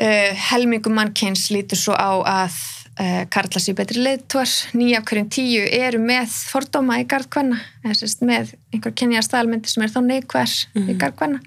uh, 0.00 0.32
helmingum 0.50 0.94
mannkins 0.96 1.48
lítur 1.52 1.78
svo 1.80 1.94
á 1.96 2.12
að 2.20 2.54
uh, 3.00 3.24
Karla 3.32 3.60
sér 3.62 3.76
betri 3.78 4.02
leiðtvar 4.04 4.48
nýja 4.76 5.00
af 5.00 5.08
hverjum 5.10 5.28
tíu 5.32 5.64
eru 5.66 5.98
með 6.02 6.28
fordóma 6.52 7.00
í 7.02 7.06
gardkvenna 7.08 7.58
með 7.84 8.54
einhver 8.72 8.94
kynja 8.96 9.22
staðalmyndi 9.26 9.72
sem 9.72 9.82
er 9.86 9.92
þá 9.94 10.00
neikværs 10.06 10.56
í 10.76 10.84
Mhm. 10.86 10.98
gardkvenna 11.02 11.40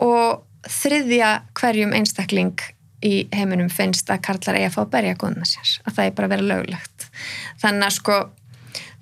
og 0.00 0.42
þriðja 0.68 1.30
hverjum 1.60 1.94
einstakling 1.96 2.56
í 3.02 3.28
heiminum 3.32 3.68
finnst 3.72 4.10
að 4.12 4.20
karlar 4.26 4.58
eigi 4.58 4.66
að 4.68 4.74
fá 4.76 4.80
að 4.84 4.90
berja 4.94 5.14
góðuna 5.20 5.46
sér, 5.48 5.70
að 5.86 5.94
það 5.96 6.04
er 6.06 6.14
bara 6.18 6.26
að 6.28 6.34
vera 6.34 6.48
löglegt. 6.50 7.06
Þannig 7.62 7.86
að 7.86 7.94
sko 7.96 8.16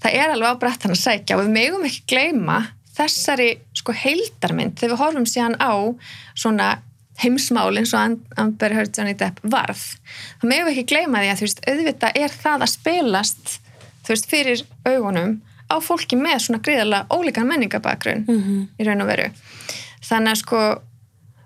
það 0.03 0.13
er 0.21 0.33
alveg 0.35 0.51
á 0.55 0.61
brettan 0.63 0.95
að 0.95 1.01
sækja 1.03 1.37
og 1.39 1.43
við 1.45 1.55
megum 1.57 1.87
ekki 1.89 2.05
gleyma 2.15 2.59
þessari 2.99 3.49
sko 3.79 3.93
heildarmynd 3.95 4.77
þegar 4.79 4.93
við 4.95 5.03
horfum 5.03 5.27
síðan 5.27 5.57
á 5.59 5.73
svona 6.39 6.69
heimsmál 7.19 7.75
eins 7.81 7.91
og 7.95 8.01
Am- 8.01 8.21
Amber 8.39 8.75
Heard 8.75 8.95
Johnny 8.95 9.15
Depp 9.19 9.41
varð. 9.43 9.83
Þá 10.39 10.45
megum 10.47 10.69
við 10.69 10.77
ekki 10.77 10.87
gleyma 10.95 11.19
því 11.25 11.31
að 11.33 11.41
þú 11.41 11.47
veist 11.49 11.65
auðvitað 11.67 12.19
er 12.23 12.35
það 12.43 12.63
að 12.67 12.73
spilast 12.77 13.55
þú 14.07 14.15
veist 14.15 14.29
fyrir 14.31 14.63
augunum 14.87 15.33
á 15.69 15.77
fólki 15.85 16.17
með 16.17 16.39
svona 16.47 16.63
gríðarlega 16.65 17.11
ólíkan 17.11 17.49
menningabakgrunn 17.51 18.23
Mhm. 18.29 18.69
í 18.79 18.87
raun 18.87 19.03
og 19.03 19.09
veru. 19.11 19.31
Þannig 20.09 20.31
að 20.33 20.39
sko 20.45 20.61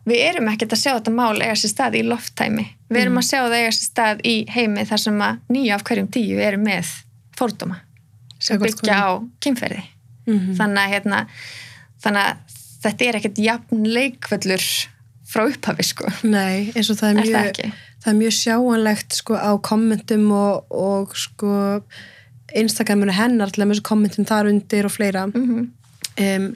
við 0.09 0.25
erum 0.27 0.51
ekkert 0.53 0.75
að 0.75 0.83
sjá 0.83 0.93
þetta 0.97 1.15
mál 1.15 1.37
eiga 1.39 1.55
sér 1.59 1.73
stað 1.73 1.99
í 1.99 2.03
lofttæmi. 2.07 2.67
Við 2.93 3.03
erum 3.05 3.21
að 3.21 3.29
sjá 3.29 3.39
það 3.41 3.57
eiga 3.59 3.73
sér 3.77 3.89
stað 3.89 4.23
í 4.29 4.35
heimi 4.53 4.87
þar 4.89 5.03
sem 5.05 5.25
að 5.27 5.41
nýja 5.55 5.79
af 5.79 5.85
hverjum 5.89 6.11
tíu 6.13 6.41
eru 6.43 6.61
með 6.63 6.95
fórdóma 7.39 7.81
sem 8.43 8.61
byggja 8.63 8.99
á 8.99 9.11
kynferði. 9.43 9.85
Mhm. 10.23 10.55
þannig 10.55 10.79
að, 10.79 10.93
hérna, 10.93 11.21
þannig 12.03 12.27
að 12.29 12.59
þetta 12.83 13.07
er 13.07 13.17
ekkert 13.19 13.39
jafn 13.43 13.87
leikvöllur 13.91 14.67
frá 15.27 15.47
upphafi 15.49 15.87
sko. 15.87 16.11
Nei, 16.23 16.71
eins 16.77 16.91
og 16.93 16.99
það 17.01 17.09
er 17.09 17.17
það 17.17 17.27
mjög 17.27 17.49
ekki? 17.51 17.73
það 18.03 18.11
er 18.13 18.19
mjög 18.19 18.35
sjáanlegt 18.39 19.17
sko 19.19 19.39
á 19.39 19.51
kommentum 19.63 20.27
og, 20.37 20.67
og 20.71 21.15
sko 21.19 21.53
Instagraminu 22.53 23.15
hennar 23.17 23.51
til 23.51 23.65
að 23.65 23.81
kommentum 23.87 24.27
þar 24.29 24.51
undir 24.51 24.87
og 24.87 24.95
fleira. 24.95 25.27
Mm 25.31 25.71
um, 26.21 26.49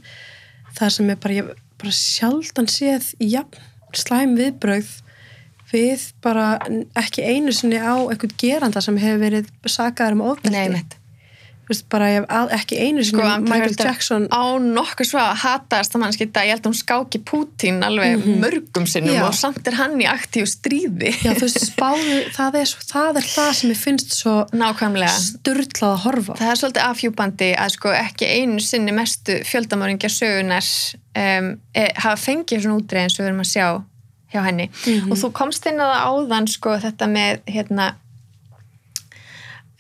það 0.77 0.91
sem 0.93 1.11
er 1.11 1.21
bara, 1.21 1.37
ég, 1.39 1.53
bara 1.81 1.93
sjaldan 1.93 2.71
séð 2.71 3.13
jafn 3.23 3.97
slæm 3.97 4.37
viðbrögð 4.39 4.93
við 5.73 6.05
bara 6.23 6.47
ekki 6.99 7.25
einu 7.27 7.55
sinni 7.55 7.81
á 7.81 7.97
einhvern 7.97 8.37
geranda 8.41 8.83
sem 8.85 8.99
hefur 9.01 9.23
verið 9.25 9.51
sagaður 9.67 10.19
um 10.19 10.25
ofbeldi 10.31 10.85
Veist, 11.67 11.83
bara 11.91 12.07
ég 12.13 12.27
hef 12.31 12.53
ekki 12.55 12.77
einu 12.79 13.03
sko, 13.03 13.19
sinni 13.19 13.33
Amber 13.33 13.51
Michael 13.59 13.75
Jackson 13.89 14.27
á 14.31 14.43
nokkuð 14.63 15.09
svo 15.09 15.19
að 15.19 15.41
hataðast 15.43 15.97
að 15.97 16.03
mannski 16.05 16.27
þetta, 16.29 16.45
ég 16.47 16.55
held 16.55 16.63
að 16.63 16.69
hún 16.71 16.77
skáki 16.79 17.21
Pútín 17.27 17.81
alveg 17.83 18.23
mörgum 18.45 18.87
sinnum. 18.87 19.17
Já. 19.17 19.25
og 19.27 19.35
samt 19.35 19.67
er 19.67 19.75
hann 19.81 19.97
í 19.99 20.07
aktíu 20.07 20.47
stríði 20.47 21.11
Já, 21.25 21.33
þú 21.35 21.43
veist, 21.49 21.65
spáðu, 21.73 22.21
það 22.39 22.61
er, 22.63 22.75
það 22.93 23.19
er 23.23 23.27
það 23.33 23.51
sem 23.59 23.73
ég 23.75 23.81
finnst 23.83 24.15
svo 24.21 24.37
nákvæmlega 24.55 25.17
sturlað 25.27 25.91
að 25.91 25.99
horfa 26.07 26.39
það 26.39 26.53
er 26.55 26.63
svolítið 26.63 26.87
afhjúbandi 26.87 27.51
að 27.65 27.75
sko 27.75 27.97
ekki 27.99 28.31
einu 28.39 28.63
sinni 28.63 28.95
mestu 28.95 29.41
fjöldamöringja 29.51 30.13
sögunar 30.13 30.71
um, 31.19 31.51
e, 31.75 31.89
hafa 31.99 32.17
fengið 32.29 32.63
svona 32.63 32.79
útreið 32.81 33.09
eins 33.09 33.19
og 33.19 33.25
við 33.25 33.31
erum 33.33 33.43
að 33.43 33.51
sjá 33.57 33.69
hjá 34.33 34.41
henni 34.47 34.71
Mhm. 34.87 35.11
og 35.13 35.19
þú 35.19 35.29
komst 35.35 35.67
inn 35.71 35.79
að 35.83 35.93
áðan 36.07 36.47
sko 36.51 36.79
þetta 36.83 37.07
með 37.11 37.43
hérna 37.51 37.95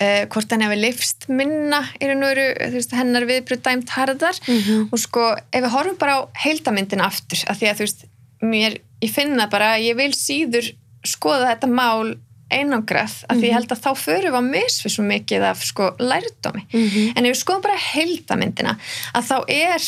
uh, 0.00 0.26
hvort 0.32 0.50
hann 0.52 0.60
hefur 0.66 0.76
lifst 0.80 1.28
minna 1.28 1.80
í 2.00 2.06
raun 2.10 2.22
og 2.24 2.32
veru, 2.34 2.46
þú 2.70 2.76
veist, 2.80 2.92
hennar 2.96 3.24
viðbröð 3.28 3.62
dæmt 3.66 3.88
harðar 3.96 4.36
Mhm. 4.48 4.88
og 4.92 4.98
sko 4.98 5.36
ef 5.52 5.62
við 5.64 5.70
horfum 5.72 5.98
bara 5.98 6.18
á 6.20 6.28
heildamyndina 6.44 7.06
aftur 7.06 7.44
af 7.48 7.58
því 7.60 7.70
að 7.70 7.76
þú 7.80 7.86
veist, 7.86 8.04
mér, 8.42 8.78
ég 9.02 9.10
finn 9.10 9.36
það 9.38 9.50
bara 9.50 9.76
ég 9.78 9.96
vil 9.96 10.12
síður 10.12 10.72
skoða 11.06 11.50
þetta 11.54 11.68
mál 11.72 12.16
einangrað 12.50 13.24
af 13.28 13.36
því 13.36 13.48
ég 13.48 13.52
held 13.56 13.72
að 13.74 13.80
þá 13.82 13.90
förum 13.98 14.32
við 14.32 14.38
á 14.38 14.42
misfið 14.46 14.92
svo 14.94 15.02
mikið 15.04 15.42
af 15.50 15.64
sko 15.66 15.90
lærdómi 15.98 16.62
Mhm. 16.72 17.12
en 17.16 17.26
ef 17.26 17.32
við 17.34 17.42
skoðum 17.44 17.62
bara 17.62 17.76
heildamyndina 17.76 18.76
að 19.14 19.24
þá 19.26 19.44
er 19.48 19.80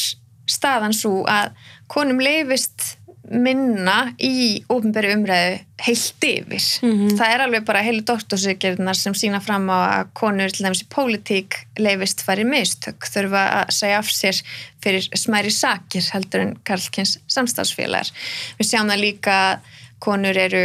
staðan 0.48 0.92
svo 0.96 1.24
að 1.28 1.52
konum 1.88 2.18
leifist 2.18 2.96
minna 3.30 4.12
í 4.20 4.62
ofnbæri 4.72 5.12
umræðu 5.16 5.58
heilt 5.84 6.24
yfir. 6.24 6.66
Mhm. 6.82 7.16
Það 7.18 7.34
er 7.34 7.44
alveg 7.44 7.64
bara 7.68 7.82
heilu 7.84 8.04
doktorsykirnar 8.08 8.96
sem 8.96 9.14
sína 9.14 9.40
fram 9.44 9.68
á 9.68 9.78
að 9.78 10.12
konur 10.14 10.52
til 10.52 10.66
dæmis 10.66 10.82
í 10.82 10.88
pólitík 10.92 11.58
leifist 11.78 12.24
færi 12.24 12.46
mistök, 12.48 13.04
þurfa 13.04 13.42
að 13.62 13.74
segja 13.76 13.98
af 13.98 14.12
sér 14.12 14.42
fyrir 14.82 15.08
smæri 15.12 15.52
sakir 15.52 16.06
heldur 16.12 16.40
en 16.40 16.56
Karlkins 16.64 17.18
samstagsfélagar. 17.28 18.10
Við 18.58 18.70
sjáum 18.70 18.88
það 18.88 19.04
líka 19.04 19.36
að 19.52 19.58
konur 20.00 20.36
eru 20.38 20.64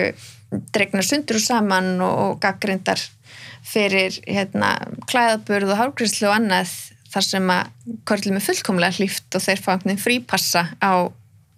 dregnar 0.73 1.05
sundur 1.05 1.39
og 1.39 1.43
saman 1.43 2.01
og, 2.01 2.39
gaggrindar 2.43 3.01
fyrir 3.63 4.19
hérna, 4.27 4.75
klæðaburð 5.09 5.73
og 5.73 5.79
hárgríslu 5.79 6.27
og 6.29 6.35
annað 6.37 6.73
þar 7.13 7.25
sem 7.27 7.51
að 7.53 7.97
körlum 8.09 8.39
er 8.39 8.45
fullkomlega 8.47 8.97
hlýft 8.97 9.37
og 9.37 9.43
þeir 9.45 9.61
fá 9.61 9.69
einhvern 9.73 9.91
veginn 9.91 10.03
frípassa 10.03 10.63
á, 10.81 11.09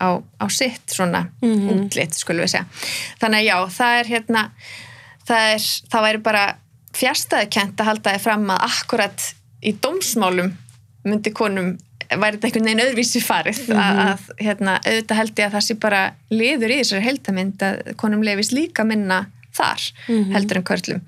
á, 0.01 0.09
á 0.41 0.45
sitt 0.51 0.87
svona 0.91 1.27
Mhm. 1.41 1.69
útlitt, 1.85 2.13
skulum 2.17 2.43
við 2.45 2.51
segja. 2.55 2.65
Þannig 3.21 3.39
að 3.39 3.47
já, 3.49 3.57
það 3.77 3.99
er 3.99 4.05
hérna 4.13 4.43
það, 5.27 5.53
er, 5.53 5.65
það 5.91 6.05
væri 6.09 6.21
bara 6.23 6.45
fjärstaðikent 6.95 7.75
að 7.81 7.89
halda 7.89 8.13
þið 8.15 8.23
fram 8.25 8.45
að 8.55 8.65
akkurat 8.69 9.25
í 9.65 9.73
dómsmálum 9.83 10.51
myndi 11.05 11.31
konum 11.35 11.73
væri 12.05 12.37
þetta 12.37 12.47
einhvern 12.49 12.67
veginn 12.69 12.83
öðruvísi 12.85 13.21
farið 13.25 13.61
að, 13.73 14.01
að 14.05 14.27
hérna, 14.45 14.75
auðvitað 14.85 15.19
held 15.19 15.39
ég 15.41 15.47
að 15.49 15.55
það 15.57 15.65
sé 15.67 15.75
bara 15.81 16.01
liður 16.31 16.73
í 16.75 16.77
þessari 16.81 17.05
heldamind 17.07 17.65
að 17.65 17.79
konum 18.01 18.21
lefist 18.25 18.53
líka 18.55 18.85
minna 18.85 19.23
þar 19.55 19.81
heldur 20.35 20.59
en 20.59 20.67
körlum. 20.67 21.01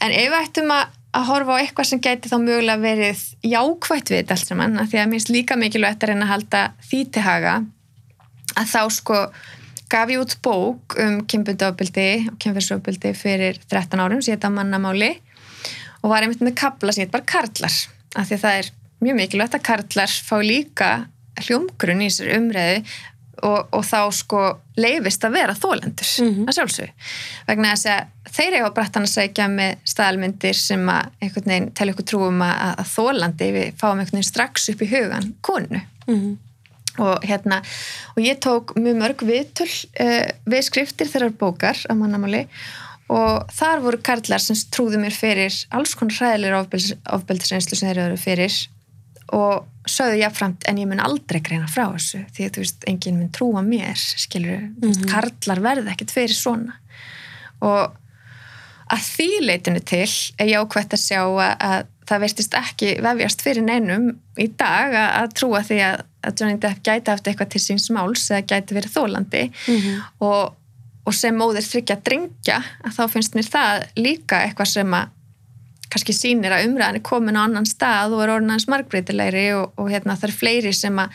En 0.00 0.14
ef 0.14 0.30
við 0.30 0.38
ættum 0.40 0.70
að, 0.72 0.86
að 1.18 1.24
horfa 1.28 1.56
á 1.58 1.60
eitthvað 1.60 1.88
sem 1.90 2.00
gæti 2.00 2.30
þá 2.30 2.36
mögulega 2.40 2.80
verið 2.84 3.22
jákvætt 3.50 4.12
við 4.14 4.20
þetta 4.22 4.36
allt 4.38 4.46
saman, 4.52 4.78
af 4.80 4.88
því 4.92 5.00
að 5.02 5.08
mér 5.10 5.18
finnst 5.18 5.34
líka 5.34 5.58
mikilvægt 5.60 6.04
að 6.06 6.12
reyna 6.12 6.28
að 6.28 6.32
halda 6.34 6.62
því 6.90 7.00
til 7.16 7.22
haga 7.26 7.54
að 8.58 8.70
þá 8.72 8.82
sko 8.96 9.20
gaf 9.90 10.10
ég 10.12 10.20
út 10.22 10.36
bók 10.44 10.96
um 11.02 11.20
kynbundaofbildi 11.26 12.08
og 12.30 12.36
kynferðsofbildi 12.42 13.14
fyrir 13.18 13.58
13 13.70 13.98
árum 14.02 14.22
sem 14.22 14.34
ég 14.34 14.38
þetta 14.40 14.52
mannamáli 14.54 15.12
og 16.02 16.10
var 16.12 16.22
einmitt 16.24 16.40
með 16.46 16.54
kabla 16.62 16.92
sem 16.94 17.04
ég 17.06 17.10
bara 17.12 17.26
karlar 17.26 17.74
af 18.16 18.26
því 18.28 18.36
að 18.38 18.44
það 18.44 18.58
er 18.62 18.70
mjög 19.00 19.16
mikilvægt 19.18 19.56
að 19.58 19.66
karlar 19.66 20.14
fá 20.28 20.36
líka 20.44 20.90
hljómgrunn 21.40 22.02
í 22.04 22.08
þessari 22.10 22.36
umræðu 22.38 22.82
og, 23.40 23.68
og 23.72 23.84
þá 23.88 24.00
sko 24.12 24.40
leifist 24.76 25.22
að 25.24 25.32
vera 25.38 25.54
þólendur 25.56 26.10
Mhm. 26.20 26.44
að 26.50 26.56
sjálfsög 26.58 26.90
vegna 27.48 27.70
þess 27.74 27.86
að 27.94 28.34
þeir 28.36 28.56
eiga 28.58 28.70
brættan 28.76 29.06
að 29.08 29.14
segja 29.14 29.46
með 29.48 29.76
staðalmyndir 29.88 30.54
sem 30.60 30.84
að 30.92 31.08
einhvern 31.22 31.48
veginn 31.50 31.70
telja 31.74 31.94
ykkur 31.94 32.08
trúum 32.12 32.42
að, 32.44 32.76
að 32.82 32.90
þólandi 32.94 33.48
við 33.56 33.72
fáum 33.80 33.98
einhvern 33.98 34.18
veginn 34.20 34.28
strax 34.30 34.68
upp 34.74 34.82
í 34.86 34.90
hugan 34.92 35.34
konu 35.42 35.80
Mhm. 36.06 36.36
Og 36.98 37.24
hérna 37.26 37.60
og 38.16 38.22
ég 38.24 38.40
tók 38.42 38.74
mjög 38.76 38.98
mörg 39.00 39.24
viðtöl 39.26 39.70
uh, 39.70 40.30
við 40.50 40.66
skriftir 40.66 41.10
þeirrar 41.10 41.36
bókar 41.38 41.78
á 41.86 41.92
mannamáli. 41.94 42.46
Og 43.10 43.46
þar 43.50 43.80
voru 43.82 43.98
karlar 44.06 44.42
sem 44.42 44.58
trúðu 44.70 45.00
mér 45.02 45.14
fyrir 45.14 45.54
alls 45.74 45.96
konar 45.98 46.14
hræðilegur 46.14 46.94
ofbeldisreynslu 47.16 47.78
sem 47.78 47.90
þeir 47.90 48.04
eru 48.04 48.18
fyrir. 48.20 48.54
Og 49.34 49.66
sögðu 49.90 50.20
jáfnframt 50.20 50.66
en 50.70 50.78
ég 50.78 50.86
mun 50.90 51.02
aldrei 51.02 51.40
greina 51.42 51.66
frá 51.70 51.88
þessu 51.94 52.24
því 52.34 52.46
að 52.46 52.52
þú 52.54 52.62
veist, 52.64 52.84
enginn 52.90 53.18
mun 53.18 53.32
trúa 53.34 53.62
mér 53.66 53.98
skilur, 53.98 54.60
mm 54.68 54.90
Mhm. 54.90 55.08
karlar 55.10 55.60
verða 55.60 55.92
ekkert 55.94 56.14
fyrir 56.14 56.34
svona. 56.34 56.78
Og 57.60 57.96
að 58.90 59.06
því 59.06 59.28
leitinu 59.46 59.80
til 59.86 60.08
er 60.38 60.46
jákvæmt 60.50 60.94
að 60.96 61.02
sjá 61.04 61.20
að, 61.22 61.56
að 61.60 61.86
það 62.10 62.22
verðist 62.24 62.54
ekki 62.58 62.94
vefjast 63.06 63.42
fyrir 63.42 63.62
neinum 63.66 64.06
í 64.38 64.46
dag 64.58 64.94
að, 64.94 65.10
að 65.22 65.34
trúa 65.38 65.62
því 65.66 65.78
að, 65.86 66.00
að 66.22 66.40
Johnny 66.40 66.58
Depp 66.62 66.82
gæti 66.86 67.10
haft 67.10 67.26
eitthvað 67.30 67.48
til 67.54 67.60
síns 67.64 67.90
máls 67.94 68.26
eða 68.30 68.46
gæti 68.54 68.76
verið 68.76 68.96
þólandi 68.96 69.44
Mhm. 69.66 70.00
og, 70.20 70.54
og 71.06 71.14
sem 71.14 71.34
móðir 71.36 71.64
þryggja 71.66 71.96
drengja 72.04 72.58
að 72.84 72.92
þá 72.98 73.02
finnst 73.14 73.34
mér 73.34 73.48
það 73.50 73.86
líka 73.96 74.42
eitthvað 74.46 74.66
sem 74.74 74.90
að 74.94 75.08
kannski 75.90 76.14
sýnir 76.14 76.52
að 76.54 76.66
umræðan 76.68 77.00
er 77.00 77.02
komin 77.02 77.34
á 77.40 77.42
annan 77.48 77.66
stað 77.66 78.12
og 78.14 78.20
er 78.22 78.30
orðin 78.36 78.52
aðeins 78.52 78.68
margbreytilegri 78.70 79.46
og, 79.58 79.72
og 79.76 79.88
hérna, 79.90 80.14
það 80.14 80.28
er 80.28 80.36
fleiri 80.38 80.72
sem 80.76 80.98
að 81.02 81.10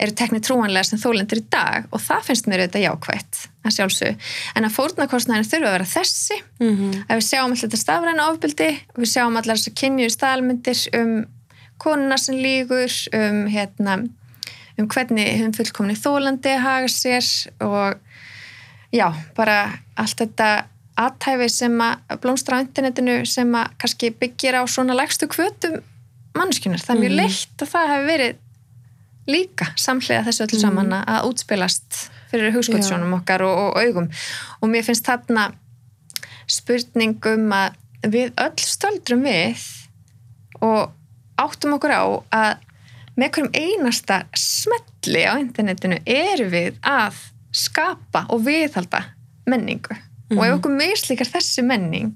eru 0.00 0.12
teknið 0.16 0.42
trúanlega 0.44 0.84
sem 0.88 0.98
þólendur 1.00 1.40
í 1.40 1.46
dag 1.52 1.86
og 1.92 2.00
það 2.00 2.22
finnst 2.26 2.46
mér 2.48 2.62
auðvitað 2.66 2.84
jákvætt 2.84 3.40
að 3.68 3.74
sjálfsög 3.76 4.28
en 4.56 4.64
að 4.68 4.76
fórnarkostnæðin 4.76 5.48
þurfa 5.48 5.68
að 5.70 5.74
vera 5.76 5.88
þessi 5.94 6.38
Mhm. 6.60 6.92
að 7.08 7.16
við 7.20 7.26
sjáum 7.30 7.50
alltaf 7.52 7.64
þetta 7.68 7.80
stafræna 7.84 8.28
ofbildi 8.32 8.68
og 8.94 9.00
við 9.04 9.10
sjáum 9.14 9.36
allar 9.40 9.56
þessar 9.60 9.76
kynjuðu 9.80 10.14
staðalmyndir 10.16 10.80
um 11.00 11.12
konuna 11.80 12.18
sem 12.20 12.34
lígur 12.36 12.92
um, 13.16 13.46
hérna, 13.48 13.98
um 14.80 14.88
hvernig 14.88 15.28
hún 15.42 15.54
fullkomni 15.56 15.94
þólandi 15.98 16.56
haga 16.62 16.88
sér 16.90 17.26
og 17.60 17.98
já, 18.92 19.06
bara 19.36 19.56
allt 19.96 20.16
þetta 20.24 20.50
aðtæfi 21.00 21.48
sem 21.52 21.78
að 21.80 22.18
blómstra 22.20 22.58
á 22.58 22.62
internetinu 22.64 23.20
sem 23.28 23.48
að 23.56 23.70
kannski 23.80 24.10
byggir 24.20 24.58
á 24.60 24.62
svona 24.68 24.96
legstu 24.98 25.28
kvötum 25.30 25.78
mannskunar. 26.36 26.78
Það 26.82 26.96
er 26.96 27.00
mjög 27.00 27.10
Mhm. 27.10 27.20
leitt 27.20 27.62
að 27.64 27.70
það 27.74 27.88
hefur 27.92 28.08
verið 28.10 28.36
líka 29.28 29.66
samhliða 29.76 30.24
þessu 30.26 30.44
öllu 30.46 30.60
saman 30.60 30.90
að- 30.92 31.04
að 31.06 31.24
útspilast 31.30 32.10
fyrir 32.30 32.52
hugskottsjónum 32.54 33.14
okkar 33.20 33.42
og, 33.42 33.58
og 33.58 33.76
augum 33.82 34.08
og 34.62 34.68
mér 34.68 34.84
finnst 34.84 35.04
þarna 35.06 35.52
spurning 36.46 37.18
um 37.26 37.50
að 37.52 37.74
við 38.02 38.32
öll 38.40 38.56
stöldrum 38.56 39.22
við 39.26 39.60
og 40.62 40.92
áttum 41.38 41.74
okkur 41.76 41.92
á 41.94 42.04
að 42.32 42.58
með 43.20 43.32
hverjum 43.34 43.50
einasta 43.54 44.22
smetli 44.36 45.24
á 45.28 45.36
internetinu 45.40 46.00
erum 46.08 46.52
við 46.52 46.78
að 46.86 47.18
skapa 47.52 48.24
og 48.32 48.44
viðhalda 48.46 49.04
menningu. 49.50 49.96
Og 50.36 50.42
ef 50.46 50.56
okkur 50.58 50.76
mislíkar 50.78 51.28
þessi 51.28 51.64
menning 51.66 52.14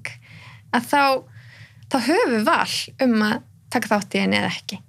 að 0.75 0.91
þá, 0.91 1.01
þá 1.91 1.97
höfum 2.07 2.35
við 2.37 2.45
val 2.47 2.75
um 3.05 3.17
að 3.27 3.41
taka 3.75 3.91
þátt 3.91 4.15
í 4.15 4.21
henni 4.23 4.39
eða 4.39 4.53
ekki. 4.53 4.79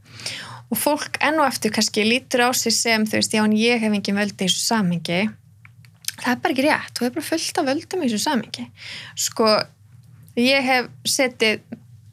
Og 0.70 0.78
fólk 0.78 1.18
enn 1.22 1.40
og 1.42 1.48
eftir 1.48 1.74
kannski 1.74 2.06
lítur 2.06 2.46
á 2.46 2.50
sig 2.54 2.74
sem 2.74 3.04
þú 3.06 3.18
veist, 3.18 3.34
já 3.34 3.42
en 3.42 3.56
ég 3.58 3.82
hef 3.82 3.92
engin 3.92 4.18
völdi 4.18 4.46
í 4.46 4.48
þessu 4.48 4.62
samengi 4.62 5.26
það 6.22 6.32
er 6.32 6.42
bara 6.42 6.54
ekki 6.54 6.66
rétt, 6.66 6.92
þú 6.96 7.04
hefur 7.04 7.16
bara 7.18 7.28
fullt 7.28 7.60
af 7.60 7.66
völdum 7.68 8.02
í 8.02 8.08
þessu 8.08 8.22
samengi 8.22 8.66
sko, 9.26 9.50
ég 10.40 10.66
hef 10.66 10.88
setið 11.08 11.60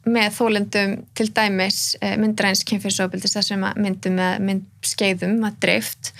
með 0.04 0.32
þólendum 0.38 0.96
til 1.16 1.28
dæmis 1.34 1.94
eh, 2.00 2.16
myndræns 2.20 2.64
kynfyrsóbildis 2.68 3.36
þar 3.36 3.46
sem 3.48 3.68
myndum 3.80 4.18
með 4.18 4.42
mynd 4.48 4.66
skeiðum 4.84 5.38
að 5.48 5.60
dreift. 5.64 6.12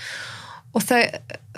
Og 0.75 0.83
þau, 0.83 1.03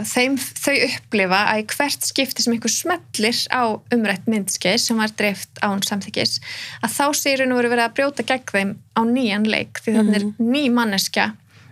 þeim, 0.05 0.35
þau 0.37 0.75
upplifa 0.91 1.39
að 1.49 1.63
í 1.63 1.67
hvert 1.73 2.05
skipti 2.05 2.45
sem 2.45 2.53
einhver 2.53 2.73
smellir 2.73 3.39
á 3.49 3.65
umrætt 3.95 4.27
myndskeið 4.29 4.81
sem 4.83 5.01
var 5.01 5.15
dreift 5.17 5.63
án 5.65 5.81
samþykis 5.87 6.37
að 6.85 6.97
þá 6.99 7.07
sér 7.17 7.47
nú 7.49 7.57
verið 7.57 7.87
að 7.87 7.95
brjóta 7.97 8.27
gegn 8.29 8.51
þeim 8.51 8.75
á 8.93 9.01
nýjan 9.09 9.49
leik 9.49 9.81
því 9.81 9.97
þannig 9.97 10.19
er 10.19 10.27
ný 10.37 10.67
manneskja 10.75 11.31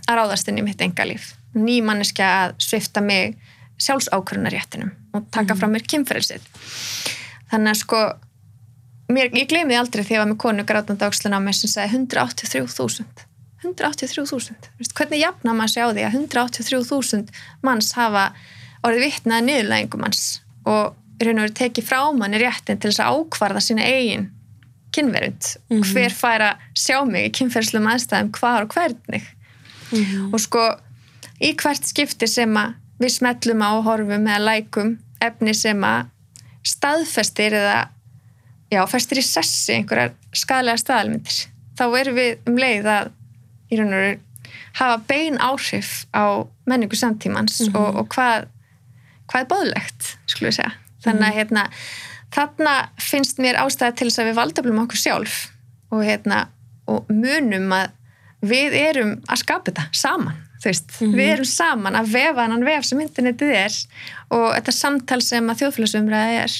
að 0.08 0.20
ráðast 0.20 0.48
inn 0.48 0.62
í 0.62 0.64
mitt 0.64 0.80
engalíf 0.84 1.34
ný 1.52 1.82
manneskja 1.84 2.30
að 2.46 2.56
svifta 2.64 3.04
mig 3.04 3.36
sjálfsákvörunaréttinum 3.82 4.94
og 5.12 5.28
taka 5.34 5.56
frá 5.58 5.68
mér 5.68 5.84
kynferðsið 5.84 6.48
þannig 7.52 7.74
að 7.74 7.80
sko 7.82 8.02
mér, 9.12 9.30
ég 9.36 9.48
gleymiði 9.50 9.80
aldrei 9.80 10.02
þegar 10.02 10.16
ég 10.16 10.22
var 10.22 10.32
með 10.32 10.42
konu 10.44 10.66
grátandi 10.68 11.08
ákslun 11.08 11.36
á 11.36 11.40
mig 11.44 11.56
sem 11.58 11.72
sagði 11.72 12.04
183.000 12.04 13.24
183.000 13.64 14.70
Vist, 14.80 14.92
hvernig 14.96 15.22
jafna 15.22 15.54
maður 15.56 15.72
sig 15.72 15.84
á 15.84 15.88
því 15.88 16.04
að 16.04 16.18
183.000 16.20 17.42
manns 17.64 17.92
hafa 17.96 18.28
orðið 18.84 19.06
vittnaði 19.08 19.48
niðurlægingum 19.48 20.04
manns 20.04 20.24
og 20.68 20.94
raun 21.22 21.38
og 21.38 21.46
veru 21.46 21.56
tekið 21.60 21.88
frá 21.88 22.00
manni 22.16 22.40
réttin 22.42 22.80
til 22.80 22.90
þess 22.90 23.04
að 23.04 23.20
ákvarða 23.20 23.62
sína 23.64 23.86
eigin 23.88 24.28
kynverund? 24.94 25.50
Hver 25.90 26.14
fær 26.14 26.44
að 26.50 26.64
sjá 26.78 27.00
mig 27.08 27.28
í 27.28 27.34
kynferðslum 27.38 27.88
aðstæðum 27.90 28.32
hvar 28.36 28.66
og 28.66 28.74
hvernig? 28.76 29.26
Og 30.30 30.38
sko 30.42 30.64
í 31.42 31.54
hvert 31.58 31.86
skipti 31.86 32.28
sem 32.30 32.54
að 32.58 32.76
við 33.02 33.16
smellum 33.16 33.64
á 33.64 33.70
horfum 33.86 34.28
eða 34.28 34.42
lækum 34.44 34.94
efni 35.24 35.54
sem 35.56 35.80
að 35.86 36.10
staðfestir 36.64 37.56
eða 37.58 37.80
já, 38.72 38.80
festir 38.90 39.20
í 39.20 39.24
sessi 39.26 39.78
einhverjar 39.78 40.14
skadalega 40.36 40.80
staðalmyndir. 40.80 41.40
Þá 41.78 41.84
erum 42.00 42.18
við 42.18 42.48
um 42.48 42.58
leið 42.60 42.88
að 42.90 43.12
í 43.70 43.80
raun 43.80 43.92
og 43.92 44.04
veru 44.04 44.20
hafa 44.74 44.96
bein 45.08 45.38
áhrif 45.42 45.92
á 46.14 46.42
menningu 46.66 46.98
samtímans 46.98 47.60
og, 47.70 48.00
og 48.00 48.08
hvað 48.14 48.48
hvað 49.30 49.44
er 49.44 49.50
bóðlegt, 49.50 50.08
skulum 50.28 50.50
við 50.50 50.58
segja. 50.58 50.72
Þannig 51.04 51.26
að 51.28 51.38
hérna, 51.38 51.62
þarna 52.34 52.74
finnst 53.00 53.40
mér 53.42 53.60
ástæða 53.60 53.96
til 53.98 54.08
þess 54.08 54.22
að 54.22 54.30
við 54.30 54.38
valdaflum 54.40 54.80
okkur 54.84 55.00
sjálf 55.00 55.36
og 55.94 56.02
hérna 56.04 56.46
og 56.90 57.08
munum 57.12 57.72
að 57.72 57.94
við 58.44 58.76
erum 58.76 59.14
að 59.30 59.40
skapa 59.40 59.70
þetta 59.70 59.86
saman 59.96 60.40
þú 60.60 60.70
veist, 60.70 60.94
við 61.00 61.30
erum 61.30 61.48
saman 61.48 61.96
að 61.98 62.12
vefa 62.14 62.44
annan 62.44 62.64
vef 62.66 62.86
sem 62.88 63.00
internetið 63.04 63.52
er 63.56 63.78
og 64.32 64.46
þetta 64.56 64.74
samtal 64.74 65.20
sem 65.24 65.50
að 65.50 65.62
þjóðfélagsumræða 65.62 66.44
er 66.44 66.56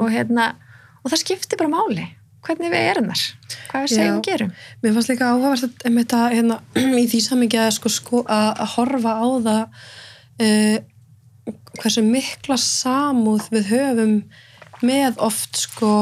og 0.00 0.06
hérna 0.12 0.46
og 1.02 1.12
það 1.12 1.22
skiptir 1.24 1.60
bara 1.60 1.72
máli. 1.72 2.06
Hvernig 2.40 2.72
við 2.72 2.86
erum 2.88 3.10
þar. 3.10 3.24
Hvað 3.68 3.82
við 3.84 3.92
segjum 3.92 4.18
og 4.18 4.22
gerum. 4.24 4.52
Mér 4.80 4.94
fannst 4.96 5.10
líka 5.12 5.26
áhugavert 5.28 5.66
að 5.66 5.90
um 5.90 5.98
þetta, 6.00 6.20
hérna, 6.32 6.56
í 7.02 7.06
því 7.10 7.20
samingi 7.26 7.60
að, 7.60 7.72
sko, 7.76 7.92
sko, 7.92 8.22
horfa 8.76 9.16
á 9.20 9.26
það 9.44 9.62
uh, 10.46 10.78
hversu 11.80 12.04
mikla 12.06 12.56
samúð 12.60 13.50
við 13.52 13.72
höfum 13.74 14.14
með 14.86 15.20
oft 15.20 15.66
sko 15.66 15.92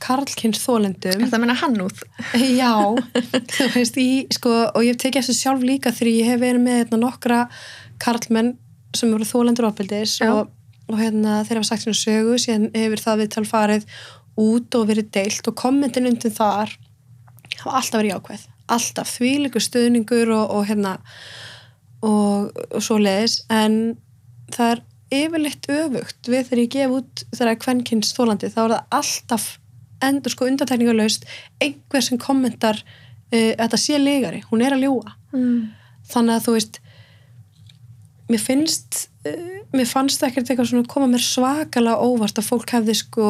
karlkynns 0.00 0.62
þólendum 0.64 1.24
það 1.26 1.36
að 1.36 1.42
menna 1.42 1.56
hannúð? 1.60 2.02
Já, 2.40 2.72
þú 3.54 3.70
veist, 3.76 3.98
í, 4.00 4.24
sko, 4.32 4.52
og 4.72 4.84
ég 4.86 4.98
tekið 5.00 5.22
þessu 5.22 5.36
sjálf 5.38 5.64
líka 5.64 5.92
því 5.94 6.18
ég 6.20 6.30
hef 6.32 6.42
verið 6.42 6.64
með 6.64 6.80
hérna, 6.82 7.00
nokkra 7.04 7.40
karlmenn 8.02 8.54
sem 8.94 9.12
eru 9.12 9.26
þólendur 9.28 9.68
ofbeldis 9.68 10.18
Já. 10.22 10.30
og, 10.30 10.53
og 10.90 10.98
hérna, 11.00 11.40
þeir 11.46 11.60
hafa 11.60 11.70
sagt 11.70 11.86
svona 11.86 12.00
sögu 12.00 12.38
síðan 12.42 12.66
hefur 12.74 13.02
það 13.04 13.20
við 13.22 13.30
talfarið 13.36 13.86
út 14.44 14.76
og 14.78 14.88
verið 14.90 15.10
deilt 15.14 15.48
og 15.48 15.56
kommentin 15.56 16.08
undir 16.10 16.32
þar 16.34 16.72
hafa 17.62 17.76
alltaf 17.78 18.00
verið 18.00 18.12
jákvæð. 18.14 18.46
Alltaf 18.74 19.12
þvílíkur 19.18 19.62
stuðningur 19.64 20.32
og, 20.34 20.50
og 20.58 20.66
hérna 20.68 20.96
og, 22.04 22.50
og 22.74 22.82
svo 22.84 22.98
leiðis 23.00 23.40
en 23.52 23.78
það 24.54 24.74
er 24.74 24.82
yfirleitt 25.14 25.68
öfugt 25.70 26.28
við 26.32 26.48
þegar 26.48 26.62
ég 26.64 26.72
gef 26.74 26.94
út 26.98 27.24
þegar 27.36 27.60
kvenkins 27.62 28.12
þólandi 28.16 28.50
þá 28.50 28.60
er 28.64 28.74
það 28.74 28.96
alltaf 28.98 29.46
endur 30.04 30.32
sko 30.34 30.48
undantekningarlaust 30.50 31.24
einhver 31.62 32.04
sem 32.04 32.18
kommentar 32.20 32.80
uh, 32.82 33.52
þetta 33.60 33.78
sé 33.80 34.00
legari, 34.00 34.42
hún 34.50 34.64
er 34.64 34.76
að 34.76 34.88
ljúa 34.88 35.14
Mm. 35.34 35.72
þannig 36.06 36.36
að 36.36 36.44
þú 36.44 36.52
veist 36.54 36.76
mér 38.30 38.38
finnst 38.38 38.98
mér 39.74 39.88
fannst 39.88 40.20
það 40.20 40.28
ekkert 40.30 40.50
eitthvað 40.52 40.68
svona 40.70 40.90
koma 40.90 41.08
mér 41.10 41.24
svakalega 41.24 42.04
óvart 42.04 42.40
að 42.40 42.48
fólk 42.50 42.74
hefði 42.76 42.96
sko 42.98 43.28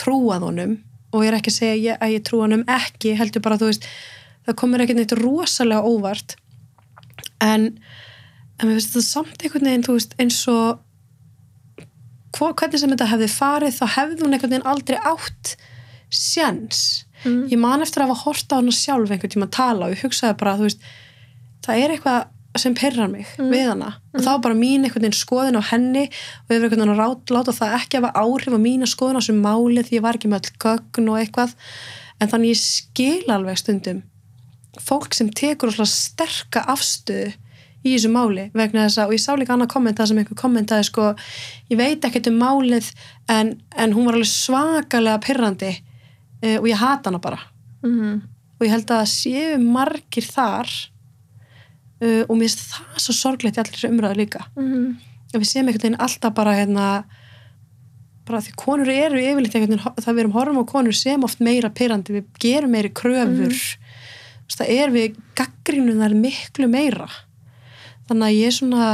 trúað 0.00 0.46
honum. 0.48 0.74
Og 1.14 1.22
ég 1.24 1.30
er 1.30 1.38
ekki 1.38 1.52
að 1.52 1.58
segja 1.60 1.76
ég, 1.92 2.00
að 2.02 2.16
ég 2.16 2.24
trúa 2.26 2.46
honum 2.46 2.64
ekki 2.68 3.14
heldur 3.18 3.44
bara 3.44 3.58
þú 3.60 3.70
veist 3.70 3.86
það 4.46 4.58
komur 4.62 4.82
ekkert 4.84 5.00
neitt 5.00 5.14
rosalega 5.20 5.86
óvart. 5.86 6.36
En, 7.42 7.70
en 8.58 8.66
mér 8.68 8.76
finnst 8.78 8.92
þetta 8.96 9.06
samt 9.06 9.46
einhvern 9.46 9.70
veginn 9.70 9.86
þú 9.86 9.96
veist 9.96 10.18
eins 10.22 10.42
og 10.52 10.82
hvo, 12.36 12.52
hvernig 12.52 12.82
sem 12.82 12.92
þetta 12.92 13.10
hefði 13.14 13.32
farið 13.32 13.78
þá 13.78 13.86
hefði 13.96 14.22
hún 14.22 14.36
einhvern 14.36 14.52
veginn 14.56 14.70
aldrei 14.74 14.98
átt 15.00 15.56
sjens 16.12 17.06
Mm. 17.24 17.46
ég 17.48 17.58
man 17.58 17.80
eftir 17.82 18.02
að 18.04 18.10
hafa 18.10 18.26
hort 18.26 18.52
á 18.52 18.58
hana 18.60 18.72
sjálf 18.76 19.10
einhvern 19.10 19.32
tíma 19.32 19.46
að 19.48 19.54
tala 19.56 19.86
og 19.86 19.94
ég 19.94 20.02
hugsaði 20.04 20.36
bara 20.38 20.56
þú 20.58 20.66
veist, 20.68 20.82
það 21.64 21.80
er 21.82 21.94
eitthvað 21.94 22.26
sem 22.62 22.74
perrar 22.76 23.10
mig 23.12 23.28
við 23.38 23.68
hana. 23.70 23.92
Og 24.14 24.20
það 24.20 24.32
var 24.32 24.42
bara 24.48 24.58
mín 24.58 24.86
einhvern 24.86 25.06
veginn 25.06 25.16
skoðun 25.18 25.60
á 25.60 25.68
henni 25.70 26.04
og 26.08 26.50
ég 26.50 26.60
verið 26.60 26.66
einhvern 26.66 26.82
veginn 26.82 27.04
að 27.04 27.36
láta 27.36 27.54
það 27.56 27.78
ekki 27.78 28.00
hafa 28.00 28.12
áhrif 28.24 28.56
á 28.56 28.60
mína 28.60 28.90
skoðun 28.90 29.18
á 29.18 29.20
þessum 29.20 29.40
máli 29.44 29.86
því 29.86 29.98
ég 29.98 30.04
var 30.04 30.18
ekki 30.18 30.32
með 30.32 30.50
öll 30.50 30.60
gögn 30.66 31.10
og 31.12 31.18
eitthvað. 31.20 31.56
En 32.20 32.30
þannig 32.32 32.54
ég 32.54 32.62
skil 32.62 33.32
alveg 33.32 33.60
stundum 33.60 34.04
fólk 34.82 35.14
sem 35.16 35.28
tekur 35.32 35.72
svona 35.72 35.88
sterka 35.88 36.62
afstöðu 36.72 37.32
í 37.86 37.94
þessu 37.94 38.10
máli 38.12 38.48
vegna 38.56 38.86
þess 38.86 39.00
að, 39.00 39.10
og 39.10 39.16
ég 39.16 39.22
sá 39.22 39.32
líka 39.38 39.54
annað 39.54 39.72
kommenta 39.72 40.06
sem 40.08 40.18
einhver 40.20 40.38
kommentaði 40.38 40.88
sko, 40.88 41.10
ég 41.70 41.78
veit 41.78 42.04
ekkert 42.06 42.30
um 42.30 42.40
málið 42.40 42.88
en, 43.32 43.54
en 43.76 43.94
hún 43.94 44.08
var 44.08 44.18
alveg 44.18 44.32
svakalega 44.32 45.22
pirrandi 45.22 45.72
uh, 45.76 46.58
og 46.58 46.66
ég 46.70 46.80
hata 46.80 47.12
hana 47.12 47.22
bara. 47.22 47.38
Mm. 47.86 48.24
og 48.56 48.64
ég 48.64 48.72
held 48.72 48.90
að 48.90 49.04
séu 49.12 49.58
margir 49.62 50.26
þar 50.26 50.70
uh, 52.02 52.22
og 52.28 52.34
mér 52.36 52.48
finnst 52.48 52.64
það 52.72 52.98
svo 53.06 53.12
sorglegt 53.16 53.56
í 53.56 53.60
allir 53.62 53.74
þessu 53.76 53.90
umræðu 53.92 54.16
líka 54.22 54.44
Mm. 54.56 54.96
að 55.34 55.40
við 55.42 55.48
séum 55.50 55.66
einhvern 55.68 55.82
veginn 55.82 56.00
alltaf 56.00 56.34
bara 56.34 56.54
hérna 56.56 57.04
bara 58.26 58.40
því 58.42 58.52
konur 58.58 58.88
eru 58.90 59.18
yfirleitt 59.22 59.54
einhvern 59.54 59.76
veginn, 59.78 60.02
það 60.02 60.14
við 60.14 60.20
erum 60.24 60.32
horfum 60.34 60.58
á 60.62 60.64
konur 60.72 60.94
sem 60.98 61.24
oft 61.24 61.40
meira 61.40 61.70
pyrrandi, 61.70 62.12
við 62.16 62.24
gerum 62.42 62.70
meiri 62.74 62.90
kröfur 62.90 63.52
mm. 63.52 64.56
það 64.56 64.72
er 64.78 64.90
við 64.94 65.16
gaggrínum 65.38 66.00
þar 66.02 66.14
miklu 66.14 66.68
meira 66.70 67.08
þannig 68.08 68.26
að 68.26 68.36
ég 68.38 68.46
er 68.46 68.56
svona 68.56 68.88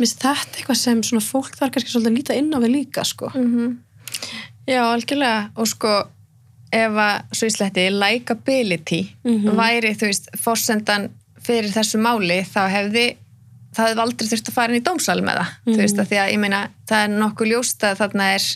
minnst 0.00 0.22
þetta 0.24 0.58
eitthvað 0.58 0.78
sem 0.80 1.02
svona 1.06 1.22
fólk 1.22 1.54
þarf 1.58 1.74
kannski 1.76 1.92
svolítið 1.92 2.10
að 2.10 2.16
líta 2.18 2.36
inn 2.38 2.50
á 2.54 2.58
við 2.64 2.72
líka 2.78 3.04
sko 3.06 3.30
Mhm. 3.34 3.78
Já, 4.66 4.80
algjörlega 4.80 5.50
og 5.60 5.66
sko 5.68 5.90
ef 6.72 6.94
að, 6.96 7.22
svo 7.36 7.46
í 7.46 7.52
sletti, 7.52 7.82
likability 7.92 9.00
Mhm. 9.24 9.50
væri, 9.58 9.92
þú 9.94 10.06
veist, 10.08 10.28
forsendan 10.40 11.10
fyrir 11.46 11.70
þessu 11.74 12.00
máli, 12.02 12.40
þá 12.48 12.62
hefði 12.72 13.06
það 13.74 13.88
hefði 13.90 14.02
aldrei 14.04 14.28
þurft 14.30 14.50
að 14.50 14.56
fara 14.56 14.72
inn 14.72 14.80
í 14.80 14.86
dómsal 14.86 15.20
með 15.26 15.40
það, 15.40 15.54
þú 15.68 15.78
veist, 15.80 16.00
að 16.00 16.10
því 16.10 16.18
að 16.22 16.32
ég 16.32 16.42
meina 16.44 16.60
það 16.88 17.06
er 17.06 17.14
nokkuð 17.14 17.50
ljóst 17.50 17.86
að 17.88 17.96
þarna 18.02 18.28
er 18.34 18.50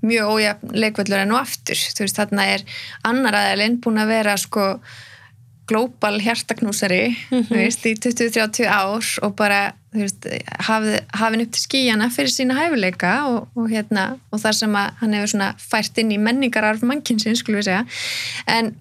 mjög 0.00 0.32
ójafn 0.32 0.72
leikvöllur 0.78 1.24
en 1.24 1.34
og 1.34 1.42
aftur. 1.42 1.82
Þú 1.96 2.04
veist, 2.04 2.18
þarna 2.18 2.46
er 2.54 2.64
annar 3.08 3.38
aðeilinn 3.38 3.78
búin 3.82 4.02
að 4.02 4.12
vera 4.12 4.36
sko 4.38 4.70
global 5.68 6.16
hjartaknúsari 6.24 7.02
þú 7.28 7.58
veist, 7.58 7.84
í 7.84 7.92
20-30 7.98 8.70
ár 8.72 9.08
og 9.26 9.34
bara 9.36 9.60
veist, 9.92 10.24
hafði, 10.64 11.02
hafin 11.20 11.44
upp 11.44 11.52
til 11.52 11.64
skíjana 11.64 12.08
fyrir 12.14 12.32
sína 12.32 12.56
hæfileika 12.56 13.12
og, 13.28 13.50
og, 13.52 13.68
hérna, 13.72 14.10
og 14.32 14.42
þar 14.42 14.58
sem 14.62 14.78
hann 14.78 15.16
hefur 15.18 15.34
fært 15.60 16.00
inn 16.00 16.14
í 16.14 16.20
menningararf 16.22 16.84
segja. 17.68 17.84
En 18.46 18.74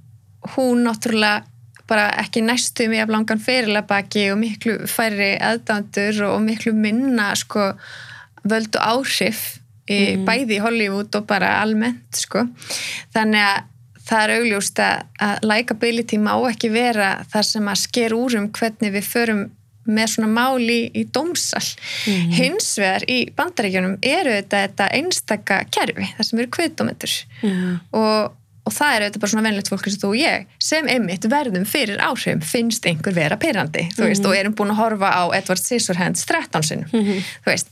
hún 0.56 0.86
náttúrulega 0.88 1.44
bara 1.88 2.10
ekki 2.22 2.44
næstu 2.46 2.90
mig 2.92 3.02
af 3.04 3.12
langan 3.14 3.40
fyrirlega 3.42 3.88
baki 3.88 4.28
og 4.34 4.42
miklu 4.42 4.78
færri 4.92 5.36
aðdándur 5.44 6.24
og 6.32 6.42
miklu 6.44 6.74
minna 6.76 7.32
sko 7.40 7.72
völdu 8.48 8.82
áhrif 8.82 9.58
í, 9.88 10.20
bæði 10.28 10.58
í 10.58 10.64
Hollywood 10.64 11.16
og 11.16 11.28
bara 11.30 11.58
almennt 11.62 12.20
sko. 12.20 12.46
Þannig 13.16 13.44
að 13.44 13.74
það 14.08 14.24
er 14.24 14.34
augljóst 14.38 14.80
að, 14.80 15.06
að 15.28 15.46
likability 15.52 16.20
má 16.22 16.34
ekki 16.48 16.72
vera 16.72 17.12
það 17.32 17.48
sem 17.52 17.70
að 17.72 17.80
sker 17.84 18.16
úr 18.16 18.38
um 18.40 18.50
hvernig 18.56 18.94
við 18.96 19.08
förum 19.08 19.46
með 19.88 20.10
svona 20.14 20.30
máli 20.32 20.80
í 21.00 21.06
dómsal. 21.16 21.64
Hins 22.36 22.74
vegar 22.80 23.06
í 23.08 23.22
bandaríkjunum 23.36 23.96
eru 24.04 24.34
þetta, 24.36 24.66
þetta 24.66 24.90
einstaka 24.98 25.62
kerfi 25.72 26.10
það 26.18 26.30
sem 26.30 26.42
eru 26.44 26.52
kviðdómendur. 26.58 27.16
Mm. 27.44 27.80
og, 27.96 28.36
og 28.68 28.74
það 28.76 28.94
er 28.94 29.06
auðvitað 29.06 29.24
bara 29.24 29.32
svona 29.34 29.46
venlegt 29.48 29.72
fólk 29.72 29.88
eins 29.88 29.98
og 29.98 30.04
þú 30.04 30.10
og 30.12 30.18
ég 30.20 30.48
sem 30.68 30.90
einmitt 30.92 31.28
verðum 31.32 31.66
fyrir 31.68 32.02
áhrifum 32.04 32.44
finnst 32.44 32.88
einhver 32.90 33.16
vera 33.16 33.38
pyrrandi 33.40 33.86
þú 33.96 34.06
veist, 34.10 34.28
og 34.28 34.36
erum 34.36 34.56
búin 34.58 34.74
að 34.74 34.82
horfa 34.82 35.12
á 35.16 35.24
Edward 35.38 35.62
Scissorhands 35.62 36.26
13 36.28 36.68
sinnum, 36.68 36.92
þú 36.92 37.52
veist. 37.52 37.72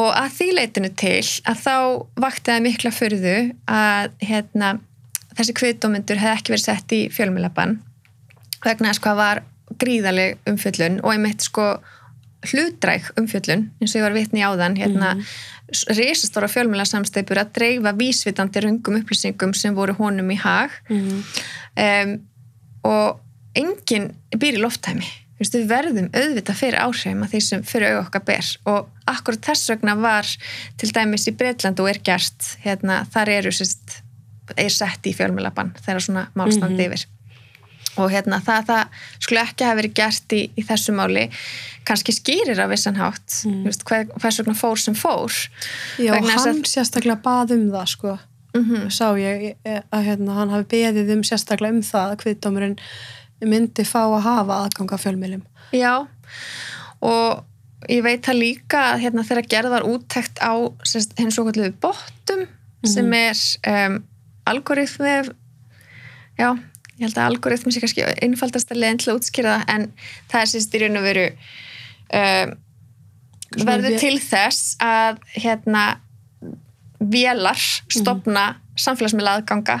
Og 0.00 0.10
að 0.16 0.30
því 0.38 0.48
leitinu 0.58 0.92
til 1.04 1.20
að 1.44 1.64
þá 1.64 1.76
vakti 2.24 2.52
það 2.52 2.66
mikla 2.68 2.94
fyrðu 2.94 3.36
að 3.70 4.14
hérna, 4.24 4.70
þessi 5.36 5.56
kviðdómyndur 5.60 6.22
hefði 6.22 6.38
ekki 6.40 6.54
verið 6.54 6.68
sett 6.68 6.96
í 6.96 7.02
fjölmilaban 7.12 7.78
vegna 8.64 8.92
þess 8.92 9.04
hvað 9.04 9.20
var 9.20 9.42
gríðaleg 9.80 10.38
umfjöllun 10.48 11.00
og 11.02 11.12
einmitt 11.14 11.44
sko 11.44 11.74
hlutræk 12.50 13.10
umfjöllun 13.20 13.66
eins 13.80 13.94
og 13.94 14.00
ég 14.00 14.06
var 14.06 14.16
vitni 14.16 14.42
í 14.42 14.46
áðan 14.46 14.78
hérna, 14.78 15.14
mm. 15.16 15.24
risastóra 15.96 16.48
fjölmjöla 16.50 16.86
samsteipur 16.88 17.40
að 17.40 17.52
dreifa 17.58 17.94
vísvitandi 17.98 18.64
rungum 18.64 19.00
upplýsingum 19.00 19.54
sem 19.56 19.76
voru 19.76 19.96
honum 19.98 20.30
í 20.34 20.38
hag. 20.40 20.74
Mm. 20.92 21.20
um, 21.86 22.16
og 22.84 23.20
enginn 23.56 24.10
býr 24.36 24.58
í 24.58 24.64
veist, 25.38 25.56
við 25.56 25.68
verðum 25.70 26.10
auðvitað 26.14 26.60
fyrir 26.60 26.80
áhrifum 26.82 27.24
að 27.24 27.34
því 27.34 27.40
sem 27.46 27.64
fyrir 27.66 27.88
auðvitað 27.88 28.06
okkar 28.06 28.24
ber. 28.28 28.50
Og 28.70 29.10
akkurat 29.10 29.48
þess 29.50 29.72
vegna 29.72 29.96
var 29.98 30.30
til 30.80 30.90
dæmis 30.94 31.28
í 31.30 31.34
Breitland 31.38 31.80
og 31.82 31.90
er 31.90 32.00
gert 32.06 32.54
hérna, 32.64 33.02
þar 33.14 33.32
eru 33.38 33.54
sérst, 33.54 33.98
er 34.56 34.72
sett 34.72 35.08
í 35.08 35.14
fjölmjölabann 35.16 35.74
þegar 35.80 36.06
svona 36.06 36.28
málstandi 36.38 36.88
yfir 36.88 37.06
og 38.00 38.10
hérna 38.10 38.40
það, 38.44 38.66
það 38.68 39.00
skulle 39.22 39.44
ekki 39.46 39.64
hafa 39.68 39.78
verið 39.80 39.94
gert 40.00 40.34
í, 40.36 40.42
í 40.58 40.66
þessu 40.66 40.94
máli 40.96 41.28
kannski 41.84 42.14
skýrir 42.16 42.60
á 42.60 42.66
vissan 42.70 42.96
hátt 42.98 43.40
mm. 43.46 43.64
hver, 43.88 44.06
hvers 44.20 44.38
vegna 44.40 44.54
fór 44.58 44.80
sem 44.80 44.94
fór 44.96 45.32
Já, 46.00 46.12
Vegna 46.16 46.38
hann 46.38 46.62
að- 46.62 46.70
sérstaklega 46.70 47.20
bað 47.24 47.56
um 47.58 47.66
það 47.74 47.90
sko 47.96 48.14
Mhm. 48.54 48.86
sá 48.94 49.08
ég 49.18 49.56
að 49.66 50.04
hérna, 50.06 50.34
hann 50.38 50.50
hafi 50.52 50.68
beðið 50.76 51.08
um 51.16 51.22
sérstaklega 51.26 51.74
um 51.74 51.80
það 51.82 52.12
að 52.12 52.20
kviðdómurinn 52.22 52.76
myndi 53.50 53.82
fá 53.82 54.04
að 54.06 54.20
hafa 54.22 54.58
aðganga 54.62 54.98
fjölmiðlum. 55.02 55.42
Já, 55.74 56.06
og 57.02 57.42
ég 57.90 58.04
veit 58.06 58.22
það 58.22 58.38
líka 58.38 58.82
að 58.92 59.00
hérna, 59.02 59.24
þegar 59.26 59.48
gerð 59.50 59.72
var 59.74 59.88
úttekt 59.90 60.38
á 60.38 60.54
sérst, 60.86 61.16
hinn 61.18 61.32
svo 61.34 61.48
kallu 61.48 61.72
bottum 61.82 62.46
sem 62.86 63.10
er 63.18 63.34
um, 63.66 63.98
algoritmi 64.46 65.16
já, 66.38 66.48
ég 66.98 67.06
held 67.06 67.18
að 67.18 67.30
algoritmi 67.30 67.74
sé 67.74 67.82
kannski 67.82 68.06
einfaldast 68.22 68.72
að 68.72 68.82
leiðin 68.82 69.00
til 69.02 69.10
að 69.12 69.20
útskýra 69.20 69.54
það 69.56 69.72
en 69.74 69.86
það 70.30 70.40
er 70.40 70.52
sérst 70.52 70.74
í 70.74 70.82
raun 70.82 71.00
og 71.00 71.06
veru 71.08 71.26
um, 72.20 72.54
verður 73.64 73.98
til 74.02 74.16
þess 74.22 74.76
að 74.82 75.20
hérna 75.34 75.84
vélar 77.04 77.60
stopna 77.92 78.44
samfélagsmiðla 78.80 79.38
aðganga 79.38 79.78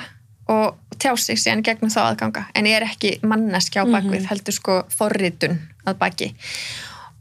og 0.52 0.98
tjá 1.00 1.14
sig 1.18 1.40
síðan 1.40 1.64
gegnum 1.64 1.92
þá 1.92 2.00
aðganga 2.04 2.46
en 2.54 2.68
ég 2.68 2.78
er 2.78 2.86
ekki 2.86 3.16
manneski 3.26 3.80
á 3.80 3.84
bakvið 3.88 4.28
heldur 4.30 4.56
sko 4.56 4.80
forritun 4.92 5.60
að 5.88 5.98
baki. 6.00 6.30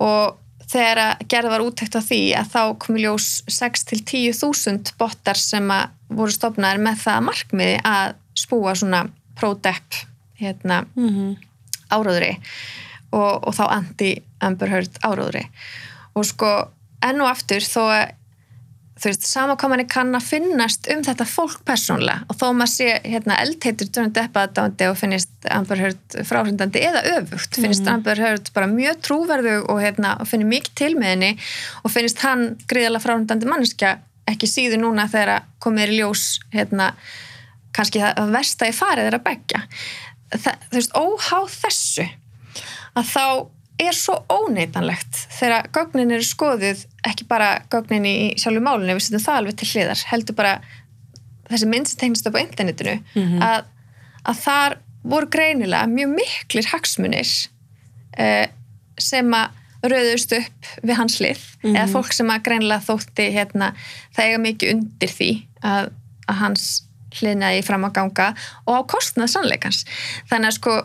Og 0.04 0.40
þegar 0.70 1.02
að 1.04 1.26
gerð 1.32 1.54
var 1.54 1.64
úttekt 1.64 1.98
á 1.98 2.02
því 2.04 2.22
að 2.40 2.52
þá 2.54 2.62
kom 2.82 2.98
í 2.98 3.04
ljós 3.06 3.30
6 3.52 3.88
til 3.90 4.00
10 4.02 4.38
þúsund 4.42 4.94
bottar 5.00 5.40
sem 5.40 5.70
að 5.74 5.92
voru 6.14 6.36
stopnaðir 6.36 6.84
með 6.84 7.02
það 7.06 7.20
að 7.20 7.28
markmiði 7.30 7.78
að 7.88 8.16
spúa 8.44 8.74
svona 8.78 9.04
pro-depp 9.44 10.02
hérna 10.40 10.86
Mm 10.96 11.10
-hmm. 11.10 11.38
áróðri 11.92 12.34
og, 13.12 13.48
og 13.48 13.54
þá 13.54 13.66
anti-Amber 13.70 14.70
Heard 14.72 15.00
áróðri 15.04 15.46
og 16.16 16.26
sko 16.26 16.52
enn 17.04 17.22
og 17.22 17.30
aftur 17.30 17.62
þó 17.62 17.82
að 17.92 18.12
þú 19.04 19.10
veist, 19.10 19.26
sama 19.28 19.56
hvað 19.60 19.72
manni 19.72 19.86
kann 19.90 20.16
að 20.16 20.28
finnast 20.30 20.88
um 20.94 21.02
þetta 21.04 21.26
fólk 21.28 21.64
persónlega 21.68 22.28
og 22.30 22.38
þó 22.40 22.46
maður 22.56 22.72
sé 22.72 22.90
hérna, 23.04 23.40
eldheitur 23.44 23.90
Johnny 23.90 24.14
Depp 24.16 24.38
aðdándi 24.40 24.88
og 24.88 24.98
finnist 25.00 25.50
Amber 25.52 25.82
Heard 25.82 26.18
fráhrindandi 26.30 26.84
eða 26.88 27.02
öfugt, 27.18 27.58
finnst 27.60 27.90
Amber 27.90 28.22
Heard 28.22 28.54
bara 28.56 28.70
mjög 28.72 29.02
trúverðu 29.08 29.58
og, 29.66 29.82
hérna, 29.84 30.16
og 30.22 30.30
finnir 30.30 30.48
mikið 30.54 30.78
til 30.80 30.92
með 30.96 31.14
henni 31.16 31.32
og 31.84 31.92
finnst 31.92 32.24
hann 32.24 32.54
gríðalega 32.70 33.04
fráhrindandi 33.04 33.50
manneskja 33.50 33.98
ekki 34.30 34.48
síður 34.48 34.86
núna 34.86 35.10
þegar 35.12 35.36
að 35.36 35.52
komið 35.66 35.84
er 35.84 35.94
í 35.94 36.00
ljós 36.00 36.26
hérna, 36.54 36.94
kannski 37.76 38.02
það 38.04 38.34
versta 38.34 38.70
í 38.70 38.76
farið 38.76 39.10
er 39.10 39.18
að 39.18 39.26
begja 39.28 39.64
þú 40.34 40.78
veist, 40.78 40.96
óháð 40.98 41.50
þessu 41.64 42.08
að 42.94 43.10
þá 43.10 43.26
er 43.84 43.98
svo 43.98 44.20
óneitanlegt 44.30 45.18
þegar 45.34 45.70
gögnin 45.74 46.14
eru 46.14 46.26
skoðuð 46.26 46.84
ekki 47.10 47.26
bara 47.30 47.56
gögnin 47.74 48.06
í 48.06 48.16
sjálfu 48.42 48.62
málunni 48.64 48.96
við 48.96 49.08
setjum 49.08 49.26
það 49.26 49.40
alveg 49.42 49.60
til 49.60 49.70
hliðar 49.72 50.04
heldur 50.12 50.38
bara 50.38 50.54
þessi 51.50 51.70
mynd 51.70 51.90
sem 51.90 52.02
tegnast 52.02 52.30
upp 52.30 52.38
á 52.38 52.44
internetinu 52.44 52.96
að, 53.44 53.66
að 54.30 54.44
þar 54.44 54.78
voru 55.04 55.30
greinilega 55.34 55.90
mjög 55.90 56.14
miklir 56.14 56.70
hagsmunir 56.72 57.34
eh, 58.18 58.48
sem 59.02 59.34
að 59.36 59.60
rauðust 59.84 60.32
upp 60.38 60.70
við 60.86 60.96
hans 60.96 61.18
lið 61.20 61.42
eða 61.74 61.90
fólk 61.92 62.14
sem 62.16 62.30
að 62.32 62.46
greinilega 62.46 62.86
þótti 62.86 63.26
hérna, 63.36 63.74
það 64.16 64.30
eiga 64.30 64.44
mikið 64.46 64.74
undir 64.78 65.12
því 65.12 65.32
að, 65.60 65.90
að 66.30 66.40
hans 66.40 66.68
hliðnaði 67.20 67.64
fram 67.68 67.86
að 67.88 67.96
ganga 68.00 68.28
og 68.66 68.74
á 68.78 68.82
kostnað 68.96 69.32
sannleikans 69.36 69.84
þannig 70.32 70.50
að 70.52 70.58
sko 70.60 70.76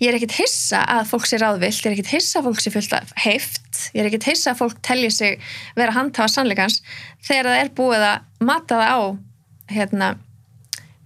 ég 0.00 0.10
er 0.10 0.18
ekkit 0.18 0.34
hissa 0.40 0.82
að 0.92 1.06
fólk 1.08 1.26
sé 1.28 1.38
ráðvilt 1.40 1.78
ég 1.80 1.86
er 1.88 1.94
ekkit 1.96 2.10
hissa 2.16 2.40
að 2.42 2.48
fólk 2.50 2.60
sé 2.60 2.72
fullt 2.74 2.96
af 2.98 3.12
heift 3.24 3.80
ég 3.94 4.02
er 4.02 4.10
ekkit 4.10 4.28
hissa 4.32 4.52
að 4.52 4.60
fólk 4.60 4.82
telji 4.84 5.10
sig 5.14 5.38
vera 5.78 5.94
handhafa 5.96 6.28
sannleikans 6.34 6.82
þegar 7.24 7.48
það 7.52 7.62
er 7.62 7.70
búið 7.78 8.04
að 8.10 8.44
mata 8.50 8.80
það 8.82 8.92
á 8.92 9.00
hérna, 9.76 10.10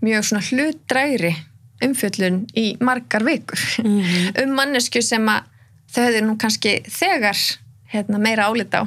mjög 0.05 0.27
svona 0.27 0.43
hlutdrægri 0.51 1.35
umfjöllun 1.87 2.43
í 2.59 2.67
margar 2.85 3.25
vikur 3.25 3.63
um 4.43 4.57
mannesku 4.59 5.01
sem 5.07 5.25
að 5.33 5.47
þau 5.91 6.03
hefur 6.05 6.27
nú 6.27 6.35
kannski 6.39 6.75
þegar 6.91 7.39
hérna, 7.95 8.19
meira 8.23 8.51
álita 8.51 8.85
á 8.85 8.87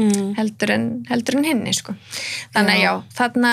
Mm. 0.00 0.30
heldur 0.38 0.70
en, 0.72 0.84
heldur 1.10 1.36
en 1.36 1.44
hinni 1.44 1.72
sko. 1.76 1.92
þannig 2.54 2.70
að 2.72 2.78
já, 2.80 2.86
Já. 2.86 3.02
þarna 3.18 3.50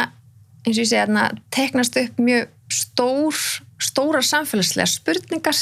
eins 0.65 0.77
og 0.77 0.83
ég 0.83 0.89
segi, 0.89 1.01
þarna 1.01 1.25
teknast 1.53 1.97
upp 2.01 2.21
mjög 2.21 2.47
stór, 2.73 3.41
stórar 3.79 4.25
samfélagslega 4.25 4.89
spurningar 4.91 5.59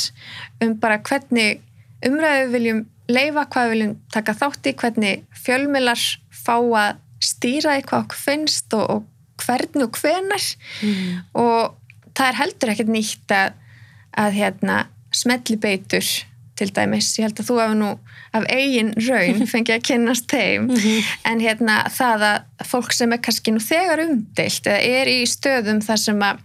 um 0.64 0.76
bara 0.82 1.00
hvernig 1.06 1.62
umræðu 2.06 2.52
viljum 2.54 2.84
leifa, 3.12 3.46
hvað 3.46 3.68
við 3.68 3.74
viljum 3.76 3.98
taka 4.14 4.34
þátt 4.40 4.70
í 4.70 4.76
hvernig 4.82 5.26
fjölmilar 5.46 6.06
fá 6.34 6.56
að 6.58 7.02
stýra 7.26 7.78
í 7.80 7.84
hvað 7.86 8.06
okkur 8.06 8.22
finnst 8.24 8.74
og, 8.78 8.86
og 8.90 9.46
hvernig 9.46 9.86
og 9.86 10.00
hvenar 10.00 10.46
Mm. 10.82 11.22
og 11.34 11.76
það 12.16 12.28
er 12.28 12.40
heldur 12.40 12.72
ekkert 12.72 12.92
nýtt 12.92 13.32
að, 13.36 13.54
að 14.18 14.38
hérna, 14.40 14.78
smelli 15.14 15.58
beitur 15.60 16.06
til 16.56 16.70
dæmis, 16.72 17.14
ég 17.20 17.28
held 17.28 17.40
að 17.40 17.50
þú 17.50 17.58
hefur 17.60 17.80
nú 17.80 17.90
af 18.36 18.46
eigin 18.52 18.92
raun 19.08 19.46
fengið 19.54 19.78
að 19.78 19.86
kynnast 19.90 20.28
þeim. 20.32 20.68
En 21.30 21.40
hérna 21.44 21.78
það 21.94 22.26
að 22.32 22.68
fólk 22.72 22.94
sem 22.98 23.14
er 23.16 23.22
kannski 23.24 23.54
nú 23.56 23.64
þegar 23.64 24.04
umdeilt 24.06 24.68
eða 24.68 24.82
er 25.00 25.12
í 25.14 25.22
stöðum 25.30 25.80
þar 25.86 26.02
sem 26.04 26.22
að 26.28 26.44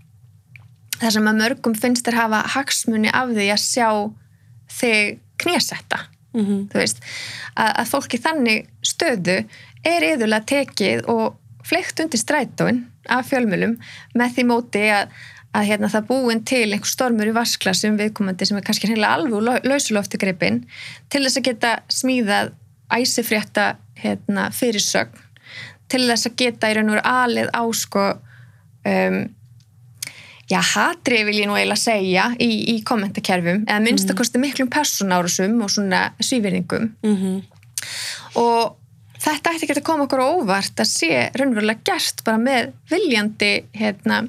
þar 1.01 1.15
sem 1.17 1.29
að 1.31 1.39
mörgum 1.41 1.75
finnst 1.81 2.05
þér 2.07 2.19
hafa 2.21 2.41
hagsmuni 2.55 3.09
af 3.17 3.31
því 3.33 3.47
að 3.55 3.63
sjá 3.65 3.91
þig 4.81 5.19
knésetta 5.41 6.07
Mhm. 6.31 6.69
þú 6.71 6.79
veist, 6.79 7.01
að, 7.59 7.71
að 7.83 7.89
fólki 7.91 8.19
þannig 8.23 8.67
stöðu 8.87 9.35
er 9.83 10.05
yðurlega 10.13 10.47
tekið 10.47 11.01
og 11.11 11.35
fleikt 11.67 11.99
undir 12.05 12.21
strætóin 12.23 12.85
af 13.11 13.27
fjölmjölum 13.33 13.73
með 14.15 14.37
því 14.37 14.45
móti 14.47 14.85
að, 14.95 15.11
að 15.57 15.67
hérna, 15.67 15.89
það 15.91 16.07
búin 16.07 16.45
til 16.47 16.67
einhver 16.71 16.87
stormur 16.91 17.27
í 17.31 17.35
vasklasum 17.35 17.97
viðkomandi 17.99 18.47
sem 18.47 18.59
er 18.61 18.67
kannski 18.67 18.87
hreinlega 18.91 19.17
alveg 19.19 19.35
úr 19.41 19.67
lausulofti 19.67 20.21
greipin 20.23 20.61
til 21.11 21.25
þess 21.25 21.41
að 21.41 21.49
geta 21.49 21.73
smíðað 21.91 22.53
æsifrétta 22.95 23.65
hérna, 24.03 24.49
fyrirsögn 24.55 25.27
til 25.91 26.05
þess 26.07 26.29
að 26.31 26.37
geta 26.45 26.71
í 26.71 26.77
raun 26.79 26.93
og 26.95 27.03
alið 27.03 27.51
á 27.51 27.63
sko 27.75 28.05
um, 28.87 29.21
já, 30.51 30.61
hatri 30.75 31.23
vil 31.27 31.39
ég 31.43 31.51
nú 31.51 31.59
eiginlega 31.59 31.83
segja 31.83 32.29
í, 32.39 32.51
í 32.75 32.81
kommentakerfum 32.87 33.65
eða 33.67 33.83
minnstakosti 33.85 34.39
miklum 34.43 34.71
personárusum 34.71 35.59
og 35.67 35.71
svona 35.75 36.13
svívirðingum 36.23 36.93
Mhm. 37.03 37.41
og 38.39 38.77
þetta 39.21 39.51
ætti 39.55 39.67
ekki 39.67 39.79
að 39.81 39.87
koma 39.91 40.07
okkur 40.07 40.23
óvart 40.25 40.79
að 40.81 40.89
sé 40.95 41.11
raunverulega 41.35 41.83
gert 41.91 42.23
bara 42.25 42.39
með 42.39 42.71
viljandi 42.91 43.53
hérna, 43.77 44.29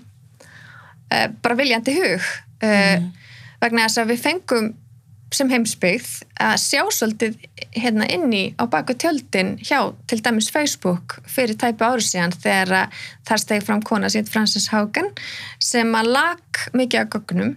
uh, 1.12 1.28
bara 1.44 1.60
viljandi 1.60 1.98
hug 1.98 2.22
uh, 2.64 3.10
vegna 3.62 3.88
þess 3.88 4.02
að 4.02 4.14
við 4.14 4.24
fengum 4.26 4.72
sem 5.32 5.48
heimsbyggð 5.48 6.10
að 6.44 6.58
sjá 6.60 6.82
svolítið 6.92 7.38
hérna 7.78 8.08
inni 8.12 8.44
á 8.60 8.68
baku 8.68 8.98
tjöldin 9.00 9.54
hjá 9.64 9.94
til 10.12 10.20
dæmis 10.24 10.50
Facebook 10.52 11.22
fyrir 11.24 11.56
tæpu 11.60 11.88
ári 11.88 12.04
síðan 12.04 12.36
þegar 12.36 12.92
þar 13.28 13.44
stegi 13.44 13.66
fram 13.68 13.84
kona 13.88 14.12
sínt 14.12 14.32
Frances 14.32 14.68
Haugen 14.74 15.08
sem 15.64 15.96
að 15.96 16.12
lag 16.18 16.64
mikið 16.76 17.06
af 17.06 17.14
gögnum 17.16 17.56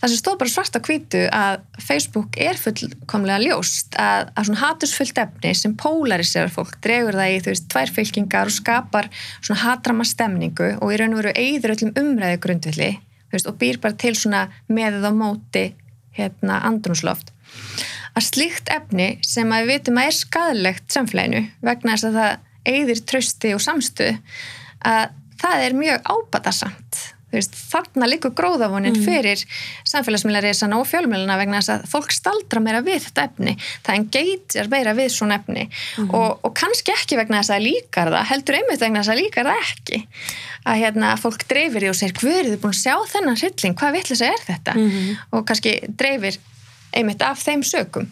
það 0.00 0.12
sem 0.12 0.20
stóð 0.20 0.38
bara 0.42 0.52
svart 0.52 0.76
á 0.76 0.80
hvítu 0.86 1.22
að 1.32 1.62
Facebook 1.82 2.36
er 2.40 2.58
fullkomlega 2.60 3.40
ljóst 3.44 3.96
að, 4.00 4.30
að 4.36 4.48
svona 4.48 4.62
hatursfullt 4.62 5.20
efni 5.22 5.54
sem 5.56 5.76
polariserar 5.80 6.52
fólk, 6.52 6.76
dregur 6.84 7.16
það 7.16 7.32
í 7.32 7.40
þú 7.44 7.52
veist 7.54 7.68
tvær 7.72 7.94
fylkingar 7.96 8.50
og 8.50 8.56
skapar 8.56 9.10
svona 9.40 9.62
hatrama 9.62 10.06
stemningu 10.08 10.74
og 10.80 10.92
í 10.92 11.00
raun 11.00 11.16
og 11.16 11.22
veru 11.22 11.34
eigður 11.36 11.76
öllum 11.76 11.94
umræðu 12.02 12.42
grundvilli 12.44 12.92
veist, 13.32 13.48
og 13.48 13.58
býr 13.60 13.80
bara 13.82 13.98
til 13.98 14.14
svona 14.18 14.46
meðið 14.68 15.08
á 15.08 15.12
móti 15.16 15.66
hérna 16.16 16.60
andrumsloft 16.68 17.32
að 18.16 18.28
slíkt 18.30 18.70
efni 18.72 19.16
sem 19.24 19.50
að 19.52 19.66
við 19.66 19.74
vitum 19.74 20.00
að 20.00 20.10
er 20.10 20.18
skadalegt 20.20 20.92
samfélaginu 20.92 21.42
vegna 21.64 21.96
þess 21.96 22.08
að 22.08 22.20
það 22.20 22.32
eigðir 22.66 23.02
trösti 23.10 23.52
og 23.56 23.62
samstuð 23.62 24.38
að 24.86 25.04
það 25.40 25.66
er 25.66 25.76
mjög 25.76 26.08
ábatasamt 26.08 27.02
veist, 27.36 27.56
þarna 27.70 28.08
líkur 28.10 28.32
gróðavonin 28.36 28.96
fyrir 29.04 29.42
samfélagsmiðlarisana 29.88 30.80
og 30.80 30.88
fjölmiðluna 30.90 31.38
vegna 31.40 31.60
þess 31.60 31.74
að 31.74 31.86
fólk 31.92 32.14
staldra 32.14 32.62
meira 32.64 32.82
við 32.86 33.06
þetta 33.06 33.26
efni. 33.30 33.56
Það 33.86 34.00
engeitir 34.00 34.70
meira 34.72 34.96
við 34.98 35.10
svona 35.14 35.38
efni. 35.40 35.68
Og, 36.06 36.36
og 36.42 36.54
kannski 36.58 36.94
ekki 36.94 37.20
vegna 37.20 37.42
þess 37.42 37.56
að 37.56 37.66
líkar 37.68 38.12
það 38.14 38.28
heldur 38.32 38.60
einmitt 38.60 38.84
vegna 38.84 39.02
þess 39.02 39.14
að 39.14 39.20
líkar 39.22 39.50
það 39.50 39.64
ekki. 39.64 40.02
Að 40.66 40.80
hérna, 40.82 41.14
fólk 41.22 41.46
dreifir 41.46 41.86
í 41.86 41.90
og 41.92 41.98
segir 41.98 42.16
hvað 42.18 42.38
eru 42.40 42.54
þið 42.54 42.62
búin 42.64 42.74
að 42.74 42.80
sjá 42.82 42.94
þennan 43.12 43.40
hrylling, 43.42 43.76
hvað 43.78 43.98
vitlis 44.00 44.22
er 44.26 44.46
þetta? 44.48 44.78
Og 45.30 45.44
kannski 45.46 45.76
dreifir 46.00 46.40
einmitt 46.96 47.22
af 47.22 47.42
þeim 47.44 47.62
sökum. 47.66 48.08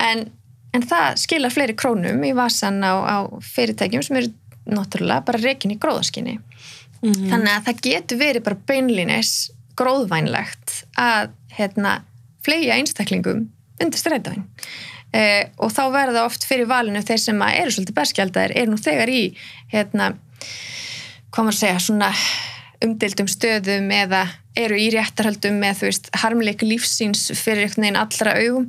En, 0.00 0.26
en 0.74 0.86
það 0.90 1.20
skilar 1.22 1.54
fleiri 1.54 1.76
krónum 1.78 2.24
í 2.26 2.32
vasan 2.36 2.80
á, 2.82 2.92
á 3.04 3.16
fyrirtækjum 3.54 4.02
sem 4.02 4.18
eru 4.22 4.32
náttúrulega 4.64 5.24
bara 5.28 5.42
reikin 5.42 5.74
í 5.74 5.78
gróðaskinni 5.80 6.38
þannig 7.04 7.52
að 7.52 7.66
það 7.68 7.82
getur 7.88 8.20
verið 8.20 8.46
bara 8.46 8.62
beinlínis 8.70 9.34
gróðvænlegt 9.78 10.74
að 11.00 11.34
hérna, 11.54 11.98
fleia 12.44 12.78
einstaklingum 12.78 13.46
undir 13.82 14.00
strætóin 14.00 14.44
eh, 15.12 15.50
og 15.58 15.72
þá 15.74 15.84
verða 15.94 16.24
oft 16.28 16.46
fyrir 16.48 16.70
valinu 16.70 17.02
þeir 17.04 17.22
sem 17.22 17.44
eru 17.50 17.74
svolítið 17.74 17.98
berskjaldar 17.98 18.54
er 18.54 18.70
nú 18.70 18.78
þegar 18.80 19.10
í 19.10 19.22
hérna, 19.72 20.12
hvað 21.30 21.48
maður 21.48 21.56
að 21.56 21.62
segja 21.62 21.84
svona 21.86 22.10
umdildum 22.84 23.30
stöðum 23.30 23.90
eða 23.94 24.24
eru 24.58 24.78
í 24.78 24.90
réttarhaldum 24.94 25.56
með 25.58 25.86
veist 25.88 26.10
harmleik 26.22 26.62
lífsíns 26.62 27.26
fyrir 27.34 27.64
einhvern 27.64 27.86
veginn 27.86 28.00
allra 28.00 28.34
augum. 28.38 28.68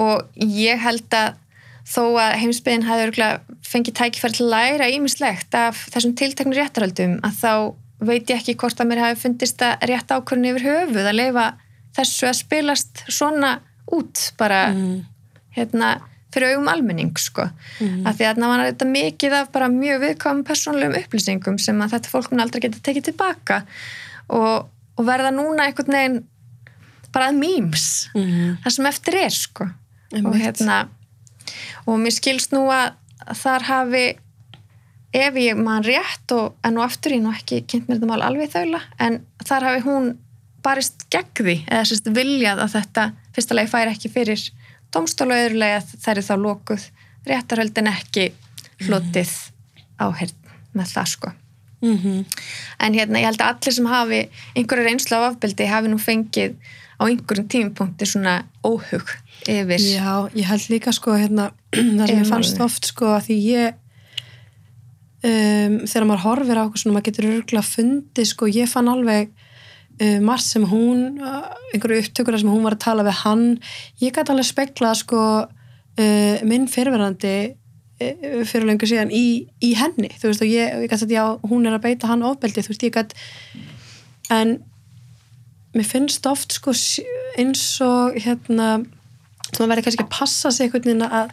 Og 0.00 0.42
ég 0.42 0.80
held 0.82 1.16
að 1.16 1.38
þó 1.84 2.02
að 2.16 2.36
heimsbyðin 2.40 2.86
örgulega 2.88 3.58
fengið 3.68 3.96
tækifæri 4.00 4.38
til 4.38 4.46
að 4.46 4.54
læra 4.54 4.86
ímislegt 4.94 5.54
af 5.58 5.82
þessum 5.92 6.14
tilteknum 6.16 6.56
réttarhaldum 6.56 7.18
að 7.26 7.40
þá 7.42 7.52
veit 8.04 8.30
ég 8.30 8.40
ekki 8.40 8.54
hvort 8.60 8.80
að 8.80 8.88
mér 8.90 9.02
hafi 9.04 9.20
fundist 9.24 9.62
að 9.64 9.84
rétt 9.90 10.10
ákvörðin 10.12 10.50
yfir 10.52 10.64
höfuð 10.68 11.06
að 11.10 11.18
leifa 11.20 11.44
þessu 11.96 12.26
að 12.30 12.38
spilast 12.40 13.04
svona 13.12 13.52
út 13.94 14.30
bara 14.40 14.62
mm. 14.72 14.96
hérna 15.58 15.92
fyrir 16.34 16.54
augum 16.56 16.68
almenning 16.72 17.12
sko 17.20 17.44
Mm. 17.80 18.06
af 18.06 18.16
því 18.18 18.26
að 18.28 18.38
það 18.40 18.50
var 18.50 18.60
þetta 18.68 18.86
mikið 18.90 19.32
af 19.38 19.48
bara 19.54 19.68
mjög 19.70 20.00
viðkvæmum 20.04 20.44
persónulegum 20.46 20.96
upplýsingum 21.00 21.56
sem 21.58 21.80
að 21.82 21.94
þetta 21.96 22.10
fólk 22.12 22.30
mun 22.30 22.42
aldrei 22.44 22.60
geta 22.62 22.78
tekið 22.86 23.08
tilbaka 23.10 23.56
og, 24.30 24.68
og 24.96 25.06
verða 25.08 25.32
núna 25.34 25.66
einhvern 25.68 25.96
veginn 25.96 26.20
bara 27.14 27.30
að 27.30 27.38
mýms 27.42 27.86
Mm. 28.14 28.56
það 28.64 28.76
sem 28.76 28.86
eftir 28.90 29.18
er 29.24 29.34
sko 29.34 29.66
og 30.24 30.36
hérna 30.38 30.76
og 31.84 32.00
mér 32.00 32.14
skilst 32.16 32.54
nú 32.54 32.66
að 32.72 32.94
þar 33.40 33.66
hafi 33.68 34.04
ef 35.14 35.38
ég 35.38 35.58
man 35.58 35.84
rétt 35.86 36.34
og 36.34 36.58
en 36.66 36.76
nú 36.76 36.82
aftur 36.84 37.14
ég 37.14 37.22
nú 37.22 37.32
ekki 37.32 37.62
kynnt 37.70 37.88
mér 37.88 38.00
þetta 38.00 38.10
mál 38.10 38.26
alveg 38.26 38.52
þaula 38.54 38.82
en 38.98 39.20
þar 39.46 39.68
hafi 39.68 39.84
hún 39.86 40.10
barist 40.64 41.06
gegn 41.12 41.32
því 41.38 41.56
eða 41.68 41.86
sérst 41.88 42.10
viljað 42.16 42.62
að 42.64 42.76
þetta 42.78 43.06
fyrsta 43.36 43.58
lagi 43.58 43.70
færi 43.70 43.94
ekki 43.94 44.10
fyrir 44.12 44.44
domstóla 44.94 45.36
og 45.36 45.46
öðrulega 45.46 45.82
þær 45.92 46.20
er 46.20 46.26
þá 46.26 46.34
lokuð 46.40 46.88
réttarhöldin 47.28 47.90
ekki 47.92 48.28
hlotið 48.84 49.32
áherð 50.02 50.34
með 50.74 50.92
það 50.96 51.10
sko. 51.14 51.32
Mm 51.84 52.24
en 52.80 52.94
hérna 52.96 53.20
ég 53.20 53.28
held 53.28 53.42
að 53.42 53.52
allir 53.52 53.74
sem 53.76 53.86
hafi 53.86 54.20
einhverju 54.56 54.84
reynslu 54.84 55.16
af 55.16 55.26
afbeldi 55.28 55.66
hafi 55.68 55.90
nú 55.92 55.98
fengið 56.00 56.56
á 56.98 57.02
einhverjum 57.06 57.48
tímapunkti 57.50 58.08
svona 58.08 58.42
óhug 58.64 59.14
yfir 59.50 59.80
Já, 59.82 60.28
ég 60.34 60.48
held 60.48 60.68
líka 60.72 60.92
sko 60.94 61.16
hérna, 61.18 61.50
það 61.74 62.06
sem 62.06 62.20
ég 62.20 62.28
fannst 62.30 62.60
oft 62.64 62.90
sko 62.92 63.14
að 63.16 63.30
því 63.30 63.38
ég 63.48 63.80
um, 65.24 65.80
þegar 65.86 66.06
maður 66.08 66.24
horfir 66.28 66.60
á 66.60 66.64
okkur 66.66 66.82
svona 66.82 66.98
maður 66.98 67.08
getur 67.10 67.30
örgulega 67.32 67.66
fundið 67.68 68.30
sko 68.30 68.50
ég 68.50 68.70
fann 68.70 68.90
alveg 68.92 69.32
uh, 70.00 70.20
margt 70.24 70.46
sem 70.46 70.64
hún 70.68 71.20
uh, 71.22 71.50
einhverju 71.72 72.04
upptökur 72.04 72.38
sem 72.40 72.52
hún 72.52 72.64
var 72.66 72.78
að 72.78 72.84
tala 72.86 73.06
við 73.06 73.20
hann. 73.24 73.46
Ég 74.02 74.14
gæti 74.14 74.34
alveg 74.34 74.48
speklað 74.48 75.00
sko 75.02 75.22
uh, 75.44 76.44
minn 76.46 76.68
fyrirverandi 76.70 77.36
uh, 77.54 78.42
fyrir 78.48 78.68
lengur 78.68 78.90
síðan 78.90 79.14
í, 79.14 79.26
í 79.64 79.74
henni. 79.78 80.12
Þú 80.18 80.30
veist 80.30 80.44
og 80.44 80.52
ég, 80.52 80.78
ég 80.84 80.92
gæti 80.92 81.08
að 81.08 81.16
já 81.16 81.24
hún 81.48 81.68
er 81.68 81.78
að 81.78 81.86
beita 81.88 82.10
hann 82.10 82.26
ofbeldi 82.26 82.64
þú 82.64 82.74
veist 82.74 82.88
ég 82.88 82.96
gæti 82.98 83.20
en 84.34 84.58
mér 85.74 85.86
finnst 85.88 86.26
oft 86.30 86.54
sko 86.56 86.74
eins 87.38 87.64
og 87.84 88.16
hérna 88.22 88.78
þú 89.54 89.68
verður 89.68 89.86
kannski 89.88 90.06
að 90.06 90.14
passa 90.14 90.52
sig 90.54 90.68
einhvern 90.68 90.86
veginn 90.86 91.06
að, 91.06 91.32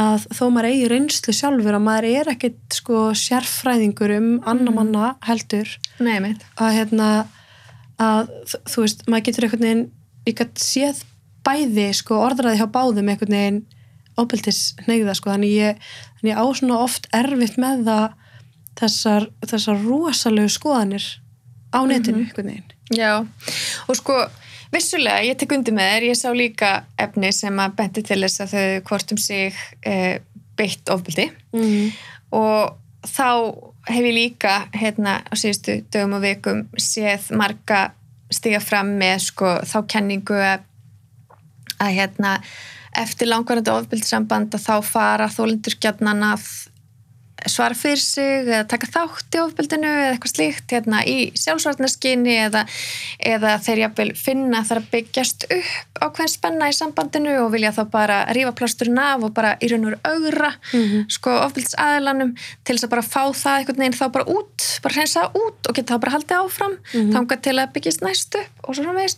að 0.00 0.26
þó 0.36 0.44
maður 0.48 0.70
eigi 0.70 0.88
reynslu 0.92 1.34
sjálfur 1.36 1.76
að 1.76 1.86
maður 1.86 2.08
er 2.10 2.32
ekkert 2.34 2.78
sko 2.80 3.02
sérfræðingur 3.16 4.16
um 4.16 4.30
annar 4.48 4.76
manna 4.76 5.12
heldur. 5.28 5.70
Nei, 6.00 6.34
að 6.56 6.76
hérna 6.78 7.10
að 8.00 8.30
þú 8.70 8.84
veist, 8.84 9.04
maður 9.08 9.26
getur 9.28 9.46
einhvern 9.46 9.66
veginn 9.66 9.86
gætt 10.30 10.62
séð 10.62 11.04
bæði 11.46 11.90
sko 11.96 12.20
orðræði 12.22 12.60
hjá 12.60 12.68
báðum 12.72 13.10
einhvern 13.10 13.36
veginn 13.36 13.60
óbeltis 14.20 14.74
hnegða 14.84 15.14
sko 15.16 15.32
þannig 15.32 15.54
ég, 15.56 15.86
ég 16.26 16.36
á 16.36 16.44
svona 16.56 16.80
oft 16.84 17.08
erfitt 17.16 17.56
með 17.60 17.86
það 17.88 18.06
þessar, 18.80 19.28
þessar 19.44 19.80
rosalegu 19.84 20.52
skoðanir 20.52 21.06
á 21.72 21.80
netinu 21.88 22.24
einhvern 22.24 22.52
veginn 22.52 22.76
Já, 22.90 23.22
og 23.86 23.98
sko 23.98 24.16
vissulega, 24.74 25.22
ég 25.26 25.38
tek 25.38 25.52
undir 25.54 25.74
með 25.74 25.92
þér, 25.94 26.06
ég 26.10 26.18
sá 26.18 26.28
líka 26.34 26.70
efni 27.00 27.32
sem 27.34 27.62
að 27.62 27.76
benti 27.78 28.04
til 28.06 28.20
þess 28.24 28.44
að 28.44 28.54
þau 28.54 28.82
hvort 28.90 29.14
um 29.14 29.20
sig 29.20 29.60
eh, 29.86 30.20
beitt 30.58 30.90
ofbeldi 30.92 31.28
mm. 31.54 31.92
og 32.36 32.76
þá 33.06 33.28
hef 33.90 34.04
ég 34.04 34.16
líka 34.16 34.56
hérna 34.76 35.20
á 35.24 35.32
síðustu 35.38 35.80
dögum 35.92 36.18
og 36.18 36.24
vikum 36.24 36.64
séð 36.78 37.30
marga 37.38 37.90
stiga 38.30 38.60
fram 38.62 38.92
með 39.00 39.24
sko 39.30 39.56
þá 39.66 39.78
kenningu 39.90 40.36
að, 40.36 40.66
að 41.80 41.96
hérna 41.96 42.34
eftir 43.00 43.30
langvarandi 43.30 43.72
ofbeldissamband 43.72 44.54
að 44.54 44.66
þá 44.66 44.74
fara 44.86 45.30
þólendur 45.30 45.78
gjarnan 45.80 46.26
að 46.32 46.46
svara 47.48 47.74
fyrir 47.74 47.96
sig 48.02 48.42
eða 48.44 48.66
taka 48.68 48.86
þátt 48.86 49.36
í 49.36 49.40
ofbeldinu 49.44 49.86
eða 49.88 50.10
eitthvað 50.14 50.32
slíkt 50.34 50.74
hérna 50.74 51.00
í 51.06 51.30
sjálfsvarnarskinni 51.38 52.34
eða, 52.46 52.64
eða 53.32 53.54
þeir 53.64 53.78
jafnvel 53.84 54.08
finna 54.18 54.60
þar 54.68 54.80
að 54.82 54.90
byggjast 54.92 55.46
upp 55.56 56.02
ákveðin 56.04 56.32
spenna 56.34 56.68
í 56.68 56.76
sambandinu 56.76 57.36
og 57.44 57.52
vilja 57.54 57.72
þá 57.76 57.82
bara 57.90 58.18
rífa 58.36 58.52
plásturinn 58.58 58.98
af 58.98 59.22
og 59.28 59.34
bara 59.36 59.54
í 59.60 59.68
raun 59.72 59.84
og 59.86 59.90
veru 59.92 60.00
augra 60.04 60.52
Mhm. 60.72 61.06
sko 61.10 61.30
ofbeldsaðilanum 61.46 62.34
til 62.64 62.76
þess 62.76 62.84
að 62.84 62.90
bara 62.90 63.02
fá 63.02 63.22
það 63.32 63.56
einhvern 63.58 63.78
veginn 63.84 63.98
þá 64.00 64.12
bara 64.12 64.24
út, 64.24 64.68
bara 64.82 64.94
hreinsa 64.94 65.30
út 65.34 65.68
og 65.68 65.74
geta 65.74 65.94
þá 65.94 66.00
bara 66.00 66.12
haldið 66.18 66.36
áfram 66.44 66.76
Mhm. 66.94 67.12
þangað 67.14 67.42
til 67.42 67.56
að 67.56 67.72
byggjast 67.72 68.02
næst 68.02 68.34
upp 68.34 68.68
og 68.68 68.74
svo 68.74 68.84
framvegis 68.84 69.16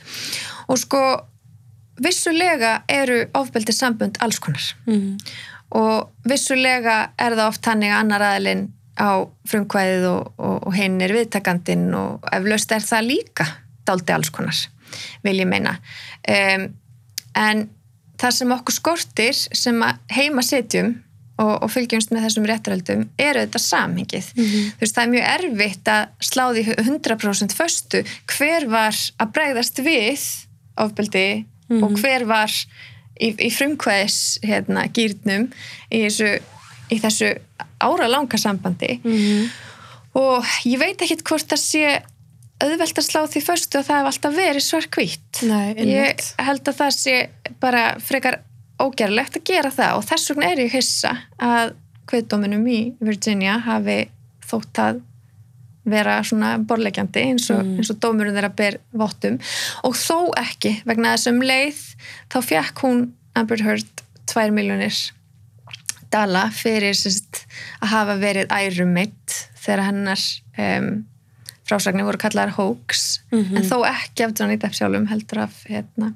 og 0.68 0.78
sko 0.78 1.02
vissulega 2.02 2.82
eru 2.88 3.26
ofbeldi 3.36 3.72
sambund 3.76 4.16
alls 4.20 4.38
konar 4.40 4.62
Mm. 4.86 5.18
Og 5.78 6.10
vissulega 6.28 6.96
er 7.18 7.36
það 7.38 7.48
oft 7.48 7.66
hannig 7.70 7.90
að 7.92 8.00
annar 8.02 8.24
aðilinn 8.30 8.64
á 9.00 9.24
frumkvæðið 9.48 10.06
og, 10.10 10.32
og, 10.36 10.56
og 10.68 10.74
hinn 10.76 10.98
er 11.00 11.14
viðtakandinn 11.16 11.86
og 11.96 12.26
eflaust 12.36 12.72
er 12.76 12.84
það 12.84 13.06
líka 13.08 13.46
daldi 13.88 14.12
alls 14.14 14.30
konar, 14.30 14.58
vil 15.24 15.38
ég 15.40 15.48
meina 15.48 15.78
um, 16.28 16.66
en 17.40 17.62
það 18.20 18.36
sem 18.36 18.52
okkur 18.54 18.76
skortir 18.76 19.32
sem 19.34 19.80
heima 20.12 20.44
setjum 20.44 20.92
og, 21.40 21.54
og 21.64 21.70
fylgjumst 21.72 22.12
með 22.12 22.26
þessum 22.28 22.44
réttaröldum 22.50 23.06
er 23.18 23.40
auðvitað 23.40 23.64
samhengið 23.64 24.28
Mhm. 24.36 24.68
þú 24.76 24.84
veist 24.84 24.94
það 24.98 25.02
er 25.06 25.12
mjög 25.14 25.26
erfitt 25.32 25.88
að 25.88 26.04
sláði 26.28 26.66
100% 26.76 27.56
föstu 27.56 28.04
hver 28.36 28.68
var 28.70 28.92
að 29.18 29.32
bregðast 29.38 29.80
við 29.82 30.28
ofbeldi 30.84 31.26
og 31.72 31.88
Mhm. 31.90 31.96
hver 32.04 32.24
var 32.28 32.52
í, 33.20 33.32
í 33.32 33.50
frumkvæðis 33.52 34.20
hérna, 34.46 34.86
gýrnum 34.94 35.48
í 35.92 36.04
þessu, 36.06 36.32
í 36.92 37.00
þessu 37.02 37.34
ára 37.82 38.08
langa 38.10 38.38
sambandi. 38.38 38.98
Mm. 39.02 39.50
og 40.18 40.48
ég 40.68 40.80
veit 40.82 41.02
ekkit 41.02 41.24
hvort 41.26 41.48
það 41.50 41.62
sé 41.62 41.84
auðvelt 42.62 42.98
að 43.00 43.06
slá 43.08 43.20
því 43.26 43.42
föstu 43.42 43.80
að 43.80 43.86
það 43.88 43.98
hef 43.98 44.08
alltaf 44.12 44.34
verið 44.36 44.64
svarkvít 44.66 45.42
ég 45.88 46.26
held 46.46 46.68
að 46.68 46.78
það 46.78 46.92
sé 46.98 47.16
bara 47.62 47.84
frekar 48.02 48.40
ógerlegt 48.82 49.38
að 49.38 49.46
gera 49.50 49.72
það 49.74 49.98
og 49.98 50.04
þess 50.10 50.32
vegna 50.32 50.50
er 50.50 50.62
ég 50.62 50.76
hissa 50.76 51.14
að 51.42 51.74
kveðdóminum 52.10 52.66
í 52.70 52.80
Virginia 53.02 53.58
hafi 53.62 54.04
þótt 54.48 54.82
að 54.82 55.02
vera 55.84 56.20
svona 56.22 56.58
borlegjandi 56.58 57.22
eins 57.26 57.50
og, 57.50 57.64
Mm. 57.64 57.78
og 57.80 57.98
dómurinn 58.00 58.34
þeirra 58.36 58.54
ber 58.56 58.76
vottum 58.92 59.38
og 59.84 59.94
þó 59.94 60.30
ekki 60.38 60.82
vegna 60.86 61.14
þess 61.16 61.26
um 61.32 61.40
leið 61.40 61.80
þá 62.30 62.38
fekk 62.42 62.82
hún 62.84 63.12
Amber 63.34 63.62
Heard 63.62 64.02
2 64.26 64.50
miljónir 64.52 65.10
dala 66.12 66.50
fyrir 66.52 66.92
sérst, 66.94 67.46
að 67.82 67.88
hafa 67.88 68.16
verið 68.20 68.50
ærumeitt 68.52 69.38
þegar 69.62 69.84
hennar 69.88 70.20
um, 70.58 70.88
frásagnir 71.68 72.04
voru 72.04 72.18
kallar 72.20 72.50
hoax 72.58 73.20
Mhm. 73.32 73.56
en 73.56 73.62
þó 73.64 73.82
ekki 73.88 74.24
af 74.26 74.34
Johnny 74.38 74.56
Depp 74.58 74.74
sjálfum 74.76 75.08
heldur 75.08 75.38
af 75.46 75.64
hérna, 75.68 76.12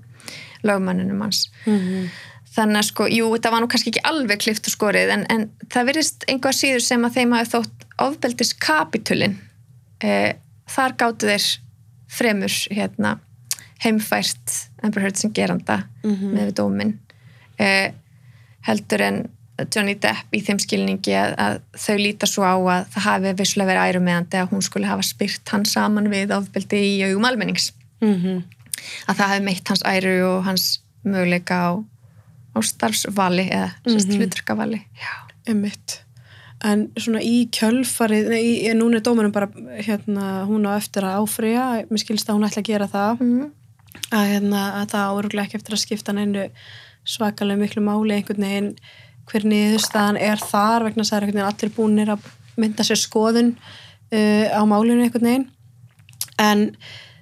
lögmanninum 0.63 1.21
hans 1.23 1.49
Mhm. 1.67 2.11
þannig 2.57 2.79
að 2.79 2.85
sko, 2.85 3.05
jú, 3.09 3.31
þetta 3.37 3.51
var 3.51 3.61
nú 3.63 3.69
kannski 3.69 3.91
ekki 3.93 4.05
alveg 4.05 4.39
klift 4.39 4.67
og 4.69 4.73
skorið 4.75 5.11
en, 5.13 5.27
en 5.31 5.51
það 5.69 5.87
virðist 5.89 6.25
einhvað 6.29 6.57
síður 6.61 6.83
sem 6.83 7.03
að 7.05 7.15
þeim 7.15 7.33
hafi 7.37 7.51
þótt 7.57 7.85
ofbeldis 7.99 8.53
kapitulin 8.59 9.39
eh, 10.01 10.35
þar 10.69 10.97
gáttu 10.97 11.27
þeir 11.31 11.47
fremur 12.09 12.55
hérna, 12.71 13.19
heimfært 13.85 14.69
Amber 14.83 15.03
Heard 15.03 15.17
sem 15.17 15.33
geranda 15.33 15.85
Mhm. 16.05 16.33
með 16.35 16.47
við 16.51 16.55
dómin 16.55 16.99
eh, 17.59 17.93
heldur 18.67 19.01
en 19.01 19.29
Johnny 19.75 19.95
Depp 19.95 20.33
í 20.37 20.43
þeim 20.45 20.59
skilningi 20.61 21.15
að, 21.17 21.35
að 21.41 21.61
þau 21.81 21.97
líta 21.97 22.27
svo 22.29 22.43
á 22.45 22.57
að 22.61 22.87
það 22.93 23.03
hafi 23.09 23.33
vissulega 23.39 23.71
verið 23.73 23.95
ærumeðandi 23.97 24.37
að 24.43 24.51
hún 24.51 24.63
skulle 24.63 24.87
hafa 24.91 25.03
spyrt 25.03 25.49
hann 25.49 25.65
saman 25.65 26.11
við 26.13 26.31
ofbeldi 26.37 26.77
í 26.77 27.05
augum 27.09 27.25
almennings 27.25 27.73
Mhm. 28.03 28.43
að 29.09 29.17
það 29.17 29.29
hafi 29.33 29.43
meitt 29.45 29.69
hans 29.69 29.83
æru 29.83 30.17
og 30.37 30.45
hans 30.45 30.81
möguleika 31.05 31.55
á, 31.57 31.85
á 32.55 32.59
starfsvali 32.63 33.49
eða 33.51 33.71
mm 33.87 33.97
Mhm. 33.97 34.17
hlutverkavali 34.21 34.81
Já. 34.97 35.13
Einmitt. 35.49 36.01
En 36.67 36.87
svona 36.99 37.21
í 37.23 37.47
kjölfarið, 37.55 38.31
nei, 38.33 38.73
núna 38.75 38.99
er 38.99 39.05
dómarum 39.07 39.35
bara, 39.35 39.49
hérna, 39.87 40.45
hún 40.49 40.67
á 40.67 40.75
eftir 40.75 41.07
að 41.07 41.21
áfrýja, 41.21 41.67
mér 41.91 42.03
skilst 42.03 42.31
að 42.31 42.39
hún 42.39 42.49
ætla 42.49 42.63
að 42.65 42.71
gera 42.71 42.89
það, 42.91 43.21
Mm. 43.21 43.51
að, 44.11 44.25
hérna, 44.33 44.63
að 44.81 44.87
það 44.93 45.11
áruglega 45.13 45.47
ekki 45.47 45.59
eftir 45.61 45.77
að 45.77 45.85
skipta 45.85 46.13
neinu 46.17 46.49
svakalega 47.07 47.61
miklu 47.61 47.83
máli 47.83 48.17
einhvern 48.17 48.47
veginn, 48.47 48.71
hver 49.27 49.45
niðurstaðan 49.47 50.19
er 50.21 50.39
þar 50.43 50.87
vegna 50.87 51.05
það 51.07 51.17
er 51.17 51.27
einhvern 51.27 51.41
veginn 51.41 51.53
allir 51.53 51.75
búinir 51.77 52.13
að 52.15 52.31
mynda 52.57 52.87
sér 52.87 53.01
skoðun 53.01 53.53
uh, 54.13 54.47
á 54.55 54.63
málinu 54.67 55.03
einhvern 55.03 55.29
veginn. 55.29 55.51
en 56.39 56.77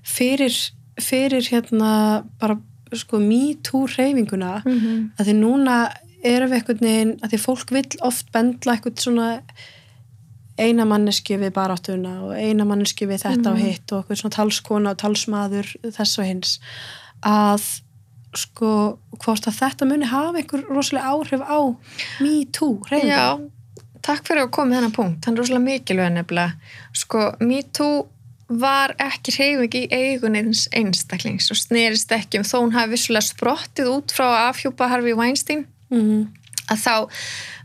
fyrir, 0.04 0.54
fyrir 1.00 1.46
hérna 1.50 2.24
bara 2.40 2.58
sko 2.94 3.18
me 3.18 3.54
too 3.62 3.86
reyfinguna 3.86 4.62
mm 4.64 4.78
-hmm. 4.80 5.10
að 5.18 5.26
því 5.26 5.34
núna 5.34 5.76
erum 6.24 6.50
við 6.50 6.58
einhvern 6.60 6.84
veginn 6.88 7.14
að 7.22 7.30
því 7.34 7.40
fólk 7.44 7.70
vill 7.76 8.00
oft 8.08 8.32
bendla 8.34 8.74
eitthvað 8.76 9.02
svona 9.04 9.28
eina 10.58 10.84
manneski 10.86 11.36
við 11.40 11.50
baráttuna 11.56 12.12
og 12.28 12.34
eina 12.38 12.64
manneski 12.68 13.08
við 13.10 13.24
þetta 13.24 13.50
Mhm. 13.50 13.52
og 13.52 13.58
hitt 13.58 13.92
og 13.92 14.04
eitthvað 14.04 14.20
svona 14.22 14.36
talskona 14.36 14.90
og 14.94 14.98
talsmaður 15.02 15.72
þess 15.96 16.18
og 16.18 16.24
hins 16.28 16.58
að 17.24 17.64
sko 18.34 18.98
hvort 19.22 19.46
að 19.46 19.58
þetta 19.60 19.86
muni 19.86 20.06
hafa 20.10 20.38
einhver 20.40 20.64
rosalega 20.68 21.10
áhrif 21.10 21.42
á 21.42 21.58
me 22.20 22.44
too 22.46 22.80
reyfinguna 22.90 23.14
Já, 23.14 23.50
takk 24.02 24.24
fyrir 24.26 24.42
að 24.46 24.50
koma 24.50 24.74
þennan 24.76 24.92
punkt, 24.94 25.24
hann 25.24 25.34
er 25.34 25.40
rosalega 25.42 25.64
mikilvæg 25.64 26.12
nefnilega. 26.12 26.52
Sko, 26.92 27.32
MeToo 27.40 28.06
var 28.48 28.92
ekki 29.00 29.32
hreyfing 29.32 29.74
í 29.78 29.84
eigunins 29.90 30.66
einstaklings 30.76 31.50
og 31.50 31.56
snerist 31.56 32.10
ekki 32.12 32.38
um 32.38 32.44
þó 32.44 32.58
hún 32.60 32.72
hafi 32.76 32.90
vissulega 32.94 33.24
sprottið 33.32 33.88
út 33.94 34.12
frá 34.12 34.50
afhjúpa 34.50 34.88
Harvey 34.90 35.14
Weinstein 35.16 35.66
mm 35.94 36.24
að 36.70 36.80
þá 36.80 36.94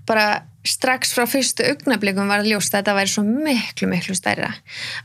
bara 0.09 0.27
strax 0.67 1.13
frá 1.15 1.25
fyrstu 1.30 1.65
augnablikum 1.69 2.30
var 2.30 2.43
að 2.43 2.51
ljósta 2.53 2.77
að 2.80 2.82
þetta 2.82 2.95
væri 2.97 3.11
svo 3.13 3.23
miklu, 3.25 3.89
miklu 3.91 4.15
stærra. 4.17 4.49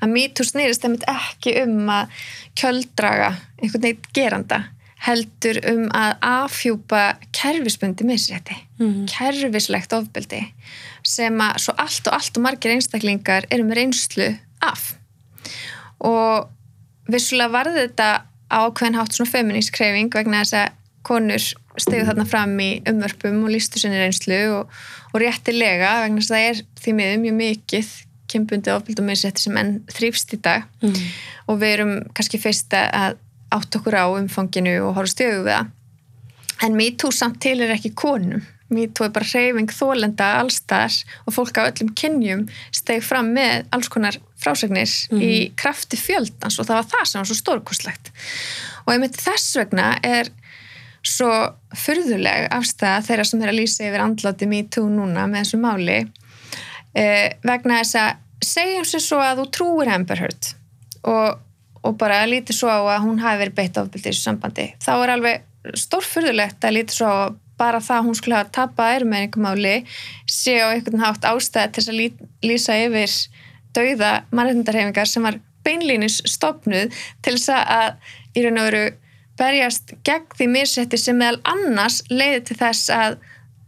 Að 0.02 0.14
MeToo 0.14 0.46
snerist 0.48 0.84
einmitt 0.86 1.04
ekki 1.10 1.54
um 1.62 1.90
að 1.92 2.24
kjöldraga 2.58 3.34
einhvern 3.60 3.86
veginn 3.86 4.08
geranda 4.16 4.64
heldur 5.04 5.58
um 5.68 5.84
að 5.92 6.14
afhjúpa 6.24 7.02
kerfisbundi 7.36 8.06
misrétti 8.08 8.56
-hmm. 8.78 9.04
kerfislegt 9.10 9.92
ofbeldi 9.92 10.40
sem 11.04 11.40
að 11.40 11.58
svo 11.60 11.74
allt 11.76 12.08
og 12.08 12.14
allt 12.14 12.36
og 12.36 12.42
margir 12.42 12.72
einstaklingar 12.72 13.44
eru 13.50 13.64
með 13.64 13.76
reynslu 13.80 14.30
af 14.64 14.94
og 16.00 16.48
vissulega 17.08 17.52
varði 17.52 17.84
þetta 17.84 18.24
ákveðin 18.48 18.96
hátt 18.96 19.12
svona 19.12 19.30
feminist 19.30 19.74
kreyfing 19.76 20.14
vegna 20.14 20.40
þess 20.40 20.56
að 20.56 20.72
konur 21.02 21.52
stegu 21.82 22.06
þarna 22.06 22.26
fram 22.28 22.54
í 22.62 22.70
umvörpum 22.88 23.42
og 23.44 23.52
lístu 23.54 23.80
sinni 23.82 23.98
reynslu 23.98 24.40
og, 24.60 24.74
og 25.12 25.22
réttilega 25.22 26.00
vegna 26.04 26.22
þess 26.22 26.32
að 26.32 26.36
það 26.36 26.48
er 26.50 26.64
því 26.82 26.96
miður 26.98 27.22
mjög 27.24 27.38
mikið 27.40 27.92
kynbundi 28.34 28.72
ofbeldi 28.74 29.02
og 29.02 29.08
misrétti 29.08 29.44
sem 29.44 29.58
enn 29.60 29.76
þrýfst 29.92 30.34
í 30.36 30.40
dag. 30.42 30.66
Mhm. 30.82 31.06
og 31.44 31.60
við 31.60 31.74
erum 31.76 31.94
kannski 32.16 32.40
fyrst 32.40 32.72
að 32.72 33.18
átt 33.54 33.76
okkur 33.78 33.94
á 33.94 34.06
umfanginu 34.16 34.78
og 34.88 34.96
horfa 34.96 35.12
stjögu 35.12 35.44
við 35.44 35.54
það. 35.54 35.70
En 36.64 36.76
MeToo 36.78 37.12
samt 37.12 37.40
til 37.42 37.60
er 37.60 37.74
ekki 37.74 37.92
konum. 37.94 38.42
MeToo 38.72 39.04
er 39.06 39.12
bara 39.14 39.28
hreyfing 39.28 39.70
þólenda 39.70 40.28
allstar 40.40 40.94
og 41.26 41.34
fólk 41.36 41.58
á 41.60 41.68
öllum 41.68 41.92
kynjum 41.98 42.46
steg 42.74 43.04
fram 43.04 43.34
með 43.36 43.66
alls 43.74 43.90
konar 43.92 44.16
frásagnir 44.40 44.90
í 45.20 45.52
krafti 45.60 45.98
fjöldans 46.00 46.58
og 46.58 46.66
það 46.68 46.80
var 46.80 46.88
það 46.94 47.10
sem 47.10 47.20
var 47.20 47.28
svo 47.28 47.38
stórkostlegt. 47.38 48.10
Og 48.86 48.94
einmitt 48.94 49.20
þess 49.20 49.58
vegna 49.60 49.98
er 50.02 50.32
svo 51.04 51.30
furðuleg 51.76 52.48
afstæða 52.54 53.02
þeirra 53.04 53.26
sem 53.28 53.42
er 53.44 53.52
að 53.52 53.58
lýsa 53.60 53.86
yfir 53.88 54.04
andláti 54.04 54.48
MeToo 54.48 54.88
núna 54.88 55.26
með 55.28 55.44
þessu 55.44 55.60
máli 55.60 55.98
eh, 56.96 57.34
vegna 57.44 57.80
þess 57.82 57.98
að 58.00 58.12
segjum 58.44 58.86
sér 58.88 59.04
svo 59.04 59.20
að 59.22 59.42
þú 59.42 59.46
trúir 59.56 59.92
Amber 59.92 60.22
Heard 60.24 60.50
og, 61.04 61.40
og 61.84 61.96
bara 62.00 62.24
lítið 62.28 62.58
svo 62.58 62.72
á 62.72 62.80
að 62.96 63.04
hún 63.04 63.22
hafi 63.22 63.42
verið 63.44 63.58
beitt 63.60 63.80
ofbeldi 63.80 64.08
í 64.08 64.10
þessu 64.10 64.28
sambandi 64.30 64.68
þá 64.84 64.92
er 64.96 65.14
alveg 65.16 65.78
stórfurðulegt 65.84 66.64
að 66.64 66.76
lítið 66.78 66.98
svo 66.98 67.12
á 67.12 67.20
bara 67.60 67.80
það 67.84 68.00
að 68.00 68.06
hún 68.08 68.18
skulle 68.18 68.40
hafa 68.40 68.54
tapað 68.56 68.96
erumæringumáli 68.98 69.74
sé 70.30 70.56
á 70.58 70.72
einhvern 70.72 71.04
hátt 71.04 71.26
ástæða 71.28 71.70
til 71.76 71.84
að 71.86 71.98
lí, 72.00 72.08
lýsa 72.42 72.76
yfir 72.82 73.12
dauða 73.76 74.12
mannreitindarhefingar 74.34 75.10
sem 75.10 75.26
var 75.26 75.38
beinlínis 75.64 76.20
stopnuð 76.28 76.92
til 77.24 77.36
þess 77.36 77.52
að 77.54 78.12
í 78.34 78.44
raun 78.44 78.60
og 78.60 78.68
veru 78.68 78.84
berjast 79.40 79.94
gegn 80.06 80.26
því 80.38 80.48
misrætti 80.52 81.00
sem 81.00 81.18
meðal 81.18 81.40
annars 81.54 82.02
leiði 82.10 82.42
til 82.48 82.58
þess 82.60 82.92
að, 82.94 83.18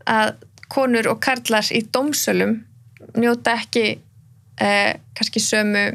að 0.07 0.35
konur 0.73 1.11
og 1.11 1.21
karlar 1.25 1.67
í 1.75 1.83
dómsölum 1.95 2.59
njóta 3.17 3.57
ekki 3.61 3.87
eh, 4.61 4.93
kannski 5.17 5.43
sömu 5.43 5.87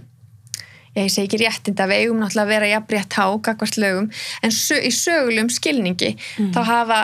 ég 0.92 1.08
segi 1.08 1.30
ekki 1.30 1.40
réttinda, 1.40 1.88
við 1.88 2.06
eigum 2.06 2.20
náttúrulega 2.20 2.44
að 2.44 2.52
vera 2.52 2.70
jafnrétt 2.74 3.16
há, 3.16 3.26
gagvart 3.48 3.78
lögum 3.80 4.10
en 4.44 4.52
sö, 4.52 4.76
í 4.76 4.92
sögulegum 4.92 5.52
skilningi 5.54 6.12
þá 6.52 6.62
hafa 6.68 7.00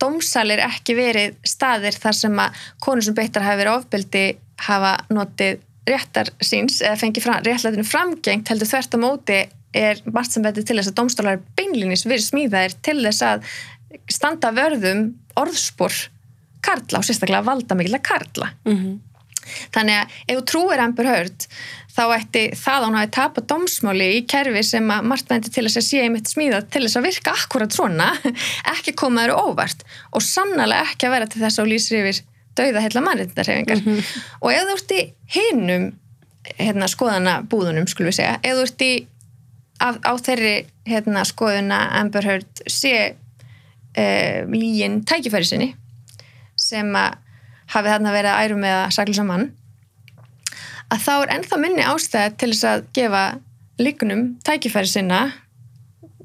dómsalir 0.00 0.60
ekki 0.64 0.96
verið 0.96 1.38
staðir 1.48 1.96
þar 2.00 2.16
sem 2.16 2.38
að 2.40 2.60
konur 2.84 3.04
sem 3.04 3.16
beittar 3.16 3.44
hafa 3.44 3.60
verið 3.60 3.78
ofbeldi 3.78 4.24
hafa 4.66 4.92
notið 5.12 5.64
réttar 5.88 6.30
síns 6.44 6.80
eða 6.84 6.98
fengið 7.00 7.24
fram, 7.24 7.40
réttlætinu 7.44 7.86
framgengt 7.88 8.52
heldur 8.52 8.68
þvert 8.68 8.96
á 8.96 8.98
móti 9.00 9.40
er 9.76 10.00
margt 10.10 10.34
sem 10.34 10.44
betur 10.44 10.66
til 10.66 10.78
þess 10.78 10.92
að 10.92 10.96
dómstólar 11.00 11.42
beinlinis 11.58 12.06
verið 12.08 12.26
smíðaðir 12.26 12.78
til 12.82 12.96
þess 13.04 13.26
að 13.26 13.52
standa 14.10 14.50
vörðum 14.54 15.04
orðspor 15.38 15.94
karla 16.64 17.00
og 17.00 17.06
sérstaklega 17.06 17.46
valda 17.46 17.76
mikilvæg 17.78 18.04
karla. 18.06 18.50
Mhm. 18.66 18.98
Þannig 19.74 19.96
að 19.96 20.16
ef 20.28 20.36
þú 20.38 20.42
trúir 20.50 20.80
Amber 20.82 21.06
Heard 21.08 21.46
þá 21.90 22.02
ætti 22.14 22.42
það 22.54 22.76
að 22.76 22.84
hún 22.84 22.98
hafi 22.98 23.10
tapað 23.16 23.46
dómsmáli 23.50 24.08
í 24.18 24.20
kerfi 24.30 24.62
sem 24.66 24.90
að 24.92 25.06
margt 25.10 25.30
bendir 25.30 25.52
til 25.54 25.64
þess 25.66 25.80
að 25.80 25.86
sé 25.88 26.02
einmitt 26.04 26.30
smíðað 26.30 26.68
til 26.70 26.82
þess 26.84 26.98
að 27.00 27.06
virka 27.08 27.34
akkurat 27.34 27.74
svona 27.74 28.10
ekki 28.74 28.94
koma 29.00 29.24
þér 29.24 29.34
óvart 29.40 29.82
og 30.12 30.22
sannlega 30.22 30.84
ekki 30.84 31.08
að 31.08 31.16
vera 31.16 31.30
til 31.30 31.42
þess 31.42 31.62
að 31.62 31.72
lýsir 31.72 32.02
yfir 32.02 32.20
dauða 32.60 32.84
heilla 32.84 33.04
mannréttindarhefingar 33.06 33.82
og 33.88 34.52
ef 34.52 34.68
þú 34.68 34.76
ert 34.76 34.94
í 34.94 35.00
hinum 35.34 35.88
hérna, 36.58 36.88
skoðana 36.90 37.40
búðunum 37.48 37.88
skulum 37.90 38.10
við 38.10 38.20
segja, 38.20 38.38
ef 38.42 38.58
þú 38.58 38.66
ert 38.68 38.86
í 38.86 38.92
á, 39.80 39.88
á 39.96 40.12
þeirri 40.20 40.54
hérna, 40.88 41.24
skoðuna 41.28 41.80
Amber 42.00 42.26
Heard 42.26 42.62
sé 42.70 42.94
uh, 43.10 44.38
lígin 44.52 45.00
tækifæri 45.08 45.48
sinni 45.48 45.70
sem 46.60 46.90
að 46.96 47.18
hafi 47.70 47.92
þarna 47.92 48.14
verið 48.14 48.34
að 48.34 48.44
ærum 48.44 48.64
með 48.64 48.76
að 48.76 48.94
saklusa 48.96 49.26
mann 49.26 49.46
að 50.90 51.04
þá 51.04 51.12
er 51.16 51.32
ennþá 51.36 51.60
minni 51.62 51.86
ástæð 51.86 52.36
til 52.40 52.50
þess 52.52 52.66
að 52.70 52.88
gefa 52.98 53.24
líkunum 53.80 54.24
tækifæri 54.46 54.90
sinna 54.90 55.20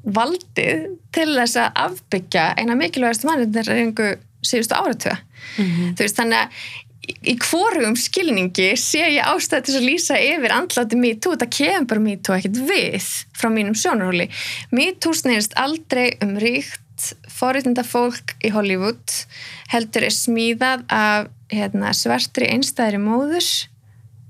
valdið 0.05 0.87
til 1.15 1.29
þess 1.33 1.59
að 1.61 1.77
afbyggja 1.85 2.47
eina 2.59 2.77
mikilvægast 2.77 3.25
mannreitindarengu 3.27 4.15
síðustu 4.45 4.77
áratöða 4.77 5.17
þú 5.55 6.01
veist 6.01 6.19
þannig 6.19 6.41
að 6.41 6.65
í- 7.05 7.37
hvorum 7.39 7.95
skilningi 7.99 8.71
sé 8.79 9.03
ég 9.17 9.25
ástæð 9.25 9.65
til 9.67 9.75
að 9.79 9.87
lýsa 9.89 10.17
yfir 10.19 10.53
andláti 10.55 10.97
MeToo, 10.99 11.35
þetta 11.35 11.49
kemur 11.57 11.87
bara 11.91 12.05
MeToo 12.07 12.35
ekkert 12.37 12.57
við 12.69 13.09
frá 13.37 13.49
mínum 13.53 13.75
sjónarhóli. 13.77 14.29
MeToo 14.71 15.13
snýrist 15.13 15.53
aldrei 15.59 16.17
um 16.23 16.35
ríkt 16.41 16.81
forréttinda 17.29 17.83
fólk 17.83 18.35
í 18.45 18.51
Hollywood 18.55 19.15
heldur 19.73 20.05
er 20.07 20.13
smíðað 20.15 20.85
af 20.89 21.27
hérna, 21.51 21.91
svartri 21.93 22.47
einstæðri 22.53 23.01
móður 23.03 23.49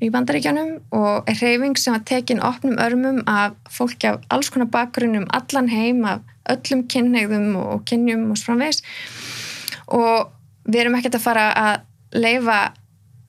í 0.04 0.10
bandaríkjanum 0.12 0.72
og 0.92 1.30
er 1.30 1.38
hreyfing 1.40 1.78
sem 1.80 1.94
var 1.96 2.02
tekin 2.10 2.42
opnum 2.44 2.76
örmum 2.82 3.22
af 3.30 3.54
fólki 3.72 4.10
af 4.10 4.26
alls 4.34 4.50
konar 4.52 4.68
bakgrunnum 4.74 5.28
allan 5.32 5.70
heim 5.72 6.02
af 6.10 6.26
öllum 6.52 6.84
kynneigðum 6.92 7.54
og, 7.56 7.86
kynjum 7.88 8.28
og 8.34 8.42
framvegs 8.42 8.82
og 9.88 10.32
við 10.66 10.82
erum 10.84 10.98
ekkert 11.00 11.20
að 11.20 11.24
fara 11.30 11.46
að 11.54 11.86
leifa 12.14 12.74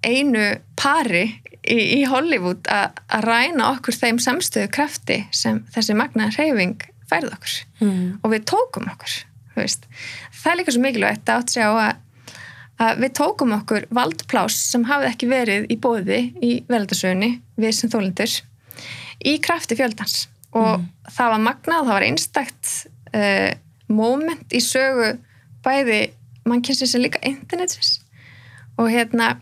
einu 0.07 0.59
pari 0.77 1.25
í, 1.63 1.79
í 2.01 2.03
Hollywood 2.09 2.69
að 2.71 3.01
að 3.09 3.25
ræna 3.27 3.71
okkur 3.75 3.97
þeim 3.97 4.21
samstöðu 4.23 4.71
krafti 4.75 5.23
sem 5.35 5.65
þessi 5.75 5.97
magna 5.99 6.29
hreyfing 6.35 6.83
færð 7.11 7.33
okkur. 7.37 7.57
Mhm. 7.81 8.19
og 8.23 8.31
við 8.33 8.45
tókum 8.51 8.91
okkur 8.91 9.23
það 9.57 10.51
er 10.51 10.59
líka 10.61 10.75
svo 10.75 10.83
mikilvægt 10.85 11.31
að 11.31 11.41
átt 11.41 11.53
sig 11.55 11.65
á 11.65 11.73
að, 11.73 11.95
að 12.85 13.03
við 13.05 13.13
tókum 13.19 13.55
okkur 13.57 13.87
valdplás 13.99 14.57
sem 14.73 14.85
hafði 14.85 15.11
ekki 15.13 15.31
verið 15.31 15.69
í 15.73 15.79
bóði 15.81 16.21
í 16.45 16.53
veldasögunni 16.69 17.31
við 17.57 17.77
sem 17.77 17.93
þólendur 17.93 18.35
í 19.25 19.37
krafti 19.41 19.79
fjöldans. 19.79 20.27
Og 20.57 20.85
það 21.13 21.33
var 21.33 21.43
magnað, 21.45 21.83
það 21.85 21.95
var 21.95 22.07
einstakt 22.07 22.73
uh, 23.13 23.51
moment 23.89 24.53
í 24.57 24.61
sögu 24.65 25.17
bæði 25.65 26.01
mannkynsins 26.47 26.95
en 26.97 27.05
líka 27.05 27.21
internetsins 27.27 27.97
og 28.77 28.91
hérna 28.93 29.37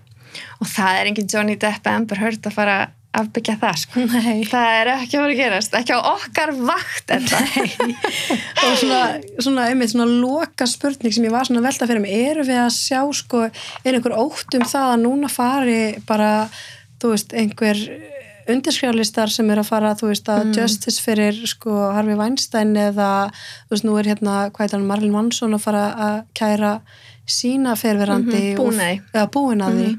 og 0.60 0.68
það 0.68 1.00
er 1.00 1.10
engin 1.10 1.30
Johnny 1.30 1.56
Depp 1.60 1.86
eða 1.86 2.00
Amber 2.00 2.20
Heard 2.22 2.46
að 2.48 2.56
fara 2.56 2.78
afbyggja 3.14 3.56
það 3.60 3.76
sko. 3.78 4.04
Nei. 4.10 4.44
það 4.50 4.76
er 4.80 4.90
ekki 4.94 5.18
að 5.18 5.22
fara 5.22 5.34
að 5.34 5.40
gerast 5.40 5.76
ekki 5.78 5.94
á 5.94 6.00
okkar 6.10 6.52
vakt 6.58 7.12
og 7.14 8.78
svona, 8.80 9.02
svona, 9.38 9.68
einmitt, 9.68 9.92
svona 9.92 10.08
loka 10.10 10.66
spurning 10.70 11.14
sem 11.14 11.26
ég 11.28 11.34
var 11.34 11.46
svona 11.48 11.62
velta 11.64 11.88
fyrir 11.90 12.02
mig 12.02 12.16
eru 12.30 12.46
við 12.46 12.62
að 12.64 12.72
sjá 12.74 13.02
sko, 13.14 13.44
er 13.84 13.98
einhver 13.98 14.16
ótt 14.18 14.58
um 14.58 14.66
það 14.66 14.88
að 14.96 15.04
núna 15.04 15.30
fari 15.30 15.78
bara, 16.08 16.32
þú 17.02 17.14
veist, 17.14 17.36
einhver 17.38 17.86
undirskrifalistar 18.50 19.30
sem 19.32 19.48
er 19.52 19.62
að 19.62 19.70
fara, 19.70 19.94
þú 19.96 20.10
veist, 20.10 20.28
að 20.28 20.50
justice 20.58 21.00
fyrir 21.00 21.38
sko 21.48 21.92
Harvey 21.94 22.18
Weinstein 22.18 22.74
eða 22.76 23.30
þú 23.30 23.76
veist, 23.76 23.86
nú 23.86 23.96
er 24.00 24.10
hérna, 24.10 24.36
hvað 24.50 24.66
er 24.66 24.78
hann, 24.78 24.90
Marlon 24.90 25.14
Manson 25.14 25.56
að 25.56 25.64
fara 25.64 25.86
að 26.08 26.18
kæra 26.36 26.74
sína 27.28 27.74
ferverandi 27.78 28.54
að 28.54 28.78
því. 28.78 28.90
eða 29.14 29.26
búin 29.32 29.64
að 29.64 29.78
því. 29.80 29.90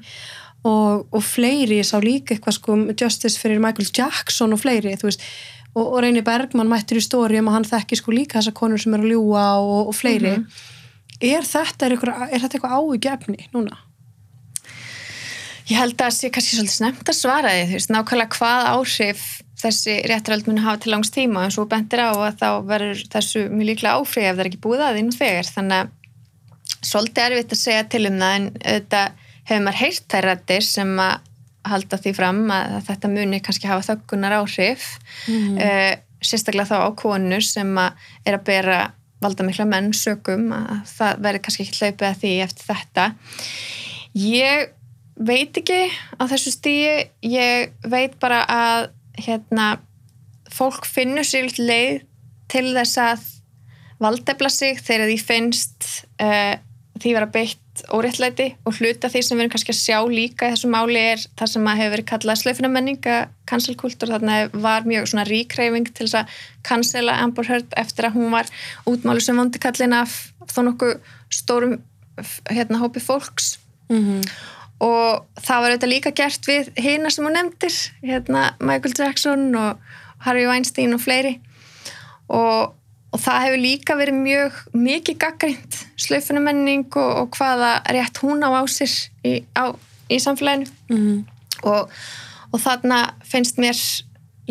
Og, 0.66 1.04
og 1.14 1.22
fleiri, 1.22 1.78
ég 1.78 1.86
sá 1.86 2.00
líka 2.02 2.34
eitthvað 2.34 2.58
sko 2.58 2.78
justice 2.98 3.38
fyrir 3.38 3.62
Michael 3.62 3.90
Jackson 3.94 4.56
og 4.56 4.64
fleiri, 4.64 4.96
veist. 5.02 5.22
Og, 5.76 5.84
og 5.84 6.00
Reyni 6.02 6.24
Bergmann 6.26 6.72
mættur 6.72 6.98
í 6.98 7.04
stóri 7.04 7.38
um 7.42 7.52
að 7.52 7.60
hann 7.60 7.68
þekki 7.70 8.00
sko 8.00 8.16
líka 8.16 8.40
þessar 8.40 8.56
konur 8.58 8.82
sem 8.82 8.96
eru 8.98 9.06
að 9.06 9.14
ljúa 9.14 9.44
og, 9.62 9.92
og 9.92 9.98
fleiri. 9.98 10.38
Er 11.22 11.46
þetta, 11.46 11.90
er, 11.90 11.98
er 12.32 12.42
þetta 12.42 12.58
eitthvað 12.58 12.78
áhugjefni 12.80 13.50
núna? 13.54 13.78
Ég 15.66 15.80
held 15.82 15.96
að 15.98 16.04
það 16.04 16.16
sé 16.18 16.30
kannski 16.34 16.58
svolítið 16.60 16.78
snemt 16.78 17.10
að 17.10 17.18
svara 17.18 17.52
því, 17.54 17.66
þú 17.66 17.78
veist, 17.80 17.92
nákvæmlega 17.94 18.38
hvað 18.38 18.68
áhrif 18.70 19.22
þessi 19.60 19.96
rétturöld 20.10 20.50
muni 20.50 20.62
hafa 20.62 20.82
til 20.84 20.94
langs 20.94 21.14
tíma. 21.14 21.48
Og 21.48 21.56
svo 21.56 21.66
bentir 21.70 22.04
á 22.06 22.14
að 22.14 22.42
þá 22.42 22.50
verður 22.70 23.02
þessu 23.14 23.46
mjög 23.50 23.70
líklega 23.72 23.96
áfrið 23.98 24.28
ef 24.30 24.36
það 24.36 24.44
er 24.44 24.50
ekki 24.52 24.62
búið 24.66 24.84
að 24.86 25.00
þínu 25.00 25.16
þegar, 25.18 25.50
þannig 25.56 25.80
að 25.80 25.94
svolítið 26.96 27.30
erfitt 27.30 27.56
að 27.56 27.62
segja 27.62 27.86
til 27.92 28.06
um 28.08 28.20
það 28.22 28.36
en 28.40 28.50
þetta 28.64 29.06
hefur 29.46 29.64
maður 29.66 29.82
heyrt 29.84 30.06
þær 30.12 30.28
rættir 30.30 30.66
sem 30.66 31.00
að 31.04 31.32
halda 31.66 31.98
því 32.02 32.14
fram 32.16 32.44
að 32.54 32.76
þetta 32.88 33.10
muni 33.12 33.40
kannski 33.44 33.70
hafa 33.70 33.88
þöggunar 33.90 34.38
áhrif 34.40 34.86
mm. 35.28 35.58
uh, 35.58 35.94
sérstaklega 36.24 36.70
þá 36.72 36.78
á 36.88 36.90
konur 36.98 37.46
sem 37.46 37.72
að 37.82 38.08
er 38.26 38.38
að 38.38 38.46
bera 38.48 38.80
valda 39.24 39.46
mikla 39.48 39.66
menn 39.70 39.92
sögum 39.96 40.52
að 40.56 40.84
það 40.92 41.22
verður 41.26 41.44
kannski 41.46 41.66
ekki 41.66 41.82
hlaupið 41.82 42.08
að 42.10 42.20
því 42.22 42.34
eftir 42.46 42.70
þetta 42.70 43.08
ég 44.22 44.74
veit 45.16 45.60
ekki 45.62 45.82
á 46.20 46.24
þessu 46.32 46.54
stíi 46.54 46.96
ég 47.26 47.74
veit 47.88 48.18
bara 48.22 48.44
að 48.52 48.90
hérna 49.26 49.70
fólk 50.52 50.86
finnur 50.88 51.26
sér 51.28 51.50
leið 51.58 52.04
til 52.52 52.68
þess 52.76 53.02
að 53.02 53.26
valdefla 54.04 54.52
sig 54.52 54.80
þegar 54.84 55.10
því 55.10 55.20
finnst 55.24 55.88
uh, 56.22 56.56
því 57.02 57.14
vera 57.18 57.28
beitt 57.28 57.84
óréttlæti 57.92 58.48
og 58.64 58.78
hluta 58.80 59.10
því 59.12 59.22
sem 59.22 59.36
við 59.36 59.44
erum 59.44 59.54
kannski 59.54 59.74
að 59.74 59.82
sjá 59.82 59.98
líka 60.08 60.48
í 60.48 60.54
þessu 60.54 60.70
máli 60.72 61.02
er 61.12 61.24
það 61.36 61.52
sem 61.52 61.68
að 61.68 61.80
hefur 61.82 61.94
verið 61.96 62.10
kallað 62.12 62.40
slöfunamenninga 62.42 63.18
kanselkultúr, 63.52 64.14
þarna 64.14 64.38
var 64.54 64.88
mjög 64.88 65.10
svona 65.12 65.28
ríkreifing 65.28 65.92
til 65.92 66.08
þess 66.08 66.22
að 66.22 66.40
kansela 66.66 67.20
Amber 67.26 67.50
Heard 67.50 67.76
eftir 67.76 68.08
að 68.08 68.16
hún 68.20 68.32
var 68.32 68.50
útmálu 68.88 69.24
sem 69.24 69.38
vondi 69.38 69.60
kallin 69.60 69.98
af 69.98 70.16
þó 70.48 70.62
nokkuð 70.70 70.96
stórum 71.36 71.80
hérna 72.48 72.80
hópi 72.80 73.04
fólks. 73.04 73.58
Mm 73.92 74.04
-hmm 74.04 74.54
og 74.84 75.26
það 75.40 75.62
var 75.62 75.74
auðvitað 75.74 75.92
líka 75.92 76.12
gert 76.16 76.48
við 76.50 76.72
hýna 76.76 77.12
sem 77.14 77.26
hún 77.26 77.38
nefndir 77.38 77.76
hérna 78.04 78.48
Michael 78.60 78.96
Jackson 78.98 79.48
og 79.56 79.80
Harvey 80.26 80.48
Weinstein 80.50 80.96
og 80.96 81.04
fleiri. 81.04 81.38
Og, 82.28 82.74
og 83.16 83.22
það 83.24 83.44
hefur 83.46 83.62
líka 83.64 83.96
verið 83.96 84.18
mjög 84.20 84.58
mikið 84.76 85.18
gaggrind 85.24 85.78
slöfunumenning 86.06 86.88
og, 87.00 87.12
og 87.22 87.38
hvaða 87.38 87.78
rétt 87.96 88.20
hún 88.24 88.44
á 88.44 88.52
á 88.52 88.62
sér 88.68 88.92
í, 89.24 89.40
á, 89.56 89.72
í 90.12 90.20
samfélaginu 90.20 90.68
mm 90.90 90.98
-hmm. 90.98 91.22
og, 91.64 91.94
og 92.52 92.60
þarna 92.60 93.16
finnst 93.24 93.62
mér 93.62 93.80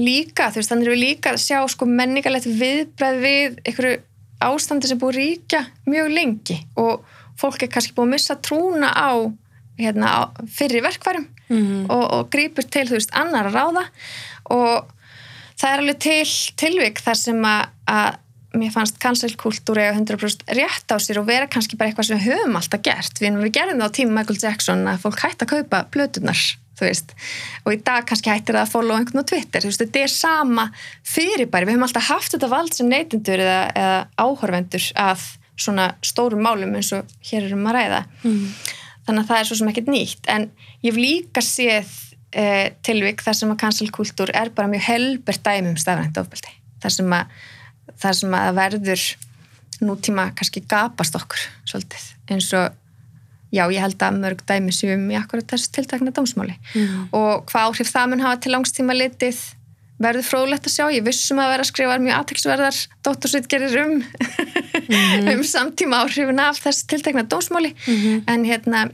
líka, 0.01 0.49
þú 0.51 0.59
veist 0.59 0.73
þannig 0.73 0.89
er 0.89 0.95
við 0.95 1.05
líka 1.05 1.35
að 1.35 1.45
sjá 1.45 1.61
sko 1.69 1.87
menningarlegt 1.87 2.49
viðbreið 2.49 3.21
við 3.21 3.61
einhverju 3.67 4.01
ástandi 4.41 4.89
sem 4.89 4.99
búið 4.99 5.21
ríkja 5.21 5.61
mjög 5.87 6.09
lengi 6.11 6.59
og 6.77 7.05
fólk 7.37 7.63
er 7.63 7.69
kannski 7.69 7.95
búið 7.95 8.09
að 8.09 8.15
missa 8.17 8.35
trúna 8.35 8.91
á 8.91 9.13
hérna, 9.79 10.31
fyrir 10.49 10.83
verkvarum 10.83 11.29
mm 11.49 11.63
-hmm. 11.63 11.87
og, 11.91 12.05
og 12.13 12.31
grýpur 12.31 12.65
til 12.65 12.89
þú 12.89 12.97
veist 12.97 13.13
annar 13.13 13.47
að 13.47 13.57
ráða 13.61 13.85
og 14.45 14.89
það 15.59 15.73
er 15.73 15.79
alveg 15.79 15.99
til 15.99 16.29
tilvik 16.57 17.01
þar 17.01 17.17
sem 17.17 17.45
að 17.45 18.19
mér 18.55 18.73
fannst 18.75 18.99
kanselkultúri 19.03 19.83
eða 19.85 20.01
100% 20.01 20.45
rétt 20.59 20.95
á 20.95 20.97
sér 21.03 21.21
og 21.23 21.29
vera 21.29 21.49
kannski 21.51 21.79
bara 21.79 21.91
eitthvað 21.91 22.11
sem 22.11 22.21
við 22.21 22.35
höfum 22.35 22.59
alltaf 22.61 22.85
gert. 22.87 23.23
Við, 23.23 23.39
við 23.43 23.55
gerðum 23.57 23.81
það 23.83 23.91
á 23.91 23.97
tíma 23.99 24.19
Michael 24.19 24.43
Jackson 24.43 24.85
að 24.91 25.01
fólk 25.07 25.25
hætti 25.25 25.47
að 25.47 25.55
kaupa 25.57 25.87
blötunar 25.95 26.45
og 26.75 27.71
í 27.71 27.79
dag 27.87 28.03
kannski 28.03 28.33
hættir 28.33 28.57
það 28.57 28.65
að 28.65 28.73
follow 28.73 28.99
einhvern 28.99 29.23
á 29.23 29.31
Twitter, 29.31 29.63
veist, 29.63 29.79
þetta 29.79 30.01
er 30.03 30.11
sama 30.11 30.65
fyrirbæri, 31.07 31.69
við 31.69 31.77
höfum 31.77 31.87
alltaf 31.87 32.09
haft 32.09 32.35
þetta 32.35 32.51
vald 32.51 32.75
sem 32.75 32.89
neytindur 32.91 33.43
eða, 33.45 33.61
eða 33.79 34.01
áhorvendur 34.19 34.89
að 34.99 35.23
svona 35.55 35.93
stórum 36.03 36.43
málum 36.43 36.75
eins 36.75 36.91
og 36.97 37.11
hér 37.29 37.47
erum 37.47 37.69
að 37.71 37.79
ræða. 37.79 38.01
Mm. 38.25 38.49
Þannig 39.07 39.23
að 39.23 39.31
það 39.31 39.41
er 39.41 39.49
svo 39.49 39.59
sem 39.61 39.71
ekkert 39.71 39.91
nýtt. 39.93 40.29
En 40.33 40.49
ég 40.83 40.91
hef 40.91 40.99
líka 40.99 41.45
séð 41.45 41.93
eh, 42.35 42.73
tilvík 42.87 43.23
þar 43.25 43.39
sem 43.39 43.53
að 43.53 43.61
kansalkultúr 43.63 44.33
er 44.35 44.51
bara 44.57 44.71
mjög 44.73 44.87
helbert 44.89 45.45
dæmi 45.45 45.75
um 45.75 45.79
stafrænt 45.81 46.19
ofbeldi. 46.21 46.57
Þar 46.83 46.97
sem 46.97 47.15
að, 47.17 47.37
þar 48.01 48.19
sem 48.21 48.39
að 48.39 48.55
verður 48.59 49.05
nútíma 49.85 50.31
kannski 50.39 50.63
gapast 50.71 51.17
okkur 51.19 51.43
svolítið. 51.69 52.07
Eins 52.31 52.53
og 52.57 52.73
já 53.55 53.65
ég 53.71 53.83
held 53.83 54.01
að 54.03 54.23
mörg 54.23 54.41
dæmi 54.49 54.73
séum 54.75 55.05
í 55.13 55.19
akkurat 55.19 55.47
þessu 55.53 55.75
tiltakna 55.75 56.15
dómsmáli. 56.15 56.57
Mm. 56.75 57.13
og 57.15 57.45
hvað 57.51 57.69
áhrif 57.69 57.93
það 57.93 58.11
mun 58.11 58.25
hafa 58.25 58.41
til 58.43 58.55
langstíma 58.55 58.97
litið 58.97 59.43
verður 60.03 60.27
fróðlegt 60.27 60.67
að 60.67 60.75
sjá, 60.75 60.85
ég 60.91 61.05
vissum 61.07 61.39
að 61.39 61.53
vera 61.53 61.65
að 61.65 61.71
skrifa 61.71 62.01
mjög 62.03 62.17
aðtæksverðar 62.19 62.81
dóttursvitgerir 63.07 63.79
um 63.85 63.95
mm 63.95 65.31
um 65.35 65.45
samtíma 65.47 66.03
áhrifin 66.03 66.43
af 66.43 66.59
þessu 66.65 66.91
tiltekna 66.91 67.27
dómsmáli. 67.31 67.75
Mm 67.87 68.25
en 68.27 68.47
hérna 68.49 68.85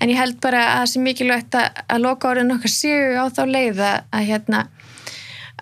en 0.00 0.12
ég 0.12 0.18
held 0.20 0.38
bara 0.44 0.62
að 0.66 0.80
það 0.80 0.90
sé 0.92 1.02
mikilvægt 1.02 1.56
að, 1.58 1.80
að 1.88 2.02
loka 2.04 2.28
orðin 2.30 2.54
okkar 2.54 2.72
séu 2.72 3.16
á 3.16 3.24
þá 3.32 3.42
leið 3.48 3.82
að 3.86 4.28
hérna 4.28 4.66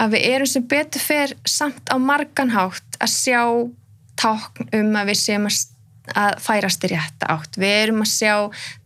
að 0.00 0.16
við 0.16 0.26
erum 0.32 0.50
sem 0.50 0.66
betur 0.70 1.02
fer 1.02 1.34
samt 1.46 1.90
á 1.90 1.96
marganhátt 2.00 2.98
að 2.98 3.14
sjá 3.14 3.42
tákn 4.20 4.68
um 4.80 4.92
að 4.98 5.10
við 5.12 5.20
séum 5.20 5.48
að, 5.48 5.58
að 6.24 6.36
færast 6.44 6.86
í 6.86 6.92
rétta 6.94 7.30
átt. 7.34 7.58
Við 7.58 7.74
erum 7.84 8.04
að 8.04 8.12
sjá 8.12 8.34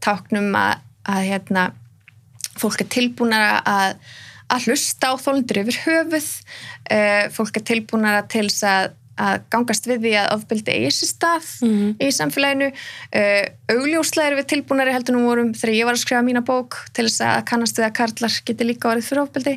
táknum 0.05 0.55
að, 0.59 0.81
að 1.09 1.29
hérna 1.31 1.69
fólk 2.59 2.83
er 2.83 2.91
tilbúinara 2.93 3.61
að 3.69 4.01
að 4.49 4.69
hlusta 4.69 5.13
á 5.13 5.15
þólundur 5.21 5.61
yfir 5.63 5.81
höfuð 5.85 6.29
uh, 6.93 7.25
fólk 7.35 7.59
er 7.61 7.67
tilbúinara 7.69 8.23
til 8.33 8.47
að, 8.65 8.95
að 9.21 9.43
gangast 9.53 9.89
við 9.89 10.05
því 10.05 10.15
að 10.21 10.31
ofbeldi 10.37 10.77
eigi 10.77 10.93
sér 10.99 11.13
stað 11.13 11.51
mm 11.67 11.87
í 11.99 12.09
samfélaginu. 12.15 12.69
Uh, 13.11 13.45
augljóslega 13.75 14.31
er 14.31 14.39
við 14.39 14.49
tilbúinari 14.53 14.95
heldur 14.95 15.17
nú 15.17 15.25
vorum 15.27 15.51
þegar 15.57 15.75
ég 15.75 15.89
var 15.89 15.97
að 15.97 16.03
skrifa 16.05 16.23
mína 16.27 16.45
bók 16.47 16.79
til 16.97 17.09
þess 17.09 17.25
að 17.27 17.43
kannast 17.51 17.81
við 17.81 17.89
að 17.89 17.97
karlar 17.99 18.39
geti 18.51 18.69
líka 18.69 18.93
varðið 18.93 19.09
fyrir 19.09 19.25
ofbeldi. 19.25 19.57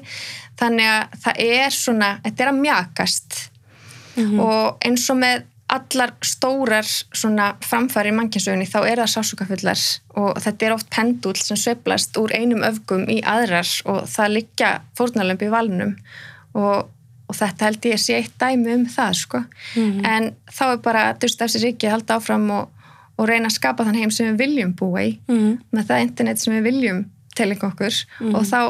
Þannig 0.62 0.92
að 0.92 1.16
það 1.26 1.46
er 1.46 1.78
svona, 1.78 2.12
þetta 2.26 2.46
er 2.46 2.54
að 2.54 2.62
mjakast. 2.66 3.40
Mm 4.20 4.42
og 4.44 4.84
eins 4.84 5.06
og 5.08 5.22
með 5.22 5.46
allar 5.72 6.12
stórar 6.26 6.88
svona 6.88 7.54
framfæri 7.64 8.12
í 8.12 8.16
mannkjænsögunni 8.18 8.68
þá 8.68 8.80
er 8.84 9.02
það 9.02 9.12
sásukafullar 9.14 9.84
og 10.20 10.40
þetta 10.44 10.68
er 10.68 10.76
oft 10.76 10.90
pendul 10.92 11.36
sem 11.40 11.60
söblast 11.60 12.18
úr 12.20 12.34
einum 12.36 12.66
öfgum 12.68 13.06
í 13.12 13.22
aðrar 13.24 13.70
og 13.88 14.04
það 14.12 14.36
liggja 14.36 14.72
fórnalömpi 15.00 15.48
í 15.48 15.54
valnum. 15.54 15.94
Og, 16.60 16.90
og 17.32 17.38
þetta 17.38 17.70
held 17.70 17.88
ég 17.88 17.98
að 17.98 18.04
sé 18.04 18.20
eitt 18.20 18.36
dæmi 18.42 18.76
um 18.76 18.86
það 18.92 19.18
sko 19.22 19.40
mm 19.40 19.82
-hmm. 19.82 20.06
en 20.12 20.30
þá 20.52 20.66
er 20.68 20.84
bara 20.84 21.08
að 21.10 21.24
dust 21.24 21.42
af 21.42 21.52
sér 21.54 21.68
ekki 21.72 21.88
að 21.88 21.96
halda 21.96 22.20
áfram 22.20 22.50
og, 22.52 22.70
og 23.18 23.28
reyna 23.30 23.48
að 23.48 23.58
skapa 23.58 23.88
þann 23.88 24.00
heim 24.02 24.12
sem 24.12 24.30
við 24.32 24.44
viljum 24.46 24.76
búa 24.76 25.06
í 25.06 25.18
mm 25.28 25.38
-hmm. 25.38 25.58
með 25.72 25.88
það 25.90 26.06
internet 26.08 26.40
sem 26.40 26.54
við 26.54 26.64
viljum 26.70 27.06
til 27.36 27.52
okkur 27.52 27.94
mm 28.20 28.28
-hmm. 28.28 28.36
og 28.36 28.44
þá, 28.46 28.62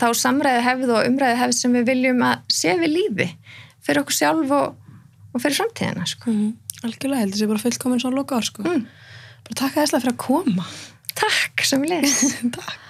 þá 0.00 0.08
samræði 0.14 0.62
hefð 0.68 0.90
og 0.90 1.06
umræði 1.06 1.40
hefð 1.42 1.52
sem 1.52 1.72
við 1.72 1.84
viljum 1.86 2.22
að 2.22 2.36
sé 2.48 2.76
við 2.76 2.90
lífi 2.96 3.28
fyrir 3.80 4.00
okkur 4.00 4.14
sjálf 4.14 4.50
og 4.50 4.76
og 5.34 5.42
fyrir 5.42 5.58
framtíðina 5.60 6.06
sko. 6.08 6.30
mm, 6.30 6.52
algjörlega 6.86 7.24
heldur 7.24 7.40
sér 7.40 7.50
bara 7.52 7.64
fullkominn 7.64 8.02
svona 8.02 8.18
loka 8.18 8.38
ár 8.38 8.46
sko. 8.46 8.64
mm. 8.66 8.86
bara 9.46 9.58
takk 9.62 9.76
aðeinslega 9.76 10.04
fyrir 10.04 10.14
að 10.14 10.22
koma 10.26 10.66
takk 11.20 11.66
sem 11.66 11.84
leys 11.86 12.20
takk 12.58 12.89